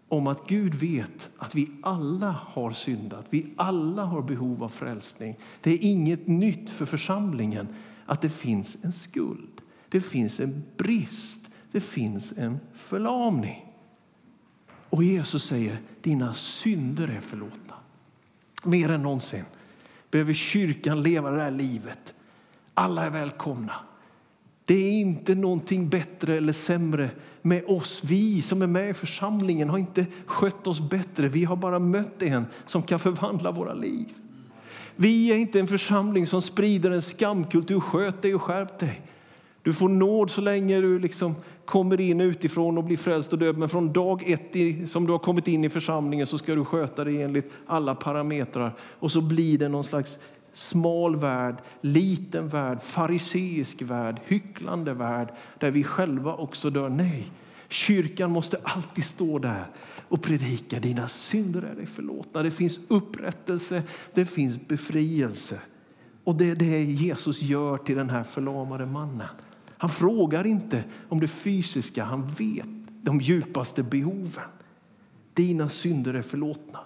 om 0.09 0.27
att 0.27 0.49
Gud 0.49 0.75
vet 0.75 1.31
att 1.39 1.55
vi 1.55 1.71
alla 1.83 2.31
har 2.31 2.73
syndat. 2.73 3.27
Vi 3.31 3.47
alla 3.57 4.05
har 4.05 4.23
behov 4.23 4.63
av 4.63 4.69
frälsning. 4.69 5.39
Det 5.61 5.71
är 5.71 5.79
inget 5.81 6.27
nytt 6.27 6.71
för 6.71 6.87
församlingen 6.87 7.69
att 8.07 8.21
det 8.21 8.29
finns 8.29 8.77
en 8.83 8.93
skuld. 8.93 9.61
Det 9.89 10.01
finns 10.01 10.41
en 10.41 10.65
brist. 10.77 11.41
Det 11.73 11.81
finns 11.81 12.33
en 12.37 12.59
förlamning. 12.75 13.64
Och 14.95 15.05
Jesus 15.05 15.45
säger 15.45 15.81
dina 16.03 16.35
synder 16.35 17.09
är 17.09 17.21
förlåtna. 17.21 17.75
Mer 18.65 18.91
än 18.91 19.03
någonsin 19.03 19.45
behöver 20.11 20.35
kyrkan 20.35 21.03
leva 21.03 21.31
det 21.31 21.41
här 21.41 21.51
livet. 21.51 22.15
Alla 22.75 23.07
är 23.07 23.11
välkomna. 23.11 23.73
Det 24.65 24.75
är 24.75 24.93
inte 24.93 25.35
någonting 25.35 25.89
bättre 25.89 26.37
eller 26.37 26.53
sämre 26.53 27.11
med 27.43 27.65
oss. 27.67 28.01
Vi 28.05 28.43
som 28.43 28.63
är 28.63 28.67
med 28.67 28.91
i 28.91 28.95
församlingen 28.95 29.71
har 29.71 29.79
inte 29.79 30.07
skött 30.27 30.67
oss 30.67 30.81
bättre. 30.81 31.29
Vi 31.29 31.45
har 31.45 31.57
bara 31.57 31.79
mött 31.79 32.23
en 32.23 32.47
som 32.67 32.83
kan 32.83 32.99
förvandla 32.99 33.51
våra 33.53 33.75
liv. 33.75 34.09
Vi 34.97 35.33
är 35.33 35.37
inte 35.37 35.61
en 35.61 35.69
församling 35.69 36.27
som 36.27 36.43
sprider 36.43 36.91
en 36.91 37.03
skamkultur. 37.03 37.81
Sköt 37.81 38.23
dig 38.23 38.35
och 38.35 38.43
skärp 38.43 38.79
dig. 38.79 39.03
Du 39.65 39.73
får 39.73 39.89
nåd 39.89 40.31
så 40.31 40.41
länge 40.41 40.81
du 40.81 40.99
liksom 40.99 41.35
kommer 41.65 42.01
in 42.01 42.21
utifrån 42.21 42.79
och 42.79 42.85
blir 42.85 42.97
frälst 42.97 43.33
och 43.33 43.39
död. 43.39 43.59
Men 43.59 43.69
från 43.69 43.93
dag 43.93 44.31
ett 44.31 44.57
i, 44.57 44.87
som 44.87 45.07
du 45.07 45.13
har 45.13 45.19
kommit 45.19 45.49
in 45.49 45.65
i 45.65 45.69
församlingen 45.69 46.27
så 46.27 46.39
ska 46.39 46.55
du 46.55 46.65
sköta 46.65 47.05
dig 47.05 47.23
enligt 47.23 47.53
alla 47.67 47.95
parametrar. 47.95 48.75
Och 48.81 49.13
så 49.13 49.21
blir 49.21 49.59
det 49.59 49.69
någon 49.69 49.85
slags 49.85 50.19
smal 50.55 51.17
värld, 51.17 51.57
liten 51.81 52.49
värld, 52.49 52.81
fariseisk 52.83 53.83
värld, 53.83 54.21
hycklande 54.25 54.95
värld 54.95 55.29
där 55.59 55.71
vi 55.71 55.85
själva 55.85 56.35
också 56.35 56.71
dör. 56.71 56.89
Nej, 56.89 57.33
kyrkan 57.69 58.31
måste 58.31 58.59
alltid 58.63 59.05
stå 59.05 59.39
där 59.39 59.65
och 60.09 60.23
predika. 60.23 60.79
Dina 60.79 61.09
synder 61.09 61.63
är 61.63 61.75
dig 61.75 61.87
förlåtna. 61.87 62.43
Det 62.43 62.51
finns 62.51 62.81
upprättelse, 62.89 63.83
det 64.15 64.25
finns 64.25 64.69
befrielse. 64.69 65.59
Och 66.25 66.35
det 66.35 66.51
är 66.51 66.57
det 66.57 66.83
Jesus 66.83 67.43
gör 67.43 67.77
till 67.77 67.97
den 67.97 68.11
här 68.11 68.25
förlamade 68.25 68.87
mannen. 68.87 69.29
Han 69.79 69.91
frågar 69.91 70.47
inte 70.47 70.85
om 71.09 71.21
det 71.21 71.29
fysiska, 71.29 72.05
han 72.05 72.27
vet 72.27 72.67
de 73.03 73.21
djupaste 73.21 73.83
behoven. 73.83 74.45
Dina 75.35 75.69
synder 75.69 76.15
är 76.15 76.23
förlåtna. 76.23 76.81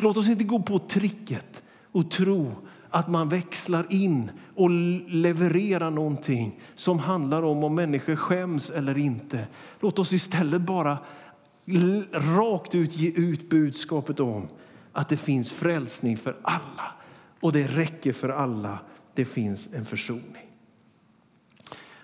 Låt 0.00 0.16
oss 0.16 0.28
inte 0.28 0.44
gå 0.44 0.62
på 0.62 0.78
tricket 0.78 1.62
och 1.92 2.10
tro 2.10 2.52
att 2.90 3.08
man 3.08 3.28
växlar 3.28 3.86
in 3.90 4.30
och 4.54 4.70
levererar 5.10 5.90
någonting 5.90 6.60
som 6.74 6.98
handlar 6.98 7.42
om 7.42 7.64
om 7.64 7.74
människor 7.74 8.16
skäms 8.16 8.70
eller 8.70 8.98
inte. 8.98 9.46
Låt 9.80 9.98
oss 9.98 10.12
istället 10.12 10.62
bara 10.62 10.98
rakt 12.12 12.74
ut 12.74 12.96
ge 12.96 13.10
ut 13.10 13.50
budskapet 13.50 14.20
om 14.20 14.48
att 14.92 15.08
det 15.08 15.16
finns 15.16 15.52
frälsning 15.52 16.16
för 16.16 16.36
alla 16.42 16.94
och 17.40 17.52
det 17.52 17.66
räcker 17.66 18.12
för 18.12 18.28
alla. 18.28 18.78
Det 19.14 19.24
finns 19.24 19.68
en 19.72 19.84
försoning. 19.84 20.45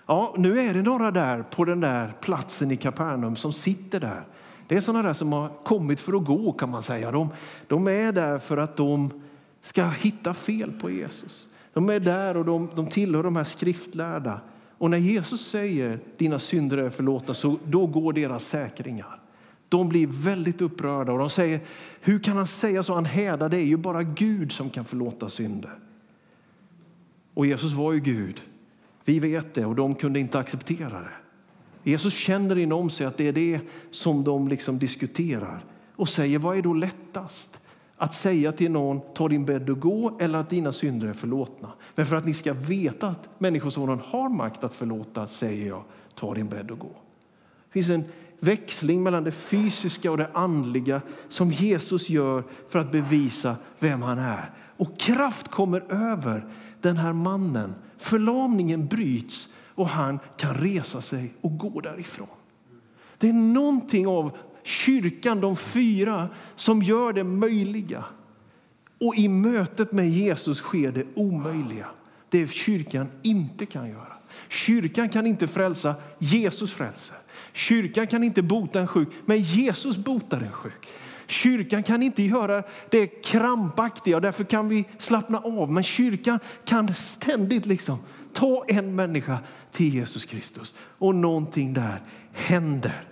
Ja, 0.05 0.35
nu 0.37 0.59
är 0.59 0.73
det 0.73 0.81
några 0.81 1.11
där 1.11 1.43
på 1.43 1.65
den 1.65 1.79
där 1.79 2.13
platsen 2.21 2.71
i 2.71 2.77
Kapernaum 2.77 3.35
som 3.35 3.53
sitter 3.53 3.99
där. 3.99 4.23
Det 4.67 4.75
är 4.75 4.81
sådana 4.81 5.07
där 5.07 5.13
som 5.13 5.33
har 5.33 5.49
kommit 5.63 5.99
för 5.99 6.13
att 6.17 6.25
gå 6.25 6.51
kan 6.51 6.69
man 6.69 6.83
säga. 6.83 7.11
De, 7.11 7.29
de 7.67 7.87
är 7.87 8.11
där 8.11 8.39
för 8.39 8.57
att 8.57 8.77
de 8.77 9.21
ska 9.61 9.85
hitta 9.85 10.33
fel 10.33 10.71
på 10.71 10.89
Jesus. 10.89 11.47
De 11.73 11.89
är 11.89 11.99
där 11.99 12.37
och 12.37 12.45
de, 12.45 12.69
de 12.75 12.87
tillhör 12.87 13.23
de 13.23 13.35
här 13.35 13.43
skriftlärda. 13.43 14.41
Och 14.77 14.89
när 14.89 14.97
Jesus 14.97 15.47
säger 15.47 15.99
dina 16.17 16.39
synder 16.39 16.77
är 16.77 16.89
förlåtna 16.89 17.33
så 17.33 17.59
då 17.65 17.87
går 17.87 18.13
deras 18.13 18.43
säkringar. 18.45 19.19
de 19.69 19.89
blir 19.89 20.07
väldigt 20.07 20.61
upprörda 20.61 21.11
och 21.11 21.19
de 21.19 21.29
säger, 21.29 21.61
hur 22.01 22.19
kan 22.19 22.37
han 22.37 22.47
säga 22.47 22.83
så? 22.83 22.93
Han 22.93 23.05
hädar, 23.05 23.49
det 23.49 23.57
är 23.57 23.65
ju 23.65 23.77
bara 23.77 24.03
Gud 24.03 24.51
som 24.51 24.69
kan 24.69 24.85
förlåta 24.85 25.29
synder. 25.29 25.79
Och 27.33 27.45
Jesus 27.45 27.73
var 27.73 27.93
ju 27.93 27.99
Gud. 27.99 28.41
Vi 29.05 29.19
vet 29.19 29.53
det 29.53 29.65
och 29.65 29.75
de 29.75 29.95
kunde 29.95 30.19
inte 30.19 30.39
acceptera 30.39 30.99
det. 30.99 31.13
Jesus 31.83 32.13
känner 32.13 32.57
inom 32.57 32.89
sig 32.89 33.05
att 33.05 33.17
det 33.17 33.27
är 33.27 33.33
det 33.33 33.59
som 33.91 34.23
de 34.23 34.47
liksom 34.47 34.79
diskuterar 34.79 35.65
och 35.95 36.09
säger 36.09 36.39
vad 36.39 36.57
är 36.57 36.61
då 36.61 36.73
lättast? 36.73 37.59
Att 37.97 38.13
säga 38.13 38.51
till 38.51 38.71
någon 38.71 39.01
ta 39.13 39.27
din 39.27 39.45
bädd 39.45 39.69
och 39.69 39.79
gå 39.79 40.17
eller 40.19 40.39
att 40.39 40.49
dina 40.49 40.71
synder 40.71 41.07
är 41.07 41.13
förlåtna. 41.13 41.71
Men 41.95 42.05
för 42.05 42.15
att 42.15 42.25
ni 42.25 42.33
ska 42.33 42.53
veta 42.53 43.07
att 43.07 43.29
Människosonen 43.39 43.99
har 43.99 44.29
makt 44.29 44.63
att 44.63 44.73
förlåta 44.73 45.27
säger 45.27 45.67
jag 45.67 45.83
ta 46.15 46.33
din 46.33 46.49
bädd 46.49 46.71
och 46.71 46.79
gå. 46.79 46.91
Det 47.67 47.73
finns 47.73 47.89
en 47.89 48.03
växling 48.39 49.03
mellan 49.03 49.23
det 49.23 49.31
fysiska 49.31 50.11
och 50.11 50.17
det 50.17 50.29
andliga 50.33 51.01
som 51.29 51.51
Jesus 51.51 52.09
gör 52.09 52.43
för 52.69 52.79
att 52.79 52.91
bevisa 52.91 53.55
vem 53.79 54.01
han 54.01 54.19
är. 54.19 54.51
Och 54.77 54.99
kraft 54.99 55.47
kommer 55.47 55.93
över 55.93 56.47
den 56.81 56.97
här 56.97 57.13
mannen. 57.13 57.75
Förlamningen 58.03 58.87
bryts 58.87 59.49
och 59.75 59.89
han 59.89 60.19
kan 60.37 60.55
resa 60.55 61.01
sig 61.01 61.33
och 61.41 61.57
gå 61.57 61.81
därifrån. 61.81 62.27
Det 63.17 63.29
är 63.29 63.33
någonting 63.33 64.07
av 64.07 64.37
kyrkan, 64.63 65.41
de 65.41 65.55
fyra, 65.55 66.29
som 66.55 66.83
gör 66.83 67.13
det 67.13 67.23
möjliga. 67.23 68.03
Och 68.99 69.15
i 69.15 69.27
mötet 69.27 69.91
med 69.91 70.09
Jesus 70.09 70.57
sker 70.57 70.91
det 70.91 71.05
omöjliga. 71.15 71.85
Det 72.29 72.51
kyrkan 72.51 73.11
inte 73.21 73.65
kan 73.65 73.89
göra. 73.89 74.13
Kyrkan 74.49 75.09
kan 75.09 75.27
inte 75.27 75.47
frälsa, 75.47 75.95
Jesus 76.19 76.73
frälser. 76.73 77.17
Kyrkan 77.53 78.07
kan 78.07 78.23
inte 78.23 78.41
bota 78.41 78.79
en 78.79 78.87
sjuk, 78.87 79.09
men 79.25 79.37
Jesus 79.37 79.97
botar 79.97 80.41
en 80.41 80.51
sjuk. 80.51 80.87
Kyrkan 81.33 81.83
kan 81.83 82.03
inte 82.03 82.23
göra 82.23 82.63
det 82.89 83.07
krampaktiga 83.07 84.15
och 84.15 84.21
därför 84.21 84.43
kan 84.43 84.69
vi 84.69 84.85
slappna 84.97 85.39
av. 85.39 85.71
Men 85.71 85.83
kyrkan 85.83 86.39
kan 86.65 86.93
ständigt 86.93 87.65
liksom 87.65 87.99
ta 88.33 88.65
en 88.67 88.95
människa 88.95 89.39
till 89.71 89.93
Jesus 89.93 90.25
Kristus 90.25 90.73
och 90.79 91.15
någonting 91.15 91.73
där 91.73 92.01
händer. 92.31 93.03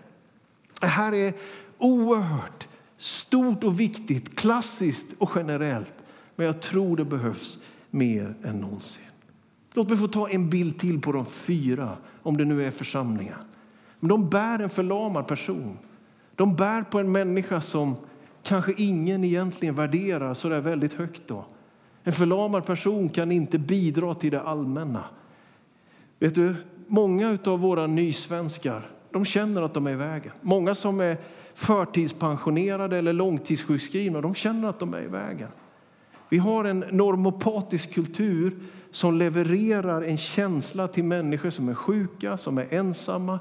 Det 0.82 0.88
här 0.88 1.14
är 1.14 1.34
oerhört 1.78 2.68
stort 2.98 3.64
och 3.64 3.80
viktigt, 3.80 4.36
klassiskt 4.36 5.08
och 5.18 5.30
generellt. 5.36 5.94
Men 6.36 6.46
jag 6.46 6.62
tror 6.62 6.98
det 6.98 7.06
behövs 7.06 7.58
mer 7.90 8.36
än 8.44 8.56
någonsin. 8.56 9.04
Låt 9.74 9.90
mig 9.90 9.98
få 9.98 10.08
ta 10.08 10.30
en 10.30 10.50
bild 10.50 10.80
till 10.80 11.02
på 11.02 11.12
de 11.12 11.26
fyra, 11.26 11.98
om 12.24 12.38
det 12.38 12.46
nu 12.46 12.68
är 12.68 12.72
församlingar. 12.72 13.44
De 14.00 14.30
bär 14.30 14.60
en 14.60 14.70
förlamad 14.70 15.28
person. 15.28 15.78
De 16.36 16.56
bär 16.56 16.84
på 16.84 17.00
en 17.00 17.12
människa 17.12 17.62
som 17.62 17.96
kanske 18.44 18.74
ingen 18.78 19.24
egentligen 19.24 19.76
värderar 19.76 20.34
så 20.34 20.50
där 20.50 20.62
väldigt 20.62 20.94
högt. 20.94 21.22
Då. 21.28 21.46
En 22.04 22.14
förlamad 22.14 22.66
person 22.66 23.10
kan 23.10 23.32
inte 23.32 23.60
bidra 23.60 24.16
till 24.16 24.32
det 24.32 24.42
allmänna. 24.42 25.04
Vet 26.20 26.36
du, 26.36 26.56
många 26.88 27.38
av 27.46 27.60
våra 27.60 27.88
nysvenskar 27.88 28.90
de 29.12 29.26
känner 29.26 29.62
att 29.62 29.74
de 29.74 29.88
är 29.88 29.92
i 29.92 29.96
vägen. 29.96 30.32
Många 30.42 30.76
som 30.76 31.00
är 31.00 31.18
förtidspensionerade 31.54 32.98
eller 32.98 33.14
långtidssjukskrivna 33.14 34.22
de 34.22 34.36
känner 34.36 34.70
att 34.70 34.80
de 34.80 34.94
är 34.94 35.02
i 35.02 35.08
vägen. 35.08 35.50
Vi 36.30 36.38
har 36.38 36.66
en 36.66 36.80
normopatisk 36.80 37.94
kultur 37.94 38.60
som 38.92 39.18
levererar 39.18 40.02
en 40.02 40.18
känsla 40.18 40.88
till 40.88 41.04
människor 41.04 41.50
som 41.50 41.70
är 41.70 41.74
sjuka, 41.74 42.38
som 42.38 42.58
är 42.58 42.74
ensamma, 42.74 43.40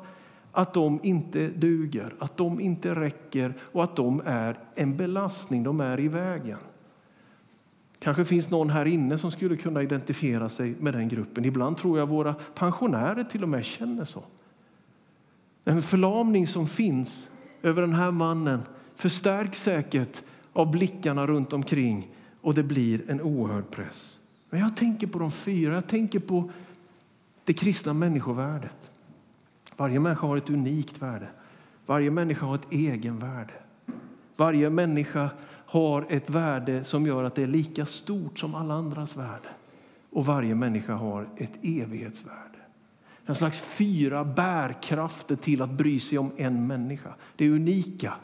att 0.53 0.75
de 0.75 1.01
inte 1.03 1.49
duger, 1.49 2.15
att 2.19 2.37
de 2.37 2.61
inte 2.61 2.95
räcker 2.95 3.55
och 3.61 3.85
att 3.85 3.97
de 3.97 4.23
är 4.25 4.59
en 4.75 4.97
belastning, 4.97 5.63
de 5.63 5.81
är 5.81 6.01
i 6.01 6.09
vägen. 6.09 6.59
Kanske 7.99 8.25
finns 8.25 8.51
någon 8.51 8.71
här 8.71 8.87
inne 8.87 9.19
som 9.19 9.31
skulle 9.31 9.57
kunna 9.57 9.83
identifiera 9.83 10.49
sig 10.49 10.75
med 10.81 10.95
den 10.95 11.09
gruppen. 11.09 11.45
Ibland 11.45 11.77
tror 11.77 11.99
jag 11.99 12.07
våra 12.07 12.35
pensionärer 12.55 13.23
till 13.23 13.43
och 13.43 13.49
med 13.49 13.65
känner 13.65 14.05
så. 14.05 14.25
Den 15.65 15.83
förlamning 15.83 16.47
som 16.47 16.67
finns 16.67 17.31
över 17.63 17.81
den 17.81 17.95
här 17.95 18.11
mannen 18.11 18.61
förstärks 18.95 19.63
säkert 19.63 20.23
av 20.53 20.71
blickarna 20.71 21.27
runt 21.27 21.53
omkring 21.53 22.11
och 22.41 22.55
det 22.55 22.63
blir 22.63 23.11
en 23.11 23.21
oerhörd 23.21 23.71
press. 23.71 24.19
Men 24.51 24.61
jag 24.61 24.77
tänker 24.77 25.07
på 25.07 25.19
de 25.19 25.31
fyra, 25.33 25.75
jag 25.75 25.89
tänker 25.89 26.19
på 26.19 26.51
det 27.45 27.53
kristna 27.53 27.93
människovärdet. 27.93 28.90
Varje 29.81 30.01
människa 30.01 30.27
har 30.27 30.37
ett 30.37 30.51
unikt 30.51 31.03
värde. 31.03 31.29
Varje 31.87 32.11
människa 32.11 32.47
har 32.47 32.55
ett 32.55 32.73
egenvärde. 32.73 33.53
Varje 34.37 34.71
människa 34.71 35.31
har 35.67 36.07
ett 36.09 36.31
värde 36.31 36.85
som 36.85 37.07
gör 37.07 37.25
att 37.25 37.35
det 37.35 37.43
är 37.43 37.47
lika 37.47 37.87
stort 37.87 38.39
som 38.39 38.55
alla 38.55 38.75
andras 38.75 39.17
värde. 39.17 39.49
Och 40.11 40.27
varje 40.27 40.55
människa 40.55 40.95
har 40.95 41.29
ett 41.37 41.53
evighetsvärde. 41.63 42.59
En 43.27 43.35
slags 43.35 43.61
fyra 43.61 44.25
bärkrafter 44.25 45.37
till 45.37 45.63
att 45.63 45.71
bry 45.71 46.01
sig 46.01 46.19
om 46.19 46.33
en 46.37 46.67
människa. 46.67 47.15
Det 47.37 47.45
är 47.45 47.51
unika. 47.51 48.15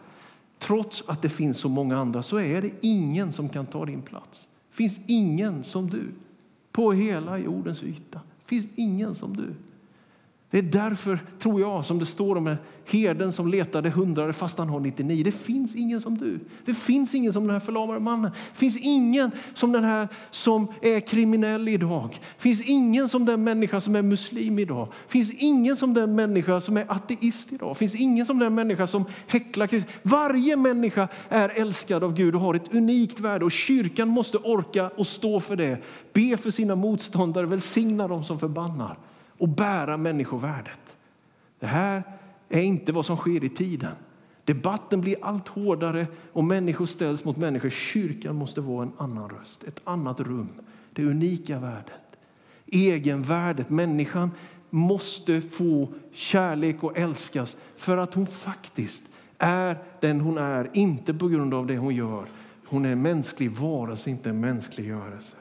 Trots 0.58 1.04
att 1.06 1.22
det 1.22 1.28
finns 1.28 1.58
så 1.58 1.68
många 1.68 1.98
andra 1.98 2.22
så 2.22 2.40
är 2.40 2.62
det 2.62 2.70
ingen 2.80 3.32
som 3.32 3.48
kan 3.48 3.66
ta 3.66 3.84
din 3.84 4.02
plats. 4.02 4.50
Det 4.70 4.76
finns 4.76 5.00
ingen 5.06 5.64
som 5.64 5.90
du 5.90 6.12
på 6.72 6.92
hela 6.92 7.38
jordens 7.38 7.82
yta. 7.82 8.20
Det 8.38 8.46
finns 8.46 8.66
ingen 8.74 9.14
som 9.14 9.36
du. 9.36 9.54
Det 10.50 10.58
är 10.58 10.62
därför, 10.62 11.18
tror 11.38 11.60
jag, 11.60 11.84
som 11.84 11.98
det 11.98 12.06
står 12.06 12.36
om 12.36 12.56
herden 12.84 13.32
som 13.32 13.48
letade 13.48 13.90
hundrade 13.90 14.32
fast 14.32 14.58
han 14.58 14.68
har 14.68 14.80
99. 14.80 15.24
Det 15.24 15.32
finns 15.32 15.74
ingen 15.74 16.00
som 16.00 16.18
du. 16.18 16.40
Det 16.64 16.74
finns 16.74 17.14
ingen 17.14 17.32
som 17.32 17.44
den 17.44 17.52
här 17.52 17.60
förlamade 17.60 18.00
mannen. 18.00 18.30
Det 18.52 18.58
finns 18.58 18.80
ingen 18.80 19.30
som 19.54 19.72
den 19.72 19.84
här 19.84 20.08
som 20.30 20.72
är 20.82 21.00
kriminell 21.00 21.68
idag. 21.68 22.08
Det 22.36 22.42
finns 22.42 22.68
ingen 22.68 23.08
som 23.08 23.24
den 23.24 23.44
människa 23.44 23.80
som 23.80 23.96
är 23.96 24.02
muslim 24.02 24.58
idag. 24.58 24.88
Det 25.06 25.12
finns 25.12 25.34
ingen 25.34 25.76
som 25.76 25.94
den 25.94 26.14
människa 26.14 26.60
som 26.60 26.76
är 26.76 26.84
ateist 26.88 27.52
idag. 27.52 27.70
Det 27.70 27.78
finns 27.78 27.94
ingen 27.94 28.26
som 28.26 28.38
den 28.38 28.54
människa 28.54 28.86
som 28.86 29.04
häcklar. 29.26 29.84
Varje 30.02 30.56
människa 30.56 31.08
är 31.28 31.48
älskad 31.48 32.04
av 32.04 32.14
Gud 32.14 32.34
och 32.34 32.40
har 32.40 32.54
ett 32.54 32.74
unikt 32.74 33.20
värde 33.20 33.44
och 33.44 33.52
kyrkan 33.52 34.08
måste 34.08 34.38
orka 34.38 34.90
och 34.96 35.06
stå 35.06 35.40
för 35.40 35.56
det. 35.56 35.78
Be 36.12 36.36
för 36.36 36.50
sina 36.50 36.74
motståndare, 36.74 37.46
välsigna 37.46 38.08
dem 38.08 38.24
som 38.24 38.38
förbannar 38.38 38.96
och 39.38 39.48
bära 39.48 39.96
människovärdet. 39.96 40.96
Det 41.58 41.66
här 41.66 42.02
är 42.48 42.62
inte 42.62 42.92
vad 42.92 43.06
som 43.06 43.16
sker 43.16 43.44
i 43.44 43.48
tiden. 43.48 43.92
Debatten 44.44 45.00
blir 45.00 45.16
allt 45.22 45.48
hårdare 45.48 46.06
och 46.32 46.44
människor 46.44 46.86
ställs 46.86 47.24
mot 47.24 47.36
människor. 47.36 47.70
Kyrkan 47.70 48.36
måste 48.36 48.60
vara 48.60 48.82
en 48.82 48.92
annan 48.96 49.28
röst, 49.28 49.64
ett 49.64 49.80
annat 49.84 50.20
rum. 50.20 50.52
Det 50.92 51.04
unika 51.04 51.58
värdet, 51.58 52.16
egenvärdet. 52.66 53.70
Människan 53.70 54.30
måste 54.70 55.40
få 55.40 55.88
kärlek 56.12 56.82
och 56.84 56.98
älskas 56.98 57.56
för 57.76 57.96
att 57.96 58.14
hon 58.14 58.26
faktiskt 58.26 59.04
är 59.38 59.78
den 60.00 60.20
hon 60.20 60.38
är, 60.38 60.70
inte 60.72 61.14
på 61.14 61.28
grund 61.28 61.54
av 61.54 61.66
det 61.66 61.76
hon 61.76 61.94
gör. 61.94 62.28
Hon 62.66 62.84
är 62.84 62.92
en 62.92 63.02
mänsklig 63.02 63.50
varelse, 63.50 64.10
inte 64.10 64.30
en 64.30 64.40
mänsklig 64.40 64.86
görelse. 64.86 65.36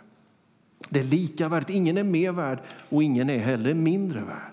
Det 0.90 1.00
är 1.00 1.04
lika 1.04 1.50
värdet. 1.50 1.70
Ingen 1.70 1.98
är 1.98 2.04
mer 2.04 2.32
värd 2.32 2.60
och 2.90 3.04
ingen 3.04 3.30
är 3.30 3.40
heller 3.40 3.74
mindre 3.74 4.20
värd. 4.20 4.52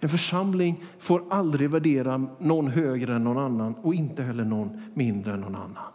En 0.00 0.08
församling 0.08 0.84
får 0.98 1.22
aldrig 1.30 1.70
värdera 1.70 2.26
någon 2.38 2.68
högre 2.68 3.14
än 3.14 3.24
någon 3.24 3.38
annan 3.38 3.74
och 3.74 3.94
inte 3.94 4.22
heller 4.22 4.44
någon 4.44 4.82
mindre 4.94 5.32
än 5.32 5.40
någon 5.40 5.54
annan. 5.54 5.92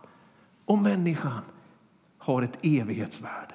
Och 0.66 0.78
människan 0.78 1.42
har 2.18 2.42
ett 2.42 2.58
evighetsvärde. 2.62 3.54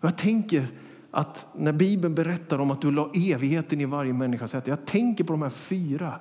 Jag 0.00 0.18
tänker 0.18 0.66
att 1.10 1.46
när 1.54 1.72
Bibeln 1.72 2.14
berättar 2.14 2.58
om 2.58 2.70
att 2.70 2.80
du 2.80 2.90
la 2.90 3.10
evigheten 3.14 3.80
i 3.80 3.84
varje 3.84 4.12
människa, 4.12 4.48
hjärta, 4.52 4.70
jag 4.70 4.86
tänker 4.86 5.24
på 5.24 5.32
de 5.32 5.42
här 5.42 5.50
fyra 5.50 6.20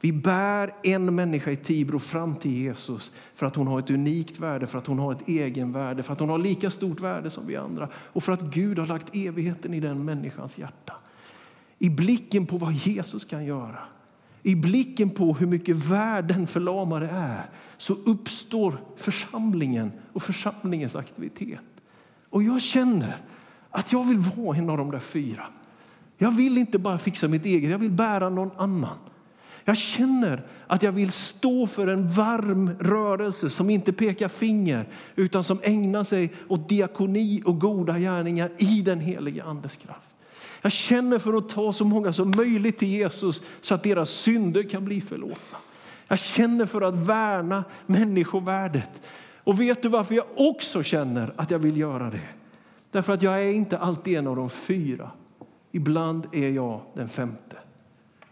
vi 0.00 0.12
bär 0.12 0.74
en 0.82 1.14
människa 1.14 1.50
i 1.50 1.56
Tibro 1.56 1.98
fram 1.98 2.34
till 2.34 2.52
Jesus 2.52 3.10
för 3.34 3.46
att 3.46 3.56
hon 3.56 3.66
har 3.66 3.78
ett 3.78 3.90
unikt 3.90 4.38
värde, 4.38 4.66
för 4.66 4.78
att 4.78 4.86
hon 4.86 4.98
har 4.98 5.12
ett 5.12 5.28
egenvärde, 5.28 6.02
för 6.02 6.12
att 6.12 6.20
hon 6.20 6.28
har 6.28 6.38
lika 6.38 6.70
stort 6.70 7.00
värde 7.00 7.30
som 7.30 7.46
vi 7.46 7.56
andra 7.56 7.88
och 7.94 8.22
för 8.22 8.32
att 8.32 8.42
Gud 8.42 8.78
har 8.78 8.86
lagt 8.86 9.16
evigheten 9.16 9.74
i 9.74 9.80
den 9.80 10.04
människans 10.04 10.58
hjärta. 10.58 10.92
I 11.78 11.90
blicken 11.90 12.46
på 12.46 12.58
vad 12.58 12.72
Jesus 12.72 13.24
kan 13.24 13.44
göra, 13.44 13.78
i 14.42 14.54
blicken 14.54 15.10
på 15.10 15.34
hur 15.34 15.46
mycket 15.46 15.76
världen 15.76 16.46
förlamade 16.46 17.08
är 17.12 17.50
så 17.78 17.92
uppstår 17.92 18.80
församlingen 18.96 19.92
och 20.12 20.22
församlingens 20.22 20.96
aktivitet. 20.96 21.60
Och 22.30 22.42
jag 22.42 22.62
känner 22.62 23.16
att 23.70 23.92
jag 23.92 24.04
vill 24.04 24.18
vara 24.18 24.56
en 24.56 24.70
av 24.70 24.78
de 24.78 24.90
där 24.90 24.98
fyra. 24.98 25.46
Jag 26.18 26.30
vill 26.30 26.58
inte 26.58 26.78
bara 26.78 26.98
fixa 26.98 27.28
mitt 27.28 27.46
eget, 27.46 27.70
jag 27.70 27.78
vill 27.78 27.90
bära 27.90 28.30
någon 28.30 28.50
annan. 28.56 28.98
Jag 29.68 29.76
känner 29.76 30.42
att 30.66 30.82
jag 30.82 30.92
vill 30.92 31.12
stå 31.12 31.66
för 31.66 31.86
en 31.86 32.08
varm 32.08 32.70
rörelse 32.80 33.50
som 33.50 33.70
inte 33.70 33.92
pekar 33.92 34.28
finger 34.28 34.88
utan 35.16 35.44
som 35.44 35.60
ägnar 35.62 36.04
sig 36.04 36.32
åt 36.48 36.68
diakoni 36.68 37.42
och 37.44 37.60
goda 37.60 37.98
gärningar 37.98 38.50
i 38.58 38.82
den 38.82 39.00
helige 39.00 39.44
Andes 39.44 39.76
kraft. 39.76 40.08
Jag 40.62 40.72
känner 40.72 41.18
för 41.18 41.34
att 41.34 41.48
ta 41.48 41.72
så 41.72 41.84
många 41.84 42.12
som 42.12 42.30
möjligt 42.30 42.78
till 42.78 42.88
Jesus 42.88 43.42
så 43.60 43.74
att 43.74 43.82
deras 43.82 44.10
synder 44.10 44.62
kan 44.62 44.84
bli 44.84 45.00
förlåtna. 45.00 45.58
Jag 46.08 46.18
känner 46.18 46.66
för 46.66 46.80
att 46.80 46.94
värna 46.94 47.64
människovärdet. 47.86 49.02
Och 49.44 49.60
vet 49.60 49.82
du 49.82 49.88
varför 49.88 50.14
jag 50.14 50.26
också 50.36 50.82
känner 50.82 51.32
att 51.36 51.50
jag 51.50 51.58
vill 51.58 51.76
göra 51.76 52.10
det? 52.10 52.28
Därför 52.90 53.12
att 53.12 53.22
jag 53.22 53.42
är 53.44 53.52
inte 53.52 53.78
alltid 53.78 54.18
en 54.18 54.26
av 54.26 54.36
de 54.36 54.50
fyra. 54.50 55.10
Ibland 55.72 56.26
är 56.32 56.50
jag 56.50 56.80
den 56.94 57.08
femte. 57.08 57.56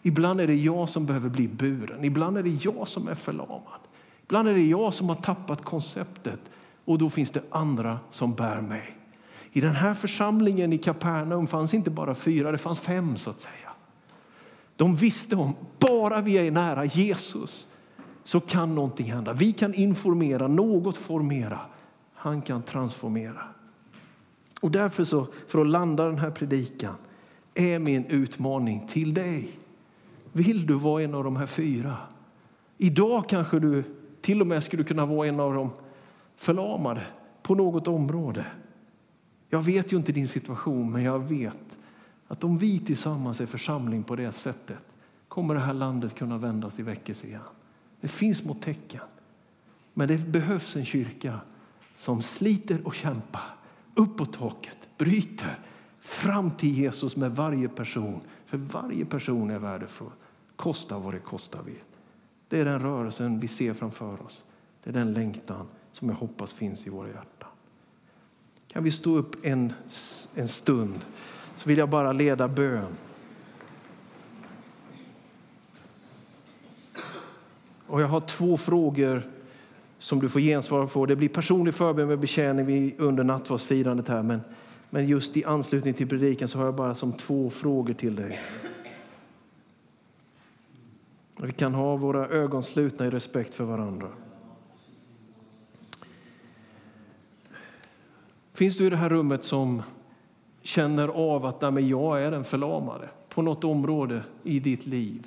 Ibland 0.06 0.40
är 0.40 0.46
det 0.46 0.54
jag 0.54 0.88
som 0.88 1.06
behöver 1.06 1.28
bli 1.28 1.48
buren. 1.48 2.04
Ibland 2.04 2.38
är 2.38 2.42
det 2.42 2.64
jag 2.64 2.88
som 2.88 3.08
är 3.08 3.14
förlamad. 3.14 3.80
Ibland 4.22 4.48
är 4.48 4.54
det 4.54 4.66
jag 4.66 4.94
som 4.94 5.08
har 5.08 5.16
tappat 5.16 5.64
konceptet 5.64 6.40
och 6.84 6.98
då 6.98 7.10
finns 7.10 7.30
det 7.30 7.42
andra 7.50 7.98
som 8.10 8.34
bär 8.34 8.60
mig. 8.60 8.96
I 9.52 9.60
den 9.60 9.74
här 9.74 9.94
församlingen 9.94 10.72
i 10.72 10.78
Kapernaum 10.78 11.46
fanns 11.46 11.74
inte 11.74 11.90
bara 11.90 12.14
fyra, 12.14 12.52
det 12.52 12.58
fanns 12.58 12.80
fem 12.80 13.16
så 13.16 13.30
att 13.30 13.40
säga. 13.40 13.70
De 14.76 14.96
visste 14.96 15.36
om, 15.36 15.54
bara 15.78 16.20
vi 16.20 16.34
är 16.46 16.50
nära 16.50 16.84
Jesus 16.84 17.68
så 18.24 18.40
kan 18.40 18.74
någonting 18.74 19.12
hända. 19.12 19.32
Vi 19.32 19.52
kan 19.52 19.74
informera, 19.74 20.48
något 20.48 20.96
formera. 20.96 21.60
Han 22.14 22.42
kan 22.42 22.62
transformera. 22.62 23.42
Och 24.60 24.70
därför 24.70 25.04
så, 25.04 25.26
för 25.48 25.60
att 25.60 25.66
landa 25.66 26.04
den 26.04 26.18
här 26.18 26.30
predikan, 26.30 26.94
är 27.54 27.78
min 27.78 28.04
utmaning 28.04 28.86
till 28.86 29.14
dig. 29.14 29.58
Vill 30.36 30.66
du 30.66 30.74
vara 30.74 31.02
en 31.02 31.14
av 31.14 31.24
de 31.24 31.36
här 31.36 31.46
fyra? 31.46 31.96
Idag 32.78 33.28
kanske 33.28 33.58
du 33.58 33.84
till 34.20 34.40
och 34.40 34.46
med 34.46 34.64
skulle 34.64 34.84
kunna 34.84 35.06
vara 35.06 35.28
en 35.28 35.40
av 35.40 35.54
de 35.54 35.70
förlamade 36.36 37.06
på 37.42 37.54
något 37.54 37.88
område. 37.88 38.46
Jag 39.48 39.62
vet 39.62 39.92
ju 39.92 39.96
inte 39.96 40.12
din 40.12 40.28
situation, 40.28 40.92
men 40.92 41.02
jag 41.02 41.18
vet 41.18 41.78
att 42.28 42.44
om 42.44 42.58
vi 42.58 42.78
tillsammans 42.78 43.40
är 43.40 43.46
församling 43.46 44.02
på 44.02 44.16
det 44.16 44.32
sättet 44.32 44.84
kommer 45.28 45.54
det 45.54 45.60
här 45.60 45.74
landet 45.74 46.14
kunna 46.14 46.38
vändas 46.38 46.78
i 46.78 46.82
väckelse 46.82 47.26
igen. 47.26 47.40
Det 48.00 48.08
finns 48.08 48.38
små 48.38 48.54
tecken, 48.54 49.02
men 49.94 50.08
det 50.08 50.26
behövs 50.26 50.76
en 50.76 50.84
kyrka 50.84 51.40
som 51.96 52.22
sliter 52.22 52.86
och 52.86 52.94
kämpar 52.94 53.42
upp 53.94 54.16
på 54.16 54.26
taket, 54.26 54.78
bryter 54.98 55.58
fram 56.00 56.50
till 56.50 56.78
Jesus 56.78 57.16
med 57.16 57.36
varje 57.36 57.68
person. 57.68 58.20
För 58.46 58.58
varje 58.58 59.04
person 59.04 59.50
är 59.50 59.58
värdefull, 59.58 60.10
kosta 60.56 60.98
vad 60.98 61.14
det 61.14 61.18
kostar 61.18 61.62
vill. 61.62 61.82
Det 62.48 62.60
är 62.60 62.64
den 62.64 62.82
rörelsen 62.82 63.40
vi 63.40 63.48
ser 63.48 63.74
framför 63.74 64.22
oss. 64.22 64.44
Det 64.84 64.90
är 64.90 64.94
den 64.94 65.12
längtan 65.12 65.66
som 65.92 66.08
jag 66.08 66.16
hoppas 66.16 66.52
finns 66.52 66.86
i 66.86 66.90
våra 66.90 67.08
hjärtan. 67.08 67.48
Kan 68.68 68.84
vi 68.84 68.90
stå 68.90 69.16
upp 69.16 69.46
en, 69.46 69.72
en 70.34 70.48
stund 70.48 70.98
så 71.56 71.68
vill 71.68 71.78
jag 71.78 71.88
bara 71.88 72.12
leda 72.12 72.48
bön. 72.48 72.96
Och 77.86 78.02
jag 78.02 78.08
har 78.08 78.20
två 78.20 78.56
frågor 78.56 79.30
som 79.98 80.20
du 80.20 80.28
får 80.28 80.40
gensvara 80.40 80.86
på. 80.86 81.06
Det 81.06 81.16
blir 81.16 81.28
personlig 81.28 81.74
förbön 81.74 82.08
med 82.08 82.18
betjäning 82.18 82.94
under 82.98 83.24
nattvardsfirandet 83.24 84.08
här. 84.08 84.22
Men, 84.22 84.40
men 84.90 85.06
just 85.06 85.36
i 85.36 85.44
anslutning 85.44 85.94
till 85.94 86.08
predikan 86.08 86.48
så 86.48 86.58
har 86.58 86.64
jag 86.64 86.74
bara 86.74 86.94
som 86.94 87.12
två 87.12 87.50
frågor 87.50 87.94
till 87.94 88.16
dig. 88.16 88.40
Vi 91.40 91.52
kan 91.52 91.74
ha 91.74 91.96
våra 91.96 92.28
ögon 92.28 92.62
slutna 92.62 93.06
i 93.06 93.10
respekt 93.10 93.54
för 93.54 93.64
varandra. 93.64 94.08
Finns 98.52 98.76
du 98.76 98.86
i 98.86 98.90
det 98.90 98.96
här 98.96 99.08
rummet 99.08 99.44
som 99.44 99.82
känner 100.62 101.08
av 101.08 101.46
att 101.46 101.60
nej, 101.60 101.90
jag 101.90 102.22
är 102.22 102.30
den 102.30 102.44
förlamade 102.44 103.08
på 103.28 103.42
något 103.42 103.64
område 103.64 104.22
i 104.42 104.60
ditt 104.60 104.86
liv? 104.86 105.26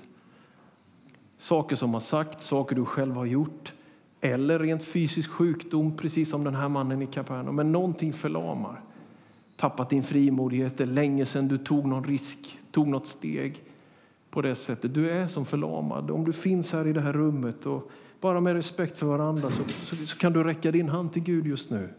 Saker 1.37 1.75
som 1.75 1.93
har 1.93 2.01
sagt, 2.01 2.41
saker 2.41 2.75
du 2.75 2.85
själv 2.85 3.15
har 3.15 3.25
gjort 3.25 3.73
eller 4.21 4.59
rent 4.59 4.83
fysisk 4.83 5.29
sjukdom, 5.29 5.97
precis 5.97 6.29
som 6.29 6.43
den 6.43 6.55
här 6.55 6.69
mannen 6.69 7.01
i 7.01 7.07
Kapernaum. 7.07 7.55
Men 7.55 7.71
någonting 7.71 8.13
förlamar. 8.13 8.81
Tappat 9.55 9.89
din 9.89 10.03
frimodighet. 10.03 10.77
Det 10.77 10.83
är 10.83 10.87
länge 10.87 11.25
sedan 11.25 11.47
du 11.47 11.57
tog 11.57 11.85
någon 11.85 12.03
risk, 12.03 12.59
tog 12.71 12.87
något 12.87 13.07
steg 13.07 13.63
på 14.29 14.41
det 14.41 14.55
sättet. 14.55 14.93
Du 14.93 15.09
är 15.09 15.27
som 15.27 15.45
förlamad. 15.45 16.11
Om 16.11 16.25
du 16.25 16.33
finns 16.33 16.71
här 16.71 16.87
i 16.87 16.93
det 16.93 17.01
här 17.01 17.13
rummet 17.13 17.65
och 17.65 17.91
bara 18.21 18.39
med 18.39 18.53
respekt 18.53 18.97
för 18.97 19.05
varandra 19.05 19.51
så, 19.51 19.63
så, 19.85 19.95
så 19.95 20.17
kan 20.17 20.33
du 20.33 20.43
räcka 20.43 20.71
din 20.71 20.89
hand 20.89 21.13
till 21.13 21.23
Gud 21.23 21.47
just 21.47 21.69
nu. 21.69 21.89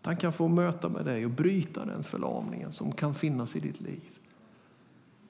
Att 0.00 0.06
Han 0.06 0.16
kan 0.16 0.32
få 0.32 0.48
möta 0.48 0.88
med 0.88 1.04
dig 1.04 1.24
och 1.24 1.30
bryta 1.30 1.84
den 1.84 2.02
förlamningen 2.02 2.72
som 2.72 2.92
kan 2.92 3.14
finnas 3.14 3.56
i 3.56 3.60
ditt 3.60 3.80
liv. 3.80 4.02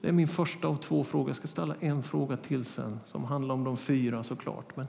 Det 0.01 0.07
är 0.07 0.11
min 0.11 0.27
första 0.27 0.67
av 0.67 0.75
två 0.75 1.03
frågor. 1.03 1.29
Jag 1.29 1.35
ska 1.35 1.47
ställa 1.47 1.75
en 1.79 2.03
fråga 2.03 2.37
till 2.37 2.65
sen 2.65 2.99
som 3.05 3.23
handlar 3.23 3.55
om 3.55 3.63
de 3.63 3.77
fyra 3.77 4.23
såklart. 4.23 4.77
Men 4.77 4.87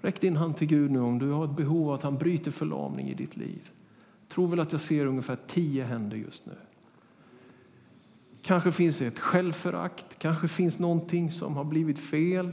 räck 0.00 0.20
din 0.20 0.36
hand 0.36 0.56
till 0.56 0.66
Gud 0.66 0.90
nu 0.90 1.00
om 1.00 1.18
du 1.18 1.30
har 1.30 1.44
ett 1.44 1.56
behov 1.56 1.88
av 1.88 1.94
att 1.94 2.02
han 2.02 2.18
bryter 2.18 2.50
förlamning 2.50 3.08
i 3.08 3.14
ditt 3.14 3.36
liv. 3.36 3.70
Jag 4.20 4.28
tror 4.28 4.48
väl 4.48 4.60
att 4.60 4.72
jag 4.72 4.80
ser 4.80 5.06
ungefär 5.06 5.38
tio 5.46 5.84
händer 5.84 6.16
just 6.16 6.46
nu. 6.46 6.52
Kanske 8.48 8.72
finns 8.72 9.00
ett 9.00 9.18
självförakt, 9.18 10.18
kanske 10.18 10.48
finns 10.48 10.78
någonting 10.78 11.30
som 11.32 11.56
har 11.56 11.64
blivit 11.64 11.98
fel. 11.98 12.52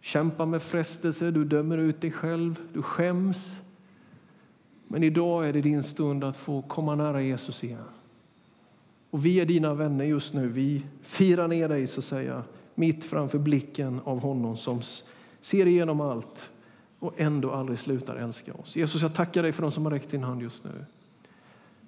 Kämpa 0.00 0.46
med 0.46 0.62
frestelse, 0.62 1.30
du 1.30 1.44
dömer 1.44 1.78
ut 1.78 2.00
dig 2.00 2.10
själv, 2.10 2.60
du 2.72 2.82
skäms. 2.82 3.60
Men 4.88 5.02
idag 5.02 5.48
är 5.48 5.52
det 5.52 5.60
din 5.60 5.82
stund 5.82 6.24
att 6.24 6.36
få 6.36 6.62
komma 6.62 6.94
nära 6.94 7.22
Jesus 7.22 7.64
igen. 7.64 7.84
Och 9.10 9.26
vi 9.26 9.40
är 9.40 9.46
dina 9.46 9.74
vänner 9.74 10.04
just 10.04 10.34
nu. 10.34 10.48
Vi 10.48 10.86
firar 11.02 11.48
ner 11.48 11.68
dig 11.68 11.86
så 11.86 12.00
att 12.00 12.04
säga, 12.04 12.42
mitt 12.74 13.04
framför 13.04 13.38
blicken 13.38 14.00
av 14.04 14.20
honom 14.20 14.56
som 14.56 14.80
ser 15.40 15.66
igenom 15.66 16.00
allt 16.00 16.50
och 16.98 17.14
ändå 17.16 17.50
aldrig 17.52 17.78
slutar 17.78 18.16
älska 18.16 18.54
oss. 18.54 18.76
Jesus, 18.76 19.02
jag 19.02 19.14
tackar 19.14 19.42
dig 19.42 19.52
för 19.52 19.62
de 19.62 19.72
som 19.72 19.84
har 19.84 19.92
räckt 19.92 20.10
sin 20.10 20.22
hand 20.22 20.42
just 20.42 20.64
nu. 20.64 20.84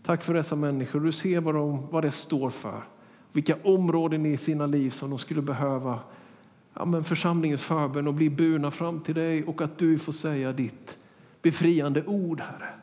Tack 0.03 0.23
för 0.23 0.35
dessa 0.35 0.57
människor. 0.57 1.01
Du 1.01 1.13
ser 1.13 1.41
vad, 1.41 1.55
de, 1.55 1.87
vad 1.91 2.05
det 2.05 2.13
står 2.13 2.51
för. 2.51 2.83
Vilka 3.33 3.57
områden 3.65 4.27
i 4.27 4.37
sina 4.37 4.67
liv 4.67 4.91
som 4.91 5.11
de 5.11 5.19
skulle 5.19 5.43
behöva 5.43 5.99
ja, 6.75 6.85
men 6.85 7.05
församlingens 7.05 7.63
förbön 7.63 8.07
och 8.07 8.15
bli 8.15 8.31
burna 8.31 8.71
fram 8.71 9.01
till 9.01 9.15
dig 9.15 9.45
och 9.45 9.63
att 9.63 9.79
du 9.79 9.99
får 9.99 10.13
säga 10.13 10.53
ditt 10.53 10.99
befriande 11.43 12.05
ord, 12.07 12.41
Herre. 12.41 12.75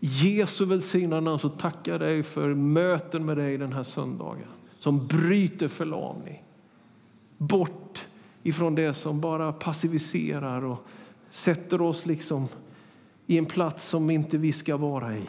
Jesu 0.00 0.64
välsignade 0.64 1.20
namn 1.20 1.38
så 1.38 1.48
tackar 1.48 1.92
jag 1.92 2.00
dig 2.00 2.22
för 2.22 2.54
möten 2.54 3.26
med 3.26 3.36
dig 3.36 3.58
den 3.58 3.72
här 3.72 3.82
söndagen 3.82 4.48
som 4.78 5.06
bryter 5.06 5.68
förlamning. 5.68 6.42
Bort 7.38 8.06
ifrån 8.42 8.74
det 8.74 8.94
som 8.94 9.20
bara 9.20 9.52
passiviserar 9.52 10.64
och 10.64 10.86
sätter 11.30 11.80
oss 11.80 12.06
liksom 12.06 12.48
i 13.26 13.38
en 13.38 13.46
plats 13.46 13.84
som 13.84 14.10
inte 14.10 14.38
vi 14.38 14.52
ska 14.52 14.76
vara 14.76 15.16
i. 15.16 15.26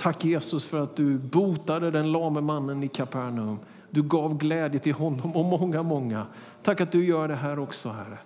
Tack 0.00 0.24
Jesus 0.24 0.64
för 0.64 0.80
att 0.82 0.96
du 0.96 1.18
botade 1.18 1.90
den 1.90 2.12
lame 2.12 2.40
mannen 2.40 2.82
i 2.82 2.88
Kapernaum. 2.88 3.58
Du 3.90 4.02
gav 4.02 4.38
glädje 4.38 4.80
till 4.80 4.94
honom 4.94 5.36
och 5.36 5.44
många, 5.44 5.82
många. 5.82 6.26
Tack 6.62 6.80
att 6.80 6.92
du 6.92 7.04
gör 7.04 7.28
det 7.28 7.34
här 7.34 7.58
också, 7.58 7.88
Herre. 7.88 8.18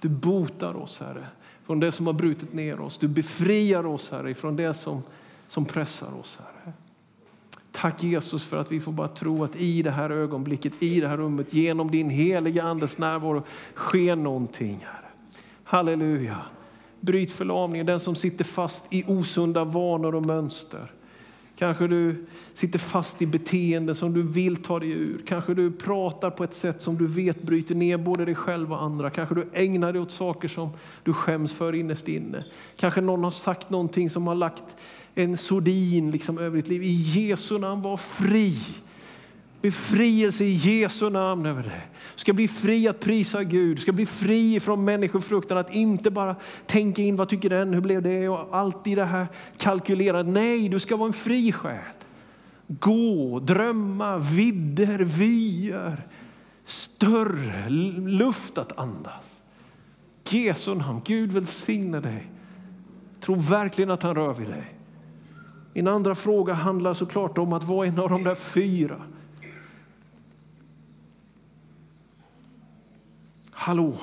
Du 0.00 0.08
botar 0.08 0.76
oss, 0.76 1.00
Herre 1.00 1.26
från 1.68 1.80
det 1.80 1.92
som 1.92 2.06
har 2.06 2.12
brutit 2.12 2.52
ner 2.52 2.80
oss. 2.80 2.98
Du 2.98 3.08
befriar 3.08 3.86
oss, 3.86 4.10
Herre, 4.10 4.34
från 4.34 4.56
det 4.56 4.74
som, 4.74 5.02
som 5.48 5.64
pressar 5.64 6.20
oss, 6.20 6.38
Herre. 6.38 6.72
Tack 7.72 8.02
Jesus 8.02 8.46
för 8.46 8.56
att 8.56 8.72
vi 8.72 8.80
får 8.80 8.92
bara 8.92 9.08
tro 9.08 9.44
att 9.44 9.56
i 9.56 9.82
det 9.82 9.90
här 9.90 10.10
ögonblicket, 10.10 10.82
i 10.82 11.00
det 11.00 11.08
här 11.08 11.16
rummet, 11.16 11.54
genom 11.54 11.90
din 11.90 12.10
heliga 12.10 12.62
Andes 12.62 12.98
närvaro 12.98 13.42
sker 13.74 14.16
någonting, 14.16 14.78
Herre. 14.82 15.10
Halleluja. 15.64 16.38
Bryt 17.00 17.32
förlamningen, 17.32 17.86
den 17.86 18.00
som 18.00 18.14
sitter 18.14 18.44
fast 18.44 18.84
i 18.90 19.04
osunda 19.06 19.64
vanor 19.64 20.14
och 20.14 20.26
mönster. 20.26 20.92
Kanske 21.58 21.86
du 21.86 22.26
sitter 22.54 22.78
fast 22.78 23.22
i 23.22 23.26
beteenden 23.26 23.94
som 23.94 24.14
du 24.14 24.22
vill 24.22 24.56
ta 24.56 24.78
dig 24.78 24.90
ur. 24.90 25.22
Kanske 25.26 25.54
du 25.54 25.70
pratar 25.70 26.30
på 26.30 26.44
ett 26.44 26.54
sätt 26.54 26.82
som 26.82 26.98
du 26.98 27.06
vet 27.06 27.42
bryter 27.42 27.74
ner 27.74 27.96
både 27.96 28.24
dig 28.24 28.34
själv 28.34 28.72
och 28.72 28.82
andra. 28.82 29.10
Kanske 29.10 29.34
du 29.34 29.48
ägnar 29.52 29.92
dig 29.92 30.02
åt 30.02 30.10
saker 30.10 30.48
som 30.48 30.70
du 31.02 31.12
skäms 31.12 31.52
för 31.52 31.74
innerst 31.74 32.08
inne. 32.08 32.44
Kanske 32.76 33.00
någon 33.00 33.24
har 33.24 33.30
sagt 33.30 33.70
någonting 33.70 34.10
som 34.10 34.26
har 34.26 34.34
lagt 34.34 34.76
en 35.14 35.36
sordin 35.36 36.10
liksom 36.10 36.38
över 36.38 36.56
ditt 36.56 36.68
liv. 36.68 36.82
I 36.82 36.92
Jesu 36.92 37.58
namn, 37.58 37.82
var 37.82 37.96
fri. 37.96 38.56
Befrielse 39.60 40.44
i 40.44 40.52
Jesu 40.52 41.10
namn 41.10 41.46
över 41.46 41.62
dig. 41.62 41.88
Du 42.14 42.20
ska 42.20 42.32
bli 42.32 42.48
fri 42.48 42.88
att 42.88 43.00
prisa 43.00 43.44
Gud. 43.44 43.76
Du 43.76 43.82
ska 43.82 43.92
bli 43.92 44.06
fri 44.06 44.60
från 44.60 44.84
människofruktan. 44.84 45.58
Att 45.58 45.74
inte 45.74 46.10
bara 46.10 46.36
tänka 46.66 47.02
in 47.02 47.16
vad 47.16 47.28
tycker 47.28 47.50
den, 47.50 47.74
hur 47.74 47.80
blev 47.80 48.02
det 48.02 48.28
och 48.28 48.56
allt 48.56 48.86
i 48.86 48.94
det 48.94 49.04
här 49.04 49.26
kalkylerat. 49.56 50.26
Nej, 50.26 50.68
du 50.68 50.78
ska 50.78 50.96
vara 50.96 51.06
en 51.06 51.12
fri 51.12 51.52
själ. 51.52 51.78
Gå, 52.66 53.40
drömma, 53.40 54.18
vidder, 54.18 54.98
vyer. 54.98 56.06
Större 56.64 57.68
luft 57.68 58.58
att 58.58 58.78
andas. 58.78 59.24
Jesu 60.28 60.74
namn, 60.74 61.00
Gud 61.04 61.32
välsigne 61.32 62.00
dig. 62.00 62.30
Tro 63.20 63.34
verkligen 63.34 63.90
att 63.90 64.02
han 64.02 64.14
rör 64.14 64.34
vid 64.34 64.48
dig. 64.48 64.74
Min 65.72 65.88
andra 65.88 66.14
fråga 66.14 66.54
handlar 66.54 66.94
såklart 66.94 67.38
om 67.38 67.52
att 67.52 67.64
vara 67.64 67.86
en 67.86 67.98
av 67.98 68.08
de 68.08 68.24
där 68.24 68.34
fyra. 68.34 68.96
Hallå, 73.60 73.94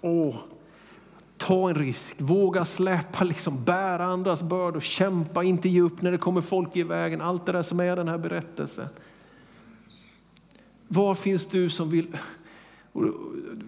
Åh, 0.00 0.36
ta 1.36 1.68
en 1.68 1.74
risk, 1.74 2.14
våga 2.18 2.64
släpa, 2.64 3.24
liksom, 3.24 3.64
bära 3.64 4.04
andras 4.04 4.42
bördor, 4.42 4.80
kämpa, 4.80 5.42
inte 5.42 5.68
ge 5.68 5.80
upp 5.80 6.02
när 6.02 6.12
det 6.12 6.18
kommer 6.18 6.40
folk 6.40 6.76
i 6.76 6.82
vägen. 6.82 7.20
Allt 7.20 7.46
det 7.46 7.52
där 7.52 7.62
som 7.62 7.80
är 7.80 7.96
den 7.96 8.08
här 8.08 8.18
berättelsen. 8.18 8.88
Var 10.88 11.14
finns 11.14 11.46
du 11.46 11.70
som 11.70 11.90
vill 11.90 12.16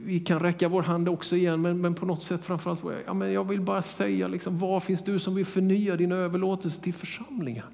vi 0.04 0.20
kan 0.20 0.40
räcka 0.40 0.68
vår 0.68 0.82
hand 0.82 1.08
också 1.08 1.36
igen, 1.36 1.62
men, 1.62 1.80
men 1.80 1.94
på 1.94 2.06
något 2.06 2.22
sätt 2.22 2.44
framförallt, 2.44 2.80
ja, 3.06 3.14
men 3.14 3.32
jag 3.32 3.48
vill 3.48 3.60
bara 3.60 3.82
säga, 3.82 4.28
liksom, 4.28 4.58
var 4.58 4.80
finns 4.80 5.02
du 5.02 5.18
som 5.18 5.34
vill 5.34 5.46
förnya 5.46 5.96
din 5.96 6.12
överlåtelse 6.12 6.80
till 6.80 6.94
församlingen? 6.94 7.66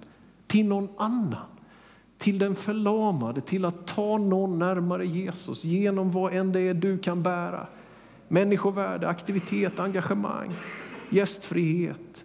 Till 0.46 0.68
någon 0.68 0.88
annan? 0.96 1.57
Till 2.18 2.38
den 2.38 2.54
förlamade, 2.54 3.40
till 3.40 3.64
att 3.64 3.86
ta 3.86 4.18
någon 4.18 4.58
närmare 4.58 5.06
Jesus 5.06 5.64
genom 5.64 6.10
vad 6.10 6.34
än 6.34 6.52
det 6.52 6.60
är 6.60 6.74
du 6.74 6.98
kan 6.98 7.22
bära. 7.22 7.66
Människovärde, 8.28 9.08
aktivitet, 9.08 9.80
engagemang, 9.80 10.54
gästfrihet. 11.10 12.24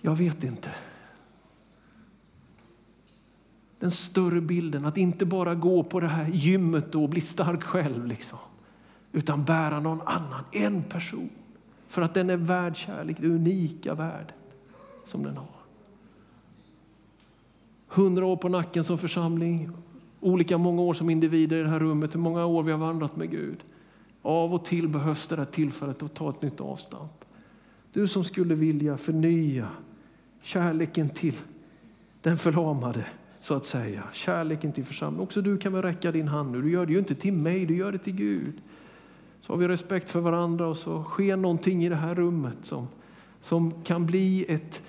Jag 0.00 0.14
vet 0.14 0.44
inte 0.44 0.70
den 3.80 3.90
större 3.90 4.40
bilden. 4.40 4.84
Att 4.84 4.96
inte 4.96 5.26
bara 5.26 5.54
gå 5.54 5.82
på 5.82 6.00
det 6.00 6.08
här 6.08 6.28
gymmet 6.28 6.94
och 6.94 7.08
bli 7.08 7.20
stark 7.20 7.62
själv. 7.62 8.06
Liksom. 8.06 8.38
Utan 9.12 9.44
bära 9.44 9.80
någon 9.80 10.00
annan, 10.00 10.44
en 10.52 10.82
person. 10.82 11.30
För 11.88 12.02
att 12.02 12.14
den 12.14 12.30
är 12.30 12.36
värd 12.36 12.76
kärlek, 12.76 13.16
det 13.20 13.28
unika 13.28 13.94
värdet 13.94 14.34
som 15.06 15.22
den 15.22 15.36
har. 15.36 15.59
Hundra 17.92 18.26
år 18.26 18.36
på 18.36 18.48
nacken 18.48 18.84
som 18.84 18.98
församling, 18.98 19.70
olika 20.20 20.58
många 20.58 20.82
år 20.82 20.94
som 20.94 21.10
individer 21.10 21.56
i 21.56 21.62
det 21.62 21.68
här 21.68 21.78
rummet, 21.78 22.14
hur 22.14 22.20
många 22.20 22.46
år 22.46 22.62
vi 22.62 22.72
har 22.72 22.78
vandrat 22.78 23.16
med 23.16 23.30
Gud. 23.30 23.58
Av 24.22 24.54
och 24.54 24.64
till 24.64 24.88
behövs 24.88 25.26
det 25.26 25.36
här 25.36 25.44
tillfället 25.44 26.02
att 26.02 26.14
ta 26.14 26.30
ett 26.30 26.42
nytt 26.42 26.60
avstamp. 26.60 27.24
Du 27.92 28.08
som 28.08 28.24
skulle 28.24 28.54
vilja 28.54 28.96
förnya 28.96 29.68
kärleken 30.42 31.08
till 31.08 31.34
den 32.22 32.38
förlamade, 32.38 33.06
så 33.40 33.54
att 33.54 33.64
säga. 33.64 34.02
Kärleken 34.12 34.72
till 34.72 34.84
församlingen. 34.84 35.22
Också 35.22 35.42
du 35.42 35.58
kan 35.58 35.72
väl 35.72 35.82
räcka 35.82 36.12
din 36.12 36.28
hand 36.28 36.52
nu. 36.52 36.62
Du 36.62 36.70
gör 36.70 36.86
det 36.86 36.92
ju 36.92 36.98
inte 36.98 37.14
till 37.14 37.32
mig, 37.32 37.66
du 37.66 37.76
gör 37.76 37.92
det 37.92 37.98
till 37.98 38.16
Gud. 38.16 38.54
Så 39.40 39.52
har 39.52 39.58
vi 39.58 39.68
respekt 39.68 40.10
för 40.10 40.20
varandra 40.20 40.66
och 40.66 40.76
så 40.76 41.04
sker 41.04 41.36
någonting 41.36 41.84
i 41.84 41.88
det 41.88 41.96
här 41.96 42.14
rummet 42.14 42.58
som, 42.62 42.88
som 43.42 43.82
kan 43.82 44.06
bli 44.06 44.44
ett, 44.48 44.82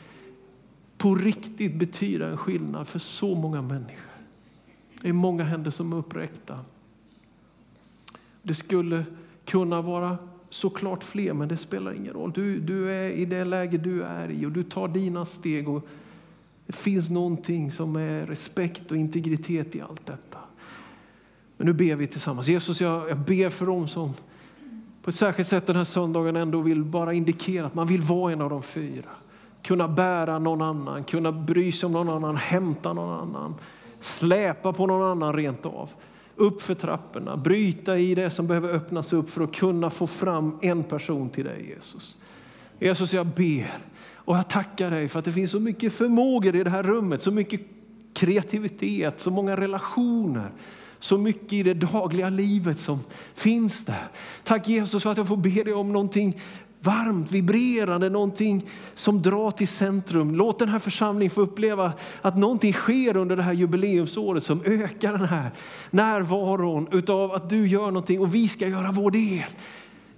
på 1.01 1.15
riktigt 1.15 1.75
betyda 1.75 2.27
en 2.27 2.37
skillnad 2.37 2.87
för 2.87 2.99
så 2.99 3.35
många 3.35 3.61
människor. 3.61 4.11
Det 5.01 5.09
är 5.09 5.13
många 5.13 5.43
händer 5.43 5.71
som 5.71 5.93
är 5.93 5.97
uppräckta. 5.97 6.59
Det 8.43 8.55
skulle 8.55 9.05
kunna 9.45 9.81
vara 9.81 10.17
såklart 10.49 11.03
fler, 11.03 11.33
men 11.33 11.47
det 11.47 11.57
spelar 11.57 11.93
ingen 11.93 12.13
roll. 12.13 12.31
Du, 12.31 12.59
du 12.59 12.91
är 12.91 13.09
i 13.09 13.25
det 13.25 13.45
läge 13.45 13.77
du 13.77 14.03
är 14.03 14.31
i 14.31 14.45
och 14.45 14.51
du 14.51 14.63
tar 14.63 14.87
dina 14.87 15.25
steg. 15.25 15.69
och 15.69 15.87
det 16.65 16.75
finns 16.75 17.09
någonting 17.09 17.71
som 17.71 17.95
är 17.95 18.25
respekt 18.25 18.91
och 18.91 18.97
integritet 18.97 19.75
i 19.75 19.81
allt 19.81 20.05
detta. 20.05 20.39
Men 21.57 21.67
nu 21.67 21.73
ber 21.73 21.95
vi 21.95 22.07
tillsammans. 22.07 22.47
Jesus, 22.47 22.81
jag, 22.81 23.09
jag 23.09 23.17
ber 23.17 23.49
för 23.49 23.65
dem 23.65 23.87
som 23.87 24.13
på 25.01 25.09
ett 25.09 25.15
särskilt 25.15 25.49
sätt 25.49 25.67
den 25.67 25.75
här 25.75 25.83
söndagen 25.83 26.35
ändå 26.35 26.61
vill 26.61 26.83
bara 26.83 27.13
indikera 27.13 27.65
att 27.65 27.75
man 27.75 27.87
vill 27.87 28.01
vara 28.01 28.33
en 28.33 28.41
av 28.41 28.49
de 28.49 28.63
fyra. 28.63 29.09
Kunna 29.63 29.87
bära 29.87 30.39
någon 30.39 30.61
annan, 30.61 31.03
kunna 31.03 31.31
bry 31.31 31.71
sig 31.71 31.87
om 31.87 31.91
någon 31.91 32.09
annan, 32.09 32.35
hämta 32.35 32.93
någon 32.93 33.19
annan, 33.19 33.55
släpa 34.01 34.73
på 34.73 34.87
någon 34.87 35.11
annan 35.11 35.33
rent 35.33 35.65
av. 35.65 35.89
Upp 36.35 36.61
för 36.61 36.75
trapporna, 36.75 37.37
bryta 37.37 37.97
i 37.97 38.15
det 38.15 38.29
som 38.29 38.47
behöver 38.47 38.69
öppnas 38.69 39.13
upp 39.13 39.29
för 39.29 39.43
att 39.43 39.55
kunna 39.55 39.89
få 39.89 40.07
fram 40.07 40.57
en 40.61 40.83
person 40.83 41.29
till 41.29 41.45
dig 41.45 41.73
Jesus. 41.75 42.17
Jesus, 42.79 43.13
jag 43.13 43.27
ber 43.27 43.73
och 44.15 44.37
jag 44.37 44.49
tackar 44.49 44.91
dig 44.91 45.07
för 45.07 45.19
att 45.19 45.25
det 45.25 45.31
finns 45.31 45.51
så 45.51 45.59
mycket 45.59 45.93
förmågor 45.93 46.55
i 46.55 46.63
det 46.63 46.69
här 46.69 46.83
rummet, 46.83 47.21
så 47.21 47.31
mycket 47.31 47.61
kreativitet, 48.13 49.19
så 49.19 49.31
många 49.31 49.57
relationer, 49.57 50.51
så 50.99 51.17
mycket 51.17 51.53
i 51.53 51.63
det 51.63 51.73
dagliga 51.73 52.29
livet 52.29 52.79
som 52.79 52.99
finns 53.33 53.85
där. 53.85 54.07
Tack 54.43 54.67
Jesus 54.67 55.03
för 55.03 55.09
att 55.09 55.17
jag 55.17 55.27
får 55.27 55.37
be 55.37 55.63
dig 55.63 55.73
om 55.73 55.93
någonting 55.93 56.41
varmt, 56.81 57.31
vibrerande, 57.31 58.09
någonting 58.09 58.65
som 58.95 59.21
drar 59.21 59.51
till 59.51 59.67
centrum. 59.67 60.35
Låt 60.35 60.59
den 60.59 60.69
här 60.69 60.79
församlingen 60.79 61.31
få 61.31 61.41
uppleva 61.41 61.93
att 62.21 62.37
någonting 62.37 62.73
sker 62.73 63.17
under 63.17 63.35
det 63.35 63.43
här 63.43 63.53
jubileumsåret 63.53 64.43
som 64.43 64.61
ökar 64.65 65.11
den 65.11 65.27
här 65.27 65.51
närvaron 65.89 66.87
utav 66.91 67.31
att 67.31 67.49
du 67.49 67.67
gör 67.67 67.85
någonting 67.85 68.19
och 68.19 68.35
vi 68.35 68.47
ska 68.47 68.67
göra 68.67 68.91
vår 68.91 69.11
del. 69.11 69.49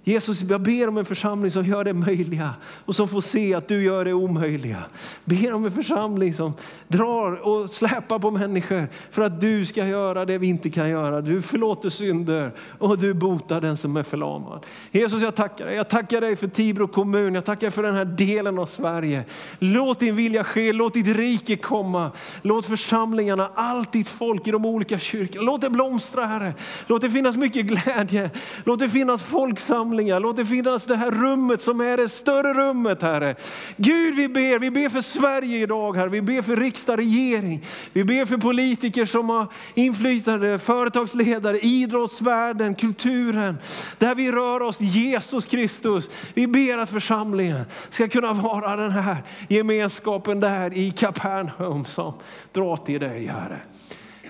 Jesus, 0.06 0.42
jag 0.42 0.60
ber 0.60 0.88
om 0.88 0.98
en 0.98 1.04
församling 1.04 1.50
som 1.50 1.64
gör 1.64 1.84
det 1.84 1.94
möjliga 1.94 2.54
och 2.84 2.96
som 2.96 3.08
får 3.08 3.20
se 3.20 3.54
att 3.54 3.68
du 3.68 3.82
gör 3.82 4.04
det 4.04 4.12
omöjliga. 4.12 4.84
Ber 5.24 5.54
om 5.54 5.64
en 5.64 5.72
församling 5.72 6.34
som 6.34 6.52
drar 6.88 7.32
och 7.46 7.70
släpar 7.70 8.18
på 8.18 8.30
människor 8.30 8.88
för 9.10 9.22
att 9.22 9.40
du 9.40 9.66
ska 9.66 9.86
göra 9.86 10.24
det 10.24 10.38
vi 10.38 10.46
inte 10.46 10.70
kan 10.70 10.88
göra. 10.90 11.20
Du 11.20 11.42
förlåter 11.42 11.90
synder 11.90 12.52
och 12.78 12.98
du 12.98 13.14
botar 13.14 13.60
den 13.60 13.76
som 13.76 13.96
är 13.96 14.02
förlamad. 14.02 14.66
Jesus, 14.90 15.22
jag 15.22 15.34
tackar 15.34 15.66
dig. 15.66 15.76
Jag 15.76 15.88
tackar 15.88 16.20
dig 16.20 16.36
för 16.36 16.48
Tibro 16.48 16.88
kommun. 16.88 17.34
Jag 17.34 17.44
tackar 17.44 17.70
för 17.70 17.82
den 17.82 17.94
här 17.94 18.04
delen 18.04 18.58
av 18.58 18.66
Sverige. 18.66 19.24
Låt 19.58 20.00
din 20.00 20.16
vilja 20.16 20.44
ske. 20.44 20.72
Låt 20.72 20.94
ditt 20.94 21.16
rike 21.16 21.56
komma. 21.56 22.10
Låt 22.42 22.66
församlingarna, 22.66 23.50
allt 23.54 23.92
ditt 23.92 24.08
folk 24.08 24.46
i 24.46 24.50
de 24.50 24.64
olika 24.64 24.98
kyrkorna, 24.98 25.44
låt 25.44 25.60
det 25.60 25.70
blomstra 25.70 26.26
Herre. 26.26 26.54
Låt 26.86 27.02
det 27.02 27.10
finnas 27.10 27.36
mycket 27.36 27.66
glädje. 27.66 28.30
Låt 28.64 28.78
det 28.78 28.88
finnas 28.88 29.22
folksamling 29.22 29.93
församlingar. 29.94 30.20
Låt 30.20 30.36
det 30.36 30.46
finnas 30.46 30.86
det 30.86 30.96
här 30.96 31.10
rummet 31.10 31.62
som 31.62 31.80
är 31.80 31.96
det 31.96 32.08
större 32.08 32.54
rummet, 32.54 33.02
Herre. 33.02 33.34
Gud, 33.76 34.14
vi 34.14 34.28
ber, 34.28 34.58
vi 34.58 34.70
ber 34.70 34.88
för 34.88 35.00
Sverige 35.00 35.62
idag, 35.62 35.96
Herre. 35.96 36.08
Vi 36.08 36.22
ber 36.22 36.42
för 36.42 36.56
riksdag, 36.56 36.98
regering. 36.98 37.64
Vi 37.92 38.04
ber 38.04 38.26
för 38.26 38.36
politiker 38.36 39.06
som 39.06 39.28
har 39.28 39.46
inflytande, 39.74 40.58
företagsledare, 40.58 41.58
idrottsvärlden, 41.58 42.74
kulturen. 42.74 43.58
Där 43.98 44.14
vi 44.14 44.32
rör 44.32 44.62
oss, 44.62 44.80
Jesus 44.80 45.46
Kristus. 45.46 46.10
Vi 46.34 46.46
ber 46.46 46.78
att 46.78 46.90
församlingen 46.90 47.64
ska 47.90 48.08
kunna 48.08 48.32
vara 48.32 48.76
den 48.76 48.90
här 48.90 49.16
gemenskapen 49.48 50.40
där 50.40 50.78
i 50.78 50.90
Kapernaum 50.90 51.84
som 51.84 52.12
drar 52.52 52.76
till 52.76 53.00
dig, 53.00 53.26
Herre. 53.26 53.60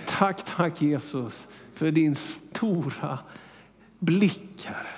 Tack, 0.07 0.45
tack 0.57 0.83
Jesus 0.83 1.47
för 1.75 1.91
din 1.91 2.15
stora 2.15 3.19
blick, 3.99 4.65
Herre. 4.65 4.94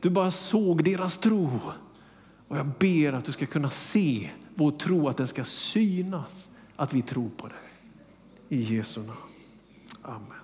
Du 0.00 0.10
bara 0.10 0.30
såg 0.30 0.84
deras 0.84 1.18
tro. 1.18 1.60
Och 2.48 2.56
jag 2.56 2.66
ber 2.66 3.12
att 3.12 3.24
du 3.24 3.32
ska 3.32 3.46
kunna 3.46 3.70
se 3.70 4.30
vår 4.54 4.70
tro, 4.70 5.08
att 5.08 5.16
den 5.16 5.28
ska 5.28 5.44
synas, 5.44 6.48
att 6.76 6.94
vi 6.94 7.02
tror 7.02 7.30
på 7.36 7.46
dig. 7.46 7.58
I 8.48 8.76
Jesu 8.76 9.00
namn. 9.00 9.18
Amen. 10.02 10.35